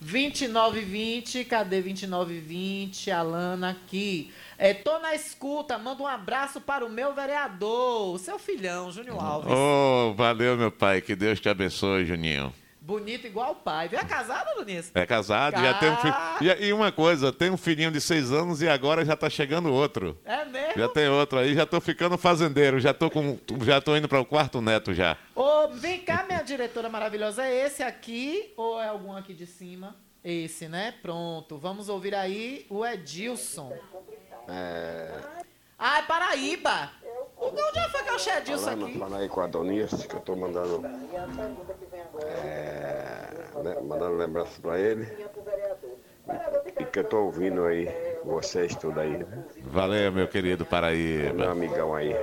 [0.00, 3.10] 2920, cadê 2920?
[3.10, 4.32] Alana aqui.
[4.56, 9.22] É, tô na escuta, manda um abraço para o meu vereador, o seu filhão, Júnior
[9.22, 9.52] Alves.
[9.52, 11.00] Oh, valeu, meu pai.
[11.00, 12.52] Que Deus te abençoe, Juninho.
[12.90, 13.88] Bonito igual o pai.
[13.88, 14.90] Vem casado, Adonias?
[14.92, 16.14] É casado, já tem um filho.
[16.40, 19.72] E, e uma coisa, tem um filhinho de seis anos e agora já tá chegando
[19.72, 20.18] outro.
[20.24, 20.72] É mesmo?
[20.76, 24.18] Já tem outro aí, já tô ficando fazendeiro, já tô com, já tô indo para
[24.20, 25.16] o quarto neto já.
[25.36, 27.44] Ô, vem cá, minha diretora maravilhosa.
[27.46, 29.94] É esse aqui ou é algum aqui de cima?
[30.24, 30.92] Esse, né?
[31.00, 31.58] Pronto.
[31.58, 33.72] Vamos ouvir aí o Edilson.
[34.48, 35.14] É,
[35.78, 36.90] Ah, é Paraíba.
[37.40, 38.98] Onde foi que eu achei Edilson falando, aqui?
[38.98, 40.82] falando aí com a Adonias, que eu tô mandando,
[42.22, 43.28] é,
[43.62, 45.08] né, mandando lembranças pra ele.
[46.78, 47.88] E que eu tô ouvindo aí,
[48.24, 49.26] vocês tudo aí, né?
[49.64, 51.32] Valeu, meu querido Paraíba.
[51.32, 52.14] Meu amigão aí.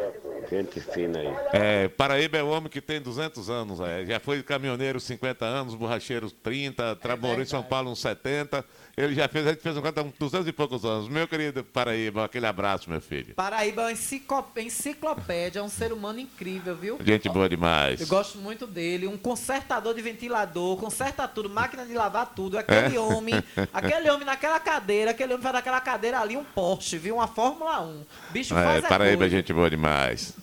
[0.50, 1.36] Gente fina aí.
[1.52, 4.06] É, Paraíba é o homem que tem 200 anos, é.
[4.06, 8.64] já foi caminhoneiro 50 anos, borracheiro 30, trabalhou em São Paulo uns 70.
[9.00, 11.08] Ele já fez, a gente fez um conta uns 200 e poucos anos.
[11.08, 13.36] Meu querido Paraíba, aquele abraço, meu filho.
[13.36, 16.98] Paraíba é uma enciclo- enciclopédia, é um ser humano incrível, viu?
[17.06, 18.02] Gente boa demais.
[18.02, 22.58] Eu gosto muito dele, um consertador de ventilador, conserta tudo, máquina de lavar tudo.
[22.58, 23.00] Aquele É.
[23.00, 23.36] homem,
[23.72, 27.18] aquele homem naquela cadeira, aquele homem faz daquela cadeira ali um Porsche, viu?
[27.18, 28.04] Uma Fórmula 1.
[28.32, 29.32] Bicho É, faz é Paraíba é doido.
[29.32, 30.34] gente boa demais.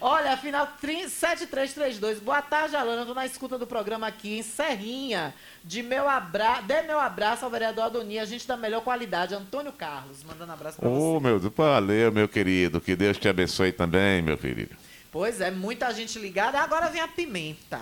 [0.00, 2.18] Olha, afinal, 7332.
[2.20, 3.04] Boa tarde, Alana.
[3.04, 5.34] Tô na escuta do programa aqui em Serrinha.
[5.62, 6.60] De meu abra...
[6.60, 9.34] Dê meu abraço ao vereador Adoni, a gente da melhor qualidade.
[9.34, 11.02] Antônio Carlos, mandando abraço pra você.
[11.02, 12.80] Ô, meu Deus, valeu, meu querido.
[12.80, 14.76] Que Deus te abençoe também, meu querido.
[15.10, 16.58] Pois é, muita gente ligada.
[16.60, 17.80] Agora vem a pimenta.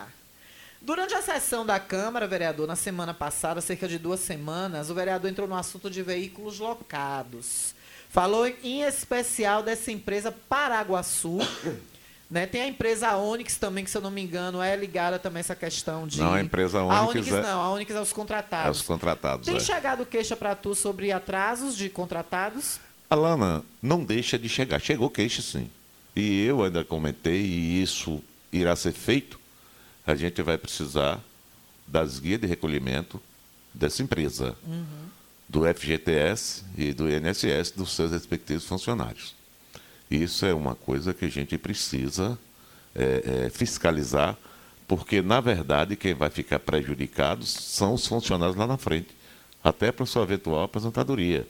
[0.81, 5.31] Durante a sessão da Câmara, vereador, na semana passada, cerca de duas semanas, o vereador
[5.31, 7.75] entrou no assunto de veículos locados.
[8.13, 11.39] Falou em especial dessa empresa Paraguaçu.
[12.31, 12.47] né?
[12.47, 15.41] Tem a empresa Onix também, que se eu não me engano, é ligada também a
[15.41, 16.21] essa questão de.
[16.21, 18.81] Não, a empresa A Onix Onix é- não, a Onix é os É contratados.
[18.81, 19.47] os contratados.
[19.47, 19.61] Tem é.
[19.61, 22.79] chegado queixa para tu sobre atrasos de contratados?
[23.09, 24.79] Alana, não deixa de chegar.
[24.79, 25.71] Chegou queixa, sim.
[26.15, 28.23] E eu ainda comentei, e isso
[28.53, 29.41] irá ser feito.
[30.07, 31.19] A gente vai precisar
[31.87, 33.19] das guias de recolhimento
[33.73, 34.55] dessa empresa,
[35.53, 39.35] do FGTS e do INSS, dos seus respectivos funcionários.
[40.11, 42.39] Isso é uma coisa que a gente precisa
[42.95, 44.37] é, é, fiscalizar,
[44.89, 49.11] porque, na verdade, quem vai ficar prejudicado são os funcionários lá na frente,
[49.63, 51.47] até para sua eventual aposentadoria.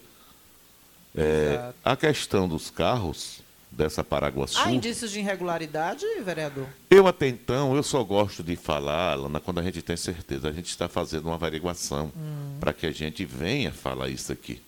[1.15, 3.42] É, a questão dos carros
[3.73, 4.61] dessa Paraguaçu.
[4.61, 6.67] Há indícios de irregularidade, vereador?
[6.91, 10.49] Eu até então, eu só gosto de falar, Lana, quando a gente tem certeza.
[10.49, 12.13] A gente está fazendo uma averiguação
[12.61, 14.61] para que a gente venha falar isso aqui.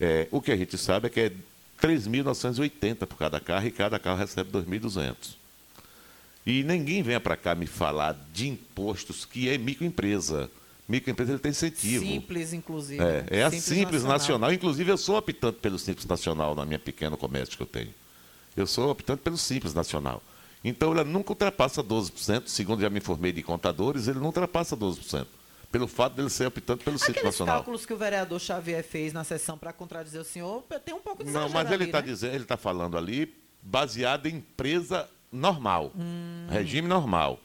[0.00, 1.32] É, o que a gente sabe é que é
[1.80, 5.40] 3.980 por cada carro e cada carro recebe 2.200.
[6.46, 10.50] E ninguém venha para cá me falar de impostos que é microempresa.
[10.88, 12.04] Microempresa ele tem incentivo.
[12.04, 13.02] Simples, inclusive.
[13.02, 14.52] É, é a Simples, nacional.
[14.52, 17.94] Inclusive, eu sou optante pelo Simples Nacional na minha pequeno comércio que eu tenho.
[18.56, 20.22] Eu sou optante pelo Simples Nacional.
[20.62, 22.46] Então, ele nunca ultrapassa 12%.
[22.48, 25.26] Segundo já me informei de contadores, ele não ultrapassa 12%.
[25.72, 27.56] Pelo fato dele ser optante pelo Simples Aqueles Nacional.
[27.56, 31.22] cálculos que o vereador Xavier fez na sessão para contradizer o senhor, tem um pouco
[31.22, 32.06] de Não, mas ele está né?
[32.08, 33.32] dizendo, ele está falando ali
[33.62, 36.46] baseado em empresa normal, Hum.
[36.50, 37.38] regime normal.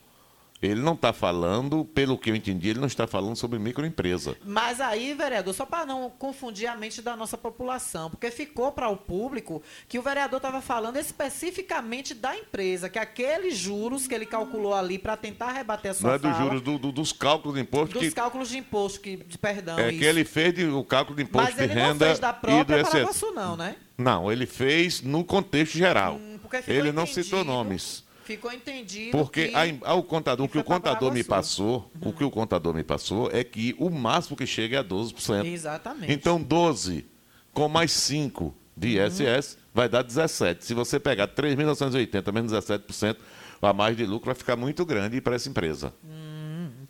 [0.65, 4.35] Ele não está falando, pelo que eu entendi, ele não está falando sobre microempresa.
[4.43, 8.89] Mas aí, vereador, só para não confundir a mente da nossa população, porque ficou para
[8.89, 14.25] o público que o vereador estava falando especificamente da empresa, que aqueles juros que ele
[14.25, 17.55] calculou ali para tentar rebater a sua Não é dos juros, do- do- dos cálculos
[17.55, 19.99] de imposto dos que, cálculos de imposto, que, de perdão, é, isso.
[19.99, 22.33] que ele fez de- o cálculo de imposto Mas de ele renda não fez da
[22.33, 22.83] própria.
[22.83, 23.75] Paraguaçu, não, né?
[23.97, 26.15] Não, ele fez no contexto geral.
[26.15, 26.37] Hum,
[26.67, 28.05] ele não citou nomes.
[28.26, 29.56] Ficou entendido Porque que...
[29.56, 33.30] a ao contador, o que o contador me passou, o que o contador me passou
[33.31, 35.45] é que o máximo que chega é a 12%.
[35.45, 36.11] Exatamente.
[36.11, 37.06] Então 12
[37.53, 39.06] com mais 5 de Uhum.
[39.07, 40.65] ISS vai dar 17.
[40.65, 43.18] Se você pegar 3.980 menos 17%,
[43.61, 45.93] a mais de lucro vai ficar muito grande para essa empresa.
[46.03, 46.34] Hum,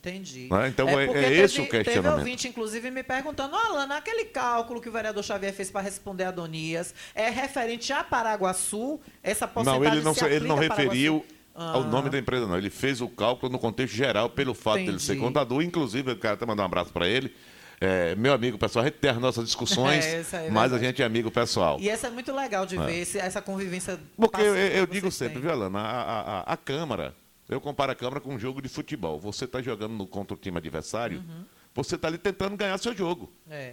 [0.10, 0.48] entendi.
[0.52, 0.68] Né?
[0.68, 2.20] Então, é- porque é esse o Teve questionamento.
[2.20, 6.32] ouvinte, inclusive, me perguntando, Alana, aquele cálculo que o vereador Xavier fez para responder a
[6.32, 9.00] Donias é referente a Paraguaçu?
[9.24, 11.36] Essa porcentagem Não, ele não, se ele não referiu Paraguaçu?
[11.76, 11.86] ao Ah.
[11.86, 12.58] nome da empresa, não.
[12.58, 15.26] Ele fez o cálculo no contexto geral, pelo fato dele ser Entendi.
[15.28, 15.62] contador.
[15.62, 17.34] Inclusive, eu quero até mandar um abraço para ele.
[17.82, 21.02] É, meu amigo pessoal, a gente tem as nossas discussões, É, é mas a gente
[21.02, 21.78] é amigo pessoal.
[21.80, 22.86] E essa é muito legal de É.
[22.86, 25.42] ver, esse- essa convivência Porque eu, eu digo sempre, têm.
[25.44, 27.14] viu, Alana, a- a- a Câmara,
[27.50, 29.20] eu comparo a Câmara com um jogo de futebol.
[29.20, 31.46] Você está jogando no, contra o time adversário, Uhum.
[31.74, 33.32] você está ali tentando ganhar seu jogo.
[33.50, 33.72] É,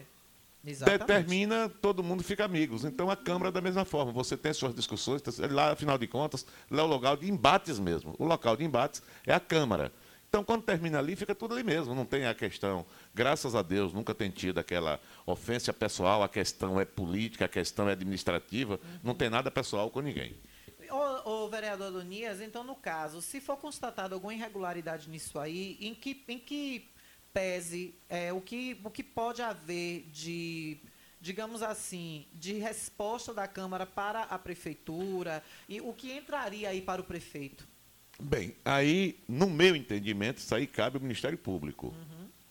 [0.64, 1.06] Te- exatamente.
[1.06, 2.84] Termina, todo mundo fica amigos.
[2.84, 4.12] Então a Câmara é da mesma forma.
[4.12, 8.14] Você tem suas discussões, lá, afinal de contas, lá é o local de embates mesmo.
[8.18, 9.90] O local de embates é a Câmara.
[10.28, 11.94] Então, quando termina ali, fica tudo ali mesmo.
[11.94, 12.86] Não tem a questão.
[13.14, 16.22] Graças a Deus, nunca tem tido aquela ofensa pessoal.
[16.22, 18.80] A questão é política, a questão é administrativa.
[19.04, 20.34] Não tem nada pessoal com ninguém.
[20.92, 25.94] Ô, ô, vereador Adonias, então, no caso, se for constatado alguma irregularidade nisso aí, em
[25.94, 26.86] que, em que
[27.32, 30.76] pese é, o, que, o que pode haver de,
[31.18, 37.00] digamos assim, de resposta da Câmara para a Prefeitura e o que entraria aí para
[37.00, 37.66] o prefeito?
[38.20, 41.94] Bem, aí, no meu entendimento, isso aí cabe ao Ministério Público.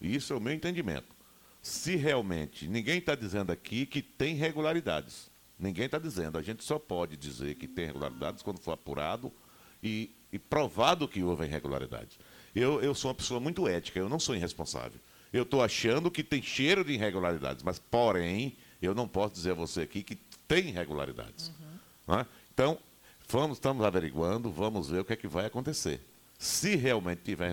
[0.02, 1.16] Isso é o meu entendimento.
[1.62, 5.31] Se realmente, ninguém está dizendo aqui que tem irregularidades.
[5.62, 6.40] Ninguém está dizendo.
[6.40, 9.32] A gente só pode dizer que tem irregularidades quando for apurado
[9.82, 12.18] e, e provado que houve irregularidades.
[12.56, 15.00] Eu, eu sou uma pessoa muito ética, eu não sou irresponsável.
[15.32, 19.54] Eu estou achando que tem cheiro de irregularidades, mas, porém, eu não posso dizer a
[19.54, 20.16] você aqui que
[20.48, 21.52] tem irregularidades.
[22.08, 22.26] Não é?
[22.52, 22.78] Então,
[23.30, 26.02] vamos, estamos averiguando, vamos ver o que é que vai acontecer.
[26.40, 27.52] Se realmente tiver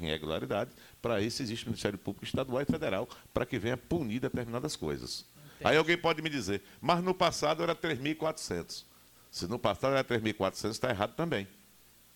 [0.00, 0.70] irregularidade,
[1.02, 5.26] para isso existe o Ministério Público Estadual e Federal para que venha punir determinadas coisas.
[5.64, 8.84] Aí alguém pode me dizer, mas no passado era 3.400.
[9.30, 11.46] Se no passado era 3.400, está errado também.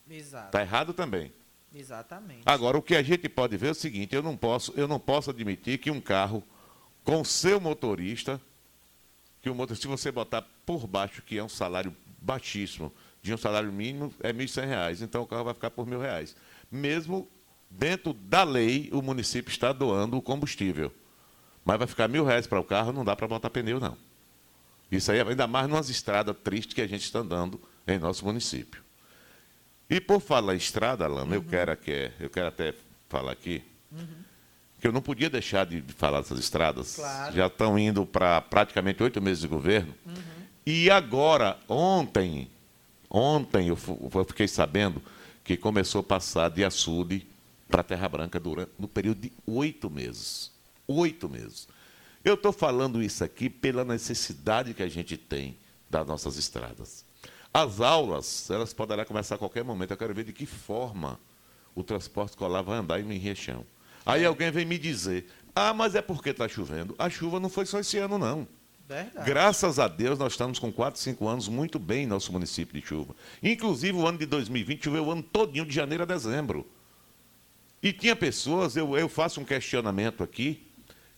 [0.09, 0.47] Exato.
[0.47, 1.33] Está errado também.
[1.75, 2.43] Exatamente.
[2.45, 5.01] Agora, o que a gente pode ver é o seguinte: eu não posso, eu não
[5.01, 6.43] posso admitir que um carro
[7.03, 8.41] com seu motorista,
[9.41, 12.93] que o motorista, se você botar por baixo, que é um salário baixíssimo,
[13.23, 15.03] de um salário mínimo, é R$ 1.100.
[15.03, 16.37] Então o carro vai ficar por R$ reais.
[16.71, 17.29] Mesmo
[17.71, 20.93] dentro da lei, o município está doando o combustível.
[21.65, 23.97] Mas vai ficar mil reais para o carro, não dá para botar pneu, não.
[24.91, 28.83] Isso aí, ainda mais nas estradas tristes que a gente está andando em nosso município.
[29.89, 31.35] E por falar em estrada, Alana, uhum.
[31.35, 31.79] eu, quero,
[32.21, 32.75] eu quero até
[33.09, 34.07] falar aqui uhum.
[34.81, 36.97] que eu não podia deixar de falar dessas estradas.
[36.97, 37.35] Claro.
[37.35, 39.95] Já estão indo para praticamente oito meses de governo.
[40.07, 40.15] Uhum.
[40.65, 42.49] E agora, ontem,
[43.11, 43.79] ontem eu,
[44.15, 45.03] eu, fiquei sabendo
[45.43, 47.27] que começou a passar de açude
[47.69, 50.52] para Terra Branca durante, no período de oito meses.
[50.93, 51.69] Oito meses.
[52.25, 55.57] Eu estou falando isso aqui pela necessidade que a gente tem
[55.91, 57.05] das nossas estradas.
[57.53, 59.91] As aulas, elas poderão começar a qualquer momento.
[59.91, 61.19] Eu quero ver de que forma
[61.75, 63.65] o transporte escolar vai andar em Riachão.
[64.07, 66.95] Aí alguém vem me dizer, ah, mas é porque está chovendo.
[66.99, 68.47] A chuva não foi só esse ano, não.
[68.89, 69.27] Verdade.
[69.27, 72.87] Graças a Deus, nós estamos com 4, 5 anos muito bem em nosso município de
[72.87, 73.15] chuva.
[73.43, 76.67] Inclusive, o ano de 2020 choveu o ano todinho, de janeiro a dezembro.
[77.83, 80.67] E tinha pessoas, eu, eu faço um questionamento aqui,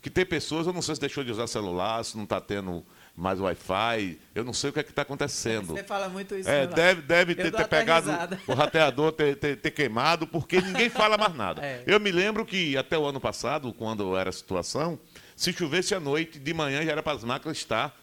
[0.05, 2.85] que tem pessoas, eu não sei se deixou de usar celular, se não está tendo
[3.17, 5.69] mais Wi-Fi, eu não sei o que é está acontecendo.
[5.69, 6.47] Você fala muito isso.
[6.47, 8.39] É, deve deve ter, ter pegado risada.
[8.47, 11.65] o rateador, ter, ter, ter, queimado, porque ninguém fala mais nada.
[11.65, 11.83] É.
[11.87, 14.99] Eu me lembro que até o ano passado, quando era a situação,
[15.35, 17.99] se chovesse à noite, de manhã já era para as máquinas estar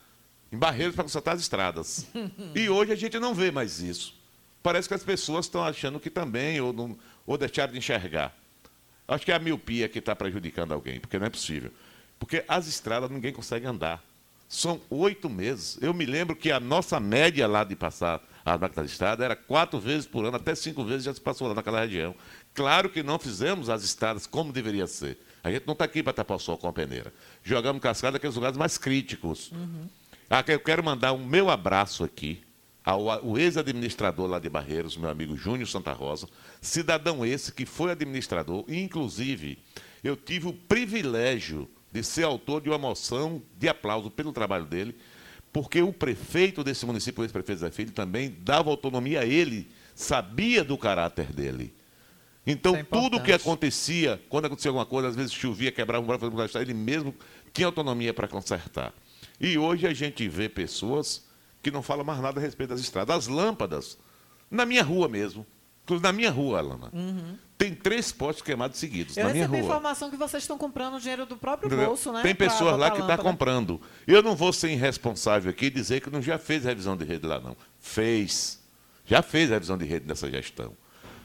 [0.52, 2.07] em barreiros para consertar as estradas.
[2.56, 4.19] e hoje a gente não vê mais isso.
[4.64, 6.98] Parece que as pessoas estão achando que também, ou, não,
[7.28, 8.36] ou deixaram de enxergar.
[9.07, 11.72] Acho que é a miopia que está prejudicando alguém, porque não é possível.
[12.22, 13.99] Porque as estradas ninguém consegue andar.
[14.48, 15.80] São oito meses.
[15.81, 19.35] Eu me lembro que a nossa média lá de passar a máquina de estrada era
[19.35, 22.14] quatro vezes por ano, até cinco vezes já se passou lá naquela região.
[22.53, 25.18] Claro que não fizemos as estradas como deveria ser.
[25.43, 27.11] A gente não está aqui para tapar o sol com a peneira.
[27.43, 29.52] Jogamos cascada naqueles lugares mais críticos.
[29.52, 29.89] Uhum.
[30.30, 32.43] Ah, eu quero mandar um meu abraço aqui
[32.85, 36.27] ao, ex-administrador lá de Barreiros, meu amigo Júnior Santa Rosa,
[36.61, 39.57] cidadão esse que foi administrador, inclusive
[40.03, 44.95] eu tive o privilégio de ser autor de uma moção de aplauso pelo trabalho dele,
[45.51, 50.63] porque o prefeito desse município, o ex-prefeito Zé Filho, também dava autonomia a ele, sabia
[50.63, 51.73] do caráter dele.
[52.47, 56.30] Então, é tudo o que acontecia, quando acontecia alguma coisa, às vezes chovia, quebrava um
[56.30, 57.13] braço, ele mesmo
[57.53, 58.93] tinha autonomia para consertar.
[59.39, 61.26] E hoje a gente vê pessoas
[61.61, 63.15] que não falam mais nada a respeito das estradas.
[63.15, 63.97] As lâmpadas,
[64.49, 65.45] na minha rua mesmo,
[66.01, 67.37] na minha rua, Alana, uhum.
[67.57, 69.17] tem três postes queimados seguidos.
[69.17, 69.57] Eu na minha rua.
[69.57, 72.21] a informação que vocês estão comprando dinheiro do próprio bolso, né?
[72.21, 73.81] Tem pessoas lá que estão tá comprando.
[74.07, 77.25] Eu não vou ser irresponsável aqui e dizer que não já fez revisão de rede
[77.25, 77.55] lá, não.
[77.79, 78.61] Fez.
[79.05, 80.75] Já fez revisão de rede nessa gestão.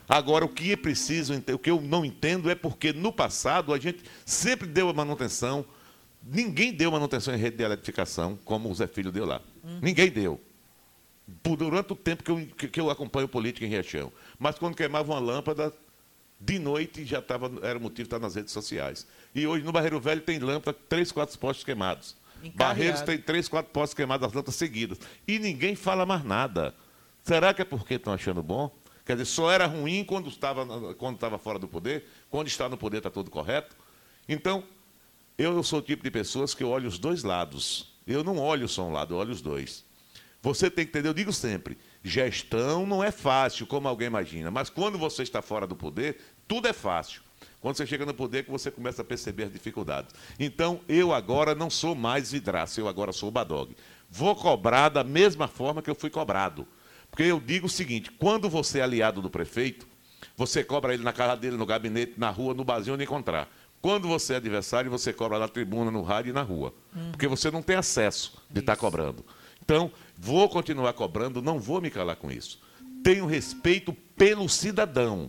[0.09, 3.79] Agora, o que é preciso, o que eu não entendo é porque no passado a
[3.79, 5.65] gente sempre deu a manutenção,
[6.23, 9.41] ninguém deu manutenção em rede de eletrificação, como o Zé Filho deu lá.
[9.65, 9.81] Uhum.
[9.83, 10.41] Ninguém deu.
[11.43, 14.13] Durante o tempo que eu, que eu acompanho política em Riachão.
[14.39, 15.73] Mas quando queimava uma lâmpada,
[16.41, 19.07] de noite já tava, era motivo de estar nas redes sociais.
[19.35, 22.17] E hoje no Barreiro Velho tem lâmpada, três, quatro postes queimados.
[22.43, 22.59] Encarregado.
[22.59, 24.99] Barreiros tem três, quatro postes queimados, as lâmpadas seguidas.
[25.27, 26.75] E ninguém fala mais nada.
[27.23, 28.71] Será que é porque estão achando bom?
[29.05, 32.77] Quer dizer, só era ruim quando estava, quando estava fora do poder, quando está no
[32.77, 33.77] poder está tudo correto.
[34.29, 34.65] Então,
[35.39, 37.95] eu sou o tipo de pessoas que olho os dois lados.
[38.07, 39.85] Eu não olho só um lado, eu olho os dois.
[40.43, 41.77] Você tem que entender, eu digo sempre,
[42.07, 46.69] gestão não é fácil, como alguém imagina, mas quando você está fora do poder, tudo
[46.69, 47.21] é fácil.
[47.61, 50.15] Quando você chega no poder, que você começa a perceber as dificuldades.
[50.39, 53.77] Então, eu agora não sou mais vidraça, eu agora sou o Badog.
[54.09, 56.67] Vou cobrar da mesma forma que eu fui cobrado.
[57.11, 59.87] Porque eu digo o seguinte: quando você é aliado do prefeito,
[60.37, 63.49] você cobra ele na casa dele, no gabinete, na rua, no barzinho, onde encontrar.
[63.81, 66.73] Quando você é adversário, você cobra na tribuna, no rádio e na rua.
[66.95, 67.11] Uhum.
[67.11, 69.25] Porque você não tem acesso de estar tá cobrando.
[69.67, 72.61] Então, vou continuar cobrando, não vou me calar com isso.
[73.03, 75.29] Tenho respeito pelo cidadão.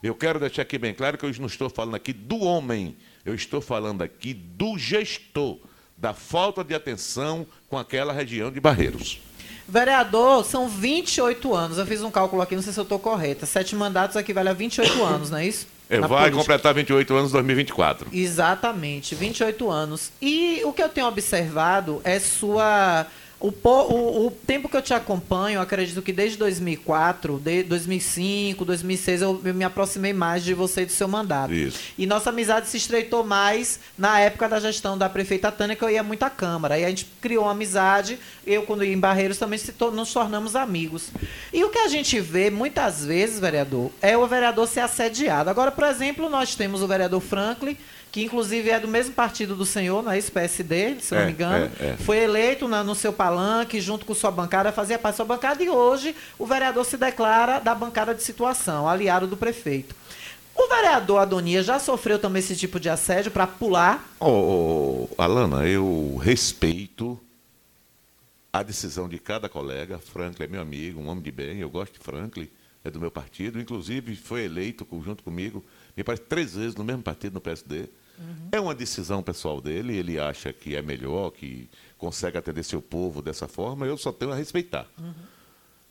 [0.00, 3.34] Eu quero deixar aqui bem claro que eu não estou falando aqui do homem, eu
[3.34, 5.58] estou falando aqui do gestor,
[5.96, 9.20] da falta de atenção com aquela região de Barreiros.
[9.66, 11.78] Vereador, são 28 anos.
[11.78, 13.44] Eu fiz um cálculo aqui, não sei se eu estou correta.
[13.44, 15.66] Sete mandatos equivale a 28 anos, não é isso?
[15.90, 16.36] É, vai política.
[16.36, 18.08] completar 28 anos em 2024.
[18.12, 20.12] Exatamente, 28 anos.
[20.22, 23.06] E o que eu tenho observado é sua
[23.46, 28.64] O, o- o tempo que eu te acompanho, eu acredito que desde 2004, de 2005,
[28.64, 31.52] 2006, eu, eu me aproximei mais de você e do seu mandato.
[31.52, 31.78] Isso.
[31.98, 35.90] E nossa amizade se estreitou mais na época da gestão da prefeita Tânia, que eu
[35.90, 36.78] ia muito à Câmara.
[36.78, 38.18] E a gente criou uma amizade.
[38.46, 39.60] Eu, quando ia em Barreiros, também
[39.92, 41.08] nos tornamos amigos.
[41.52, 45.50] E o que a gente vê, muitas vezes, vereador, é o vereador ser assediado.
[45.50, 47.76] Agora, por exemplo, nós temos o vereador Franklin,
[48.14, 50.30] que inclusive é do mesmo partido do senhor, não é isso?
[50.30, 51.68] PSD, se não É, me engano.
[51.80, 51.96] é, é.
[51.96, 55.60] Foi eleito na- no seu palanque, junto com sua bancada, fazia parte da sua bancada,
[55.64, 59.96] e hoje o vereador se declara da bancada de situação, aliado do prefeito.
[60.54, 64.08] O vereador Adonias já sofreu também esse tipo de assédio para pular?
[64.20, 67.18] Ô, Alana, eu respeito
[68.52, 69.98] a decisão de cada colega.
[69.98, 71.58] Franklin é meu amigo, um homem de bem.
[71.58, 72.48] Eu gosto de Franklin,
[72.84, 73.60] é do meu partido.
[73.60, 75.64] Inclusive, foi eleito junto comigo,
[75.96, 77.88] me parece, três vezes no mesmo partido, no PSD.
[78.52, 79.96] É uma decisão pessoal dele.
[79.96, 81.68] Ele acha que é melhor, que
[81.98, 83.86] consegue atender seu povo dessa forma.
[83.86, 84.86] Eu só tenho a respeitar.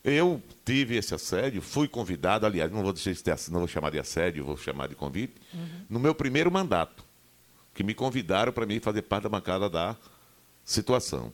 [0.03, 3.89] Eu tive esse assédio, fui convidado, aliás, não vou, deixar de ter não vou chamar
[3.89, 5.35] de assédio, vou chamar de convite,
[5.89, 7.05] no meu primeiro mandato,
[7.73, 9.95] que me convidaram para mim fazer parte da bancada da
[10.65, 11.31] situação.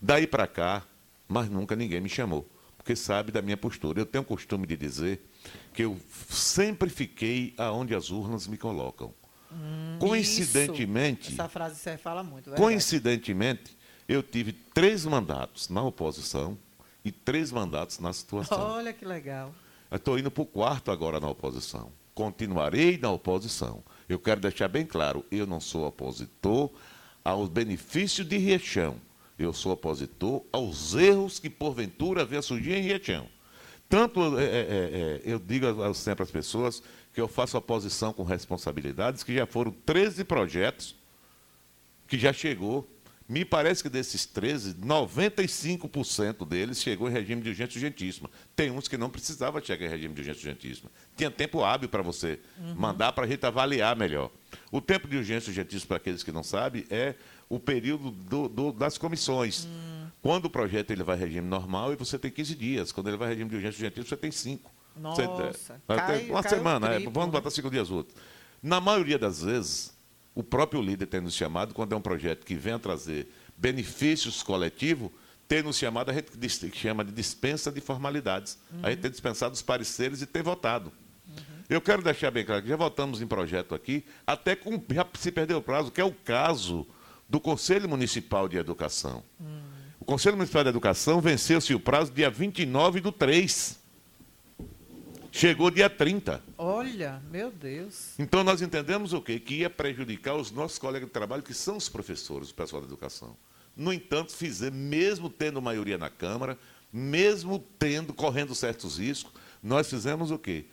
[0.00, 0.84] Daí para cá,
[1.26, 4.00] mas nunca ninguém me chamou, porque sabe da minha postura.
[4.00, 5.20] Eu tenho o costume de dizer
[5.74, 5.98] que eu
[6.30, 9.12] sempre fiquei aonde as urnas me colocam.
[9.98, 11.40] Coincidentemente, Isso.
[11.40, 12.62] Essa frase você fala muito, verdade.
[12.62, 13.76] Coincidentemente,
[14.08, 16.58] eu tive três mandatos na oposição
[17.04, 18.58] e três mandatos na situação.
[18.58, 19.54] Olha que legal.
[19.90, 21.92] Estou indo para o quarto agora na oposição.
[22.14, 23.82] Continuarei na oposição.
[24.08, 26.70] Eu quero deixar bem claro, eu não sou opositor
[27.24, 28.96] aos benefícios de Riachão.
[29.38, 33.26] Eu sou opositor aos erros que, porventura, venham surgir em Riachão.
[33.88, 36.82] Tanto é, é, é, eu digo sempre às pessoas
[37.12, 40.94] que eu faço oposição com responsabilidades, que já foram 13 projetos
[42.08, 42.88] que já chegou.
[43.28, 48.28] Me parece que desses 13, 95% deles chegou em regime de urgência urgentíssima.
[48.54, 50.90] Tem uns que não precisava chegar em regime de urgência urgentíssima.
[51.16, 52.74] Tinha tempo hábil para você Uhum.
[52.74, 54.30] mandar para a gente avaliar melhor.
[54.70, 57.14] O tempo de urgência urgentíssima, para aqueles que não sabem, é
[57.48, 59.66] o período do- do- das comissões.
[60.20, 62.92] Quando o projeto ele vai em regime normal, e você tem 15 dias.
[62.92, 64.70] Quando ele vai em regime de urgência urgentíssima, você tem 5.
[64.96, 68.16] Nossa, Você, cai- uma cai semana, é, vamos botar cinco dias úteis.
[68.62, 69.92] Na maioria das vezes,
[70.34, 74.42] o próprio líder tem nos chamado, quando é um projeto que vem a trazer benefícios
[74.42, 75.10] coletivos,
[75.48, 76.30] tem nos chamado, a gente
[76.74, 78.58] chama de dispensa de formalidades.
[78.82, 80.90] A gente tem dispensado os pareceres e tem votado.
[81.68, 85.30] Eu quero deixar bem claro que já votamos em projeto aqui, até com, já se
[85.32, 86.86] perdeu o prazo, que é o caso
[87.28, 89.22] do Conselho Municipal de Educação.
[89.98, 93.78] O Conselho Municipal de Educação venceu-se o prazo dia 29 do 3.
[95.34, 96.42] Chegou dia 30.
[96.58, 98.14] Olha, meu Deus.
[98.18, 99.40] Então nós entendemos o quê?
[99.40, 102.86] Que ia prejudicar os nossos colegas de trabalho, que são os professores, o pessoal da
[102.86, 103.34] educação.
[103.74, 106.58] No entanto, fizemos, mesmo tendo maioria na Câmara,
[106.92, 109.32] mesmo tendo, correndo certos riscos,
[109.62, 110.66] nós fizemos o quê?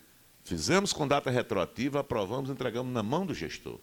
[0.44, 3.80] Fizemos com data retroativa, aprovamos, entregamos na mão do gestor.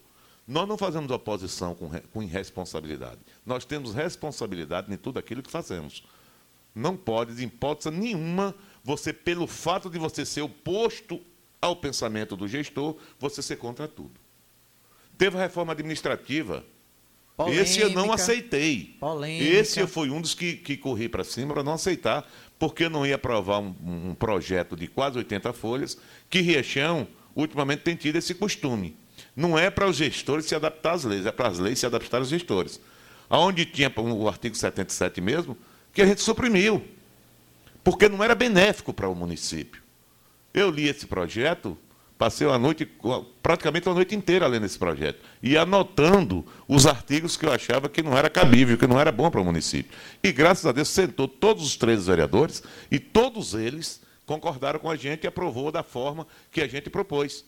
[0.47, 3.19] Nós não fazemos oposição com, com irresponsabilidade.
[3.47, 6.05] Nós temos responsabilidade em tudo aquilo que fazemos.
[6.74, 8.55] Não pode, de hipótese nenhuma,
[8.86, 11.20] você, pelo fato de você ser oposto
[11.60, 14.12] ao pensamento do gestor, você ser contra tudo.
[15.18, 16.64] Teve a reforma administrativa.
[17.48, 18.14] Esse eu não Polêmica.
[18.14, 18.96] aceitei.
[19.00, 19.44] Polêmica.
[19.44, 22.30] Esse eu fui um dos que, que corri para cima para não aceitar,
[22.60, 25.98] porque eu não ia aprovar um, um projeto de quase 80 folhas,
[26.30, 28.94] que Riachão, ultimamente, tem tido esse costume.
[29.34, 32.18] Não é para os gestores se adaptar às leis, é para as leis se adaptar
[32.18, 32.80] aos gestores.
[33.28, 35.58] Aonde tinha o artigo 77 mesmo,
[35.92, 36.86] que a gente suprimiu,
[37.86, 39.80] porque não era benéfico para o município.
[40.52, 41.78] Eu li esse projeto,
[42.18, 42.84] passei uma noite,
[43.40, 48.02] praticamente uma noite inteira lendo esse projeto, e anotando os artigos que eu achava que
[48.02, 49.96] não era cabível, que não era bom para o município.
[50.20, 52.60] E graças a Deus sentou todos os três vereadores
[52.90, 57.44] e todos eles concordaram com a gente e aprovou da forma que a gente propôs.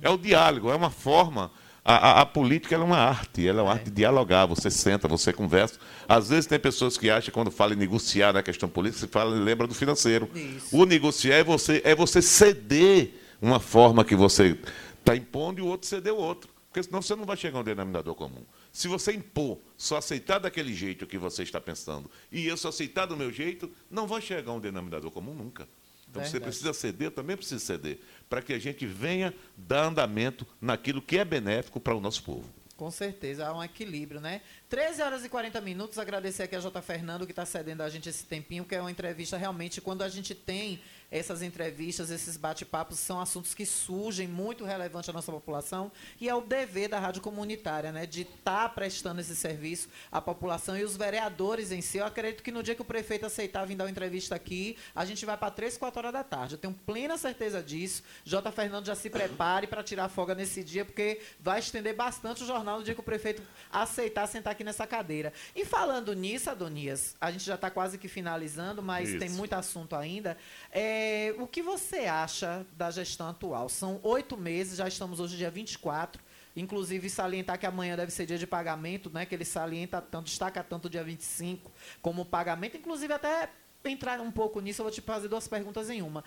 [0.00, 1.50] É o diálogo, é uma forma.
[1.84, 4.46] A, a- a política é uma arte, ela é uma arte de dialogar.
[4.46, 5.78] Você senta, você conversa.
[6.08, 9.30] Às vezes tem pessoas que acham, quando fala em negociar na questão política, se fala,
[9.34, 10.28] lembra do financeiro.
[10.70, 14.58] O negociar é você, é você ceder uma forma que você
[14.98, 16.50] está impondo e o outro ceder o outro.
[16.68, 18.44] Porque senão você não vai chegar a um denominador comum.
[18.72, 23.06] Se você impor, só aceitar daquele jeito que você está pensando, e eu só aceitar
[23.06, 25.66] do meu jeito, não vai chegar a um denominador comum nunca.
[26.08, 26.50] Então você Verdade.
[26.50, 27.98] precisa ceder, eu também preciso ceder,
[28.30, 32.48] para que a gente venha dar andamento naquilo que é benéfico para o nosso povo.
[32.76, 34.40] Com certeza, há um equilíbrio, né?
[34.70, 36.80] 13 horas e 40 minutos, agradecer aqui a J.
[36.80, 40.08] Fernando que está cedendo a gente esse tempinho, que é uma entrevista realmente quando a
[40.08, 40.80] gente tem
[41.10, 46.34] essas entrevistas, esses bate-papos são assuntos que surgem muito relevantes à nossa população e é
[46.34, 50.96] o dever da rádio comunitária, né, de estar prestando esse serviço à população e os
[50.96, 51.98] vereadores em si.
[51.98, 55.04] Eu acredito que no dia que o prefeito aceitar vir dar uma entrevista aqui, a
[55.04, 56.54] gente vai para três, quatro horas da tarde.
[56.54, 58.02] Eu tenho plena certeza disso.
[58.24, 58.52] J.
[58.52, 62.78] Fernando já se prepare para tirar folga nesse dia, porque vai estender bastante o jornal
[62.78, 63.42] no dia que o prefeito
[63.72, 65.32] aceitar sentar aqui nessa cadeira.
[65.56, 69.18] E falando nisso, Adonias, a gente já está quase que finalizando, mas Isso.
[69.18, 70.36] tem muito assunto ainda.
[70.70, 70.99] É,
[71.38, 73.68] o que você acha da gestão atual?
[73.68, 76.22] São oito meses, já estamos hoje dia 24.
[76.56, 79.24] Inclusive, salientar que amanhã deve ser dia de pagamento, né?
[79.24, 81.70] Que ele salienta tanto, destaca tanto o dia 25
[82.02, 82.76] como pagamento.
[82.76, 83.48] Inclusive, até
[83.84, 86.24] entrar um pouco nisso, eu vou te fazer duas perguntas em uma.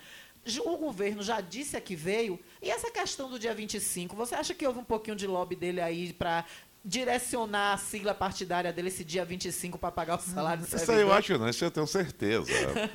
[0.64, 2.38] O governo já disse a que veio.
[2.60, 5.80] E essa questão do dia 25, você acha que houve um pouquinho de lobby dele
[5.80, 6.44] aí para
[6.84, 11.00] direcionar a sigla partidária dele esse dia 25 para pagar o salário do Isso aí
[11.00, 12.52] eu acho não, isso eu tenho certeza.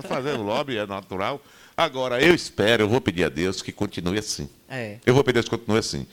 [0.07, 1.41] Fazendo lobby é natural.
[1.80, 4.49] Agora, eu espero, eu vou pedir a Deus que continue assim.
[4.68, 4.99] É.
[5.06, 6.06] Eu vou pedir a Deus que continue assim.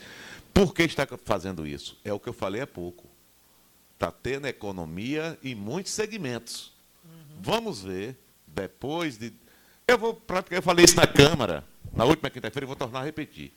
[0.53, 1.99] Por que está fazendo isso?
[2.05, 3.05] É o que eu falei há pouco.
[3.93, 6.71] Está tendo economia em muitos segmentos.
[7.41, 8.17] Vamos ver,
[8.47, 9.33] depois de.
[9.85, 13.03] Eu vou praticar, eu falei isso na Câmara, na última quinta-feira, e vou tornar a
[13.03, 13.51] repetir.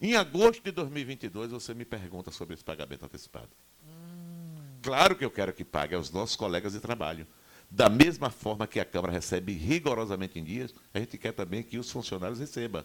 [0.00, 3.50] Em agosto de 2022, você me pergunta sobre esse pagamento antecipado.
[4.80, 7.26] Claro que eu quero que pague aos nossos colegas de trabalho.
[7.70, 11.78] Da mesma forma que a Câmara recebe rigorosamente em dias, a gente quer também que
[11.78, 12.84] os funcionários recebam.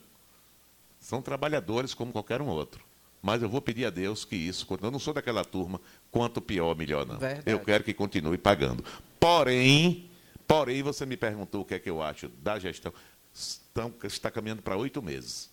[1.00, 2.84] São trabalhadores como qualquer um outro.
[3.22, 5.80] Mas eu vou pedir a Deus que isso, eu não sou daquela turma,
[6.12, 7.18] quanto pior, melhor não.
[7.18, 7.50] Verdade.
[7.50, 8.84] Eu quero que continue pagando.
[9.18, 10.10] Porém,
[10.46, 12.94] porém, você me perguntou o que é que eu acho da gestão.
[13.34, 15.50] Estão, está caminhando para oito meses.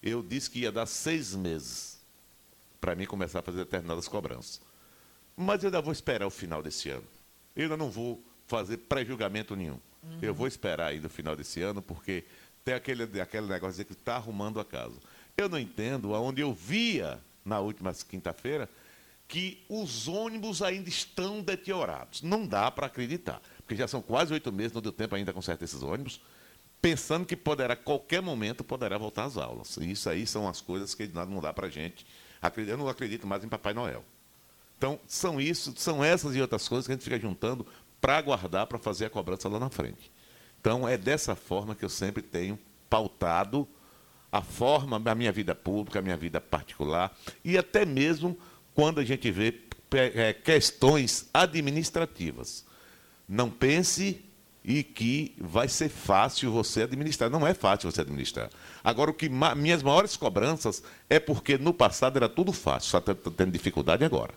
[0.00, 1.98] Eu disse que ia dar seis meses
[2.80, 4.60] para mim começar a fazer determinadas cobranças.
[5.36, 7.04] Mas eu ainda vou esperar o final desse ano.
[7.56, 9.78] Eu ainda não vou fazer pré-julgamento nenhum.
[10.20, 12.24] Eu vou esperar ainda o final desse ano, porque
[12.64, 14.96] tem aquele, aquele negócio que está arrumando a casa.
[15.36, 18.68] Eu não entendo aonde eu via na última quinta-feira
[19.28, 22.22] que os ônibus ainda estão deteriorados.
[22.22, 25.64] Não dá para acreditar, porque já são quase oito meses, não deu tempo ainda consertar
[25.64, 26.20] esses ônibus,
[26.82, 29.76] pensando que poderá, qualquer momento, poderá voltar às aulas.
[29.76, 32.04] Isso aí são as coisas que não dá para a gente.
[32.42, 32.74] acreditar.
[32.74, 34.04] Eu não acredito mais em Papai Noel.
[34.76, 37.66] Então, são isso, são essas e outras coisas que a gente fica juntando
[38.00, 40.10] para aguardar para fazer a cobrança lá na frente.
[40.60, 42.58] Então, é dessa forma que eu sempre tenho
[42.88, 43.66] pautado
[44.30, 48.38] a forma da minha vida pública, a minha vida particular, e até mesmo
[48.74, 49.60] quando a gente vê
[49.92, 52.64] eh, questões administrativas.
[53.28, 54.24] Não pense
[54.64, 57.30] e que vai ser fácil você administrar.
[57.30, 58.50] Não é fácil você administrar.
[58.84, 62.98] Agora, o que ma- minhas maiores cobranças é porque no passado era tudo fácil, só
[62.98, 64.34] está tendo dificuldade agora.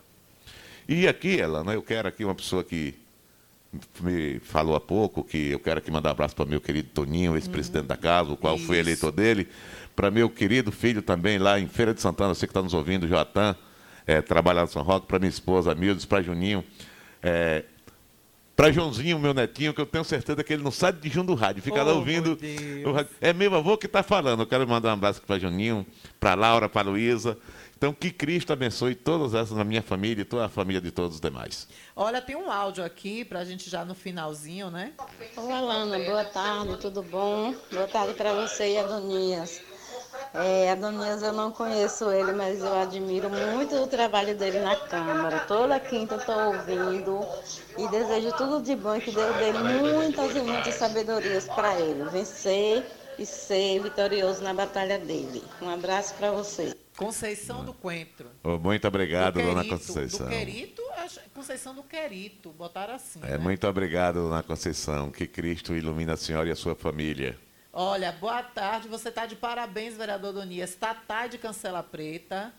[0.88, 2.94] E aqui, Elana, eu quero aqui uma pessoa que
[4.00, 7.34] me falou há pouco, que eu quero aqui mandar um abraço para meu querido Toninho,
[7.36, 9.48] ex-presidente da casa, o qual fui eleitor dele,
[9.94, 13.06] para meu querido filho também lá em Feira de Santana, você que está nos ouvindo,
[13.08, 13.54] Joatan,
[14.06, 16.64] é, trabalha lá no São Roque, para minha esposa, Mildes, para Juninho,
[17.22, 17.64] é,
[18.56, 21.34] para Joãozinho, meu netinho, que eu tenho certeza que ele não sai de Jun do
[21.34, 22.26] rádio, fica lá Oh, ouvindo.
[22.26, 22.86] meu Deus.
[22.86, 23.10] o rádio.
[23.20, 24.40] É meu avô que está falando.
[24.40, 25.84] Eu quero mandar um abraço para Juninho,
[26.20, 27.36] para Laura, para Luísa.
[27.84, 31.16] Então, que Cristo abençoe todas essas na minha família e toda a família de todos
[31.16, 31.68] os demais.
[31.94, 34.94] Olha, tem um áudio aqui pra gente já no finalzinho, né?
[35.36, 37.54] Ô, Alana, boa tarde, tudo bom?
[37.70, 39.60] Boa tarde para você e Adonias.
[40.32, 45.40] É, Adonias, eu não conheço ele, mas eu admiro muito o trabalho dele na Câmara.
[45.40, 47.20] Toda quinta eu estou ouvindo
[47.76, 52.04] e desejo tudo de bom e que Deus dê muitas e muitas sabedorias para ele.
[52.04, 52.82] Vencer
[53.18, 55.44] e ser vitorioso na batalha dele.
[55.60, 56.74] Um abraço para você.
[56.96, 58.30] Conceição do Coentro.
[58.42, 60.26] Oh, muito obrigado, do dona Querito, Conceição.
[60.26, 60.82] Do Querito,
[61.34, 63.20] Conceição do Querito, botaram assim.
[63.22, 63.38] É, né?
[63.38, 65.10] muito obrigado, dona Conceição.
[65.10, 67.36] Que Cristo ilumine a senhora e a sua família.
[67.72, 68.86] Olha, boa tarde.
[68.86, 70.76] Você está de parabéns, vereador Donias.
[70.76, 72.52] Tatá de Cancela Preta.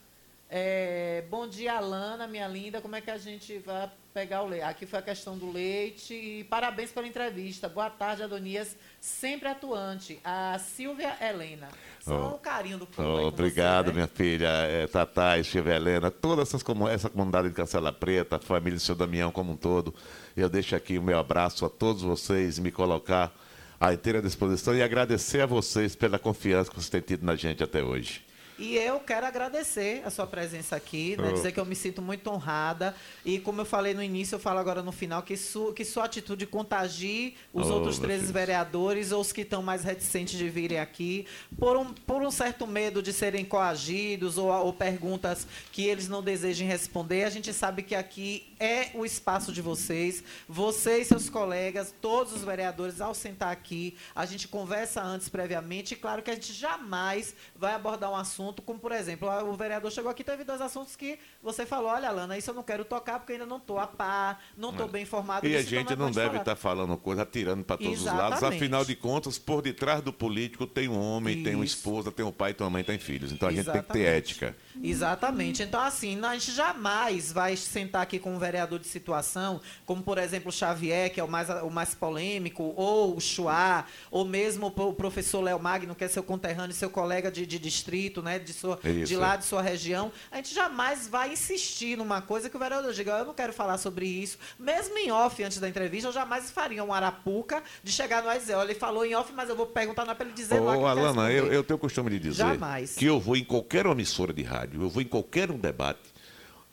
[0.50, 2.82] É, bom dia, Alana, minha linda.
[2.82, 4.64] Como é que a gente vai pegar o leite?
[4.64, 6.14] Aqui foi a questão do leite.
[6.14, 7.68] E parabéns pela entrevista.
[7.68, 8.78] Boa tarde, Adonias.
[9.02, 10.18] Sempre atuante.
[10.24, 11.68] A Silvia Helena.
[12.00, 12.36] Só Oh.
[12.36, 13.10] o carinho do povo.
[13.10, 13.96] Oh, obrigado, você, né?
[13.96, 18.78] minha filha, é, Tatá, Silvia Helena, toda essas, essa comunidade de Cancela Preta, a família
[18.78, 19.94] do seu Damião como um todo.
[20.38, 23.36] Eu deixo aqui o meu abraço a todos vocês, me colocar
[23.78, 27.62] à inteira disposição e agradecer a vocês pela confiança que vocês têm tido na gente
[27.62, 28.24] até hoje.
[28.58, 31.28] E eu quero agradecer a sua presença aqui, né?
[31.30, 31.34] Oh.
[31.34, 32.96] Dizer que eu me sinto muito honrada.
[33.26, 36.06] E como eu falei no início, eu falo agora no final, que, su, que sua
[36.06, 38.32] atitude contagie os Oh, outros meu 13 Deus.
[38.34, 41.26] vereadores ou os que estão mais reticentes de virem aqui,
[41.60, 46.24] por um, por um certo medo de serem coagidos ou, ou perguntas que eles não
[46.24, 47.26] desejem responder.
[47.26, 50.24] A gente sabe que aqui é o espaço de vocês.
[50.48, 55.94] Vocês, seus colegas, todos os vereadores, ao sentar aqui, a gente conversa antes previamente.
[55.94, 59.92] E claro que a gente jamais vai abordar um assunto, como por exemplo, o vereador
[59.92, 63.20] chegou aqui teve dois assuntos que você falou: olha, Lana, isso eu não quero tocar
[63.20, 65.46] porque ainda não estou a par, não estou bem informado.
[65.46, 68.06] E a disso, então gente não não deve estar falando coisa, atirando para todos os
[68.06, 68.38] lados.
[68.38, 68.64] Exatamente.
[68.64, 71.78] Afinal de contas, por detrás do político tem um homem, tem uma Isso.
[71.78, 73.32] esposa, tem um pai, tem uma mãe, tem filhos.
[73.32, 74.18] Então a gente tem que ter Exatamente.
[74.18, 74.56] ética.
[74.82, 75.64] Exatamente.
[75.64, 80.18] Então, assim, a gente jamais vai sentar aqui com um vereador de situação, como, por
[80.18, 84.68] exemplo, o Xavier, que é o mais, o mais polêmico, ou o Chuá, ou mesmo
[84.68, 88.54] o professor Léo Magno, que é seu conterrâneo, seu colega de, de distrito, né, de,
[88.54, 90.12] sua, de lá de sua região.
[90.32, 93.78] A gente jamais vai insistir numa coisa que o vereador diga, eu não quero falar
[93.78, 94.38] sobre isso.
[94.60, 98.38] Mesmo em off, antes da entrevista, eu jamais faria um arapuca de chegar no ar
[98.38, 100.36] e dizer, olha, ele falou em off, mas eu vou perguntar não é para ele
[100.36, 102.96] dizer lá que Ô, quer Alana, eu, eu tenho o costume de dizer Jamais.
[102.96, 106.15] que eu vou em qualquer emissora de rádio, eu vou em qualquer um debate,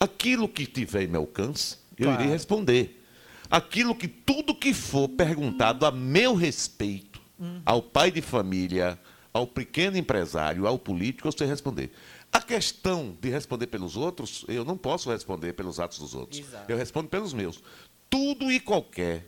[0.03, 2.23] aquilo que tiver em meu alcance, eu Claro.
[2.23, 3.03] irei responder.
[3.51, 7.61] Aquilo que tudo que for perguntado a meu respeito, Hum.
[7.66, 8.99] ao pai de família,
[9.33, 11.91] ao pequeno empresário, ao político, eu sei responder.
[12.33, 16.41] A questão de responder pelos outros, eu não posso responder pelos atos dos outros.
[16.41, 16.70] Exato.
[16.70, 17.62] Eu respondo pelos meus.
[18.09, 19.27] Tudo e qualquer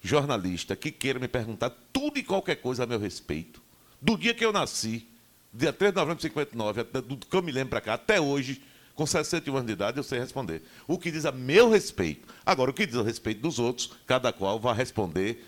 [0.00, 3.60] jornalista que queira me perguntar tudo e qualquer coisa a meu respeito,
[4.00, 5.08] do dia que eu nasci,
[5.52, 8.20] dia 3 de novembro de 59, até- do que eu me lembro para cá, até
[8.20, 8.62] hoje,
[8.98, 10.60] com 61 anos de idade, eu sei responder.
[10.88, 12.26] O que diz a meu respeito.
[12.44, 15.46] Agora, o que diz a respeito dos outros, cada qual vai responder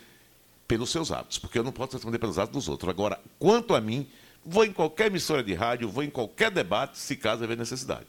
[0.69, 2.89] pelos seus atos, porque eu não posso responder pelos atos dos outros.
[2.89, 4.07] Agora, quanto a mim,
[4.47, 8.07] vou em qualquer emissora de rádio, vou em qualquer debate, se caso haver necessidade.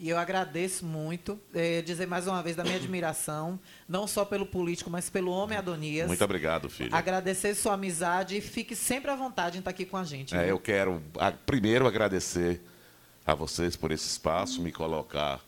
[0.00, 4.44] E eu agradeço muito, eh, dizer mais uma vez da minha admiração, não só pelo
[4.44, 6.08] político, mas pelo homem Adonias.
[6.08, 6.92] Muito obrigado, filho.
[6.92, 10.34] Agradecer sua amizade e fique sempre à vontade em estar aqui com a gente.
[10.34, 12.60] É, eu quero a- primeiro agradecer
[13.30, 15.40] a vocês por esse espaço, me colocar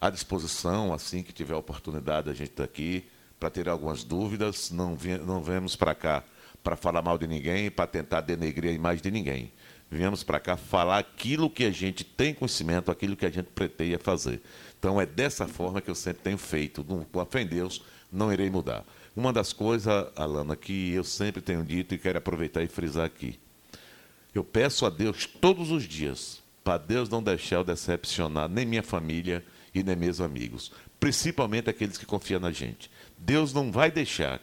[0.00, 3.04] à disposição assim que tiver oportunidade a gente estar aqui
[3.40, 4.70] para ter algumas dúvidas.
[4.70, 6.22] Não, vi- não viemos para cá
[6.62, 9.52] para falar mal de ninguém, para tentar denegrir a imagem de ninguém.
[9.90, 13.98] Viemos para cá falar aquilo que a gente tem conhecimento, aquilo que a gente pretende
[13.98, 14.40] fazer.
[14.78, 16.84] Então é dessa forma que eu sempre tenho feito.
[17.12, 18.84] Com a fé em Deus, não irei mudar.
[19.14, 23.38] Uma das coisas, Alana, que eu sempre tenho dito e quero aproveitar e frisar aqui.
[24.34, 28.82] Eu peço a Deus todos os dias, para Deus não deixar eu decepcionar nem minha
[28.82, 32.90] família e nem meus amigos, principalmente aqueles que confiam na gente.
[33.16, 34.40] Deus não vai deixar,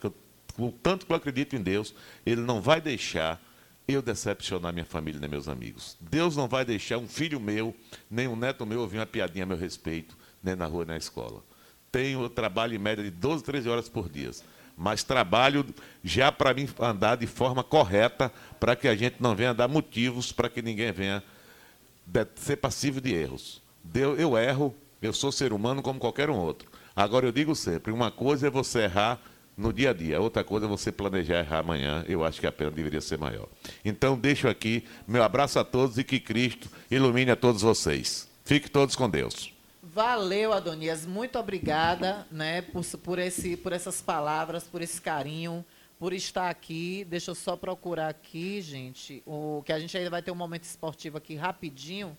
[0.58, 1.94] o tanto que eu acredito em Deus,
[2.26, 3.44] Ele não vai deixar
[3.86, 5.98] eu decepcionar minha família nem meus amigos.
[6.00, 7.76] Deus não vai deixar um filho meu,
[8.10, 10.98] nem um neto meu ouvir uma piadinha a meu respeito, nem na rua nem na
[10.98, 11.44] escola.
[11.92, 14.32] Tenho trabalho em média de 12, 13 horas por dia.
[14.78, 15.66] Mas trabalho
[16.02, 18.32] já para mim andar de forma correta,
[18.62, 21.22] para que a gente não venha dar motivos para que ninguém venha
[22.06, 23.62] de- ser passível de erros.
[23.84, 26.70] Deu- Eu erro, eu sou ser humano como qualquer um outro.
[26.96, 29.20] Agora eu digo sempre, uma coisa é você errar
[29.58, 32.04] no dia a dia, outra coisa é você planejar errar amanhã.
[32.08, 33.48] Eu acho que a pena deveria ser maior.
[33.84, 38.28] Então deixo aqui meu abraço a todos e que Cristo ilumine a todos vocês.
[38.46, 39.52] Fique todos com Deus.
[39.82, 41.06] Valeu, Adonias.
[41.06, 45.64] Muito obrigada, né, por, por, esse, por essas palavras, por esse carinho,
[46.04, 47.08] por estar aqui.
[47.10, 50.64] Deixa eu só procurar aqui, gente, o que a gente ainda vai ter um momento
[50.64, 52.18] esportivo aqui rapidinho.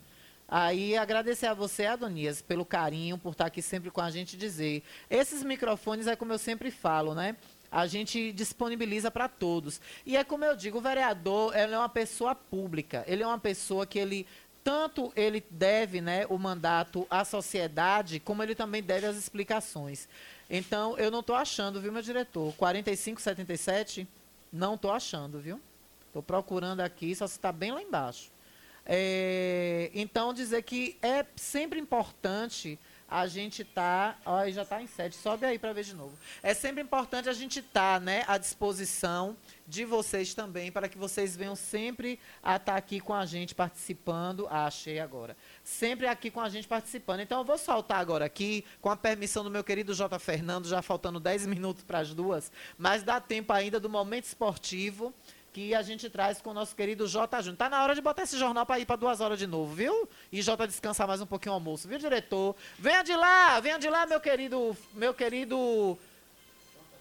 [0.48, 4.82] Aí agradecer a você, Adonias, pelo carinho, por estar aqui sempre com a gente dizer.
[5.11, 7.36] Esses microfones é como eu sempre falo, né?
[7.70, 9.82] A gente disponibiliza para todos.
[10.06, 13.05] E é como eu digo, o vereador ele é uma pessoa pública.
[13.06, 14.27] Ele é uma pessoa que ele
[14.65, 20.09] tanto ele deve né, o mandato à sociedade, como ele também deve as explicações.
[20.56, 22.55] Então, eu não estou achando, viu, meu diretor?
[22.55, 24.06] 4577,
[24.52, 25.60] não estou achando, viu?
[26.06, 28.31] Estou procurando aqui, só se está bem lá embaixo.
[28.86, 32.78] É, então, dizer que é sempre importante
[33.09, 34.20] a gente estar.
[34.24, 36.16] Tá, já está em sete, sobe aí para ver de novo.
[36.43, 39.36] É sempre importante a gente estar tá, né, à disposição
[39.66, 43.55] de vocês também, para que vocês venham sempre a estar tá aqui com a gente
[43.55, 44.47] participando.
[44.51, 45.36] Ah, achei agora.
[45.65, 47.20] Sempre aqui com a gente participando.
[47.20, 50.19] Então, eu vou soltar agora aqui, com a permissão do meu querido J.
[50.19, 55.12] Fernando, já faltando 10 minutos para as duas, mas dá tempo ainda do momento esportivo
[55.55, 57.41] que a gente traz com o nosso querido J.
[57.41, 57.57] Júnior.
[57.57, 60.09] Tá na hora de botar esse jornal para ir para duas horas de novo, viu?
[60.31, 62.57] E J descansar mais um pouquinho o almoço, viu, diretor?
[62.77, 65.97] Venha de lá, venha de lá, meu querido, meu querido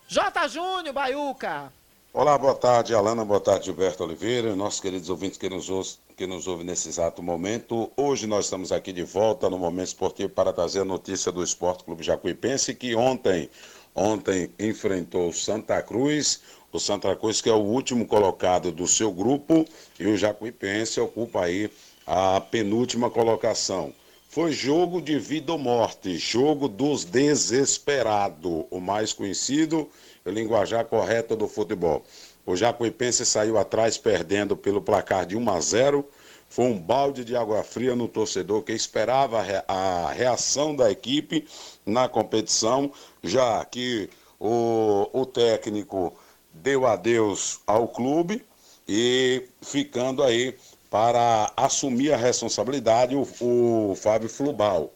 [0.07, 0.47] J.
[0.47, 1.73] Júnior, Baiuca.
[2.15, 6.27] Olá, boa tarde, Alana, boa tarde, Gilberto Oliveira, nossos queridos ouvintes que nos, ouçam, que
[6.27, 7.91] nos ouvem nesse exato momento.
[7.97, 11.83] Hoje nós estamos aqui de volta no Momento Esportivo para trazer a notícia do Esporte
[11.83, 13.49] Clube Jacuipense, que ontem,
[13.95, 16.41] ontem enfrentou o Santa Cruz,
[16.71, 19.65] o Santa Cruz que é o último colocado do seu grupo
[19.99, 21.67] e o Jacuipense ocupa aí
[22.05, 23.91] a penúltima colocação.
[24.29, 29.89] Foi jogo de vida ou morte, jogo dos desesperados, o mais conhecido
[30.25, 32.03] linguajar correto do futebol.
[32.45, 36.05] O Jacuipense saiu atrás perdendo pelo placar de 1 a 0.
[36.49, 41.47] Foi um balde de água fria no torcedor que esperava a reação da equipe
[41.85, 42.91] na competição,
[43.23, 44.09] já que
[44.39, 46.13] o, o técnico
[46.53, 48.45] deu adeus ao clube
[48.87, 50.55] e ficando aí
[50.89, 54.93] para assumir a responsabilidade o, o Fábio Flubal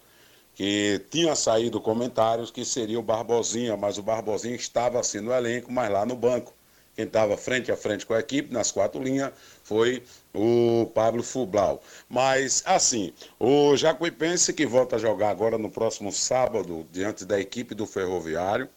[0.57, 5.71] que tinha saído comentários que seria o Barbosinha, mas o Barbosinha estava assim no elenco,
[5.71, 6.51] mas lá no banco.
[6.95, 9.31] Quem estava frente a frente com a equipe, nas quatro linhas,
[9.63, 10.01] foi
[10.33, 11.79] o Pablo Fublau.
[12.09, 17.75] Mas, assim, o Jacuipense, que volta a jogar agora no próximo sábado, diante da equipe
[17.75, 18.67] do Ferroviário.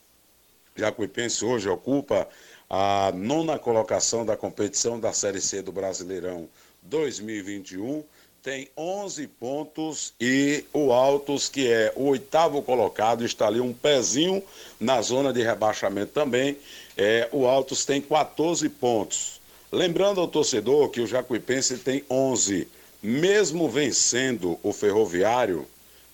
[0.77, 2.29] Jacuipense hoje ocupa
[2.69, 6.47] a nona colocação da competição da Série C do Brasileirão
[6.83, 8.05] 2021
[8.43, 14.43] tem 11 pontos e o Altos, que é o oitavo colocado, está ali um pezinho
[14.79, 16.57] na zona de rebaixamento também.
[16.97, 19.41] É, o Altos tem 14 pontos.
[19.71, 22.67] Lembrando ao torcedor que o Jacuipense tem 11.
[23.03, 25.67] Mesmo vencendo o Ferroviário,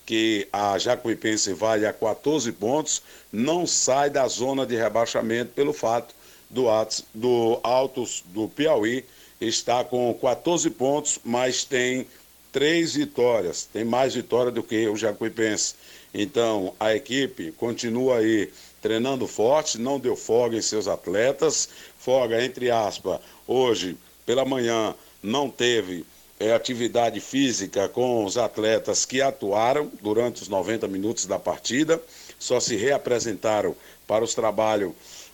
[0.05, 6.15] que a Jacuipense vale a 14 pontos, não sai da zona de rebaixamento pelo fato
[6.51, 6.67] do,
[7.15, 9.05] do Altos do Piauí
[9.41, 12.07] está com 14 pontos, mas tem
[12.53, 13.69] três vitórias.
[13.71, 15.75] Tem mais vitória do que o Jacuipense.
[16.15, 18.51] Então, a equipe continua aí
[18.81, 21.69] treinando forte, não deu folga em seus atletas.
[21.99, 26.07] Folga, entre aspas, hoje, pela manhã, não teve
[26.39, 32.01] é, atividade física com os atletas que atuaram durante os 90 minutos da partida.
[32.39, 33.75] Só se reapresentaram
[34.07, 34.93] para os trabalhos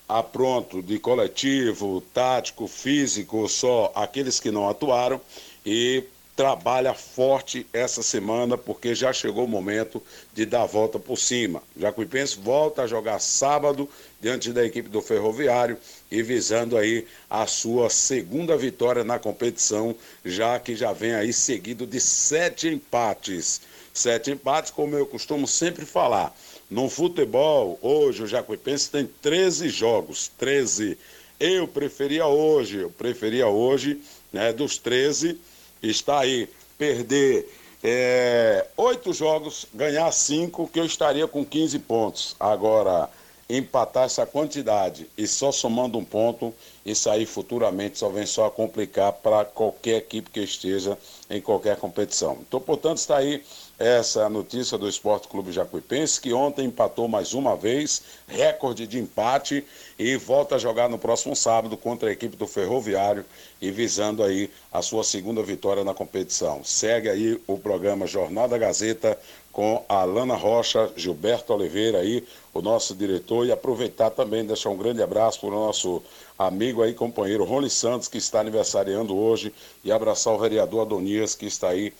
[0.08, 5.20] a pronto de coletivo, tático, físico, só aqueles que não atuaram
[5.64, 6.04] e
[6.34, 10.02] trabalha forte essa semana porque já chegou o momento
[10.32, 11.62] de dar a volta por cima.
[11.76, 13.88] Jacuipense volta a jogar sábado
[14.20, 15.76] diante da equipe do Ferroviário
[16.10, 21.86] e visando aí a sua segunda vitória na competição, já que já vem aí seguido
[21.86, 23.60] de sete empates.
[23.92, 26.34] Sete empates, como eu costumo sempre falar.
[26.72, 30.96] No futebol, hoje o Jacuipense tem 13 jogos, 13.
[31.38, 34.00] Eu preferia hoje, eu preferia hoje,
[34.32, 35.38] né, dos 13,
[35.82, 37.46] está aí, perder
[37.84, 42.34] é, oito jogos, ganhar cinco, que eu estaria com 15 pontos.
[42.40, 43.10] Agora,
[43.50, 46.54] empatar essa quantidade e só somando um ponto,
[46.86, 50.96] isso aí futuramente só vem só a complicar para qualquer equipe que esteja
[51.28, 52.38] em qualquer competição.
[52.40, 53.42] Então, portanto, está aí
[53.78, 58.98] essa é notícia do Esporte Clube Jacuipense, que ontem empatou mais uma vez, recorde de
[58.98, 59.64] empate,
[59.98, 63.24] e volta a jogar no próximo sábado contra a equipe do Ferroviário
[63.60, 66.62] e visando aí a sua segunda vitória na competição.
[66.64, 69.18] Segue aí o programa Jornal da Gazeta
[69.52, 72.24] com a Alana Rocha, Gilberto Oliveira aí,
[72.54, 76.02] o nosso diretor, e aproveitar também, deixar um grande abraço para o nosso
[76.38, 79.52] amigo aí, companheiro Rony Santos, que está aniversariando hoje,
[79.84, 81.92] e abraçar o vereador Adonias, que está aí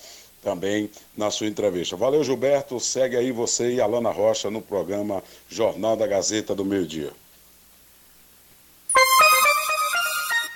[0.43, 1.97] também na sua entrevista.
[1.97, 2.79] Valeu, Gilberto.
[2.81, 7.13] Segue aí você e Alana Rocha no programa Jornal da Gazeta do Meio Dia.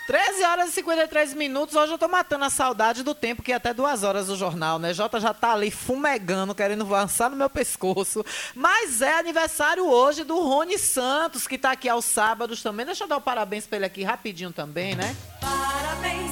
[0.07, 1.75] 13 horas e 53 minutos.
[1.75, 4.79] Hoje eu tô matando a saudade do tempo que é até duas horas do jornal,
[4.79, 4.95] né?
[4.95, 8.25] Jota já tá ali fumegando, querendo avançar no meu pescoço.
[8.55, 12.87] Mas é aniversário hoje do Rony Santos, que tá aqui aos sábados também.
[12.87, 15.17] Deixa eu dar o um parabéns pra ele aqui rapidinho também, né?
[15.41, 16.26] Parabéns,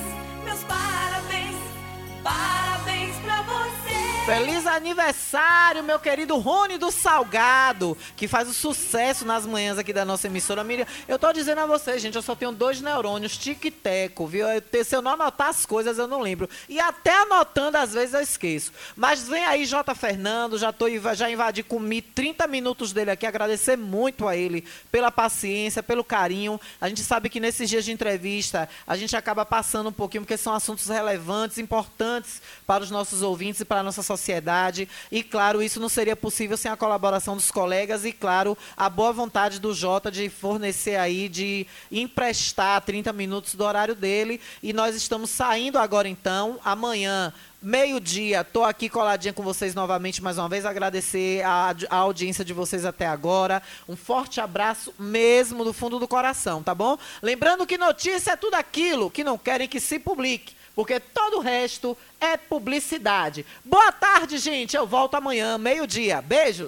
[4.24, 10.02] Feliz aniversário, meu querido Rony do Salgado, que faz o sucesso nas manhãs aqui da
[10.02, 10.64] nossa emissora.
[10.64, 14.46] Miriam, eu tô dizendo a vocês, gente, eu só tenho dois neurônios, tic-teco, viu?
[14.82, 16.48] Se eu não anotar as coisas, eu não lembro.
[16.70, 18.72] E até anotando, às vezes, eu esqueço.
[18.96, 19.94] Mas vem aí, J.
[19.94, 25.10] Fernando, já, tô, já invadi, comi 30 minutos dele aqui, agradecer muito a ele pela
[25.10, 26.58] paciência, pelo carinho.
[26.80, 30.38] A gente sabe que nesses dias de entrevista, a gente acaba passando um pouquinho, porque
[30.38, 34.88] são assuntos relevantes, importantes para os nossos ouvintes e para a nossa sociedade sociedade.
[35.10, 39.12] E, claro, isso não seria possível sem a colaboração dos colegas e, claro, a boa
[39.12, 44.40] vontade do Jota de fornecer aí, de emprestar 30 minutos do horário dele.
[44.62, 46.58] E nós estamos saindo agora, então.
[46.64, 47.32] Amanhã
[47.64, 48.42] meio-dia.
[48.42, 50.66] Estou aqui coladinha com vocês novamente mais uma vez.
[50.66, 53.62] Agradecer a, a, audiência de vocês até agora.
[53.88, 56.98] Um forte abraço mesmo do fundo do coração, tá bom?
[57.22, 60.54] Lembrando que notícia é tudo aquilo que não querem que se publique.
[60.74, 63.44] Porque todo o resto é publicidade.
[63.64, 64.76] Boa tarde, gente.
[64.76, 66.20] Eu volto amanhã, meio-dia.
[66.20, 66.62] Beijo.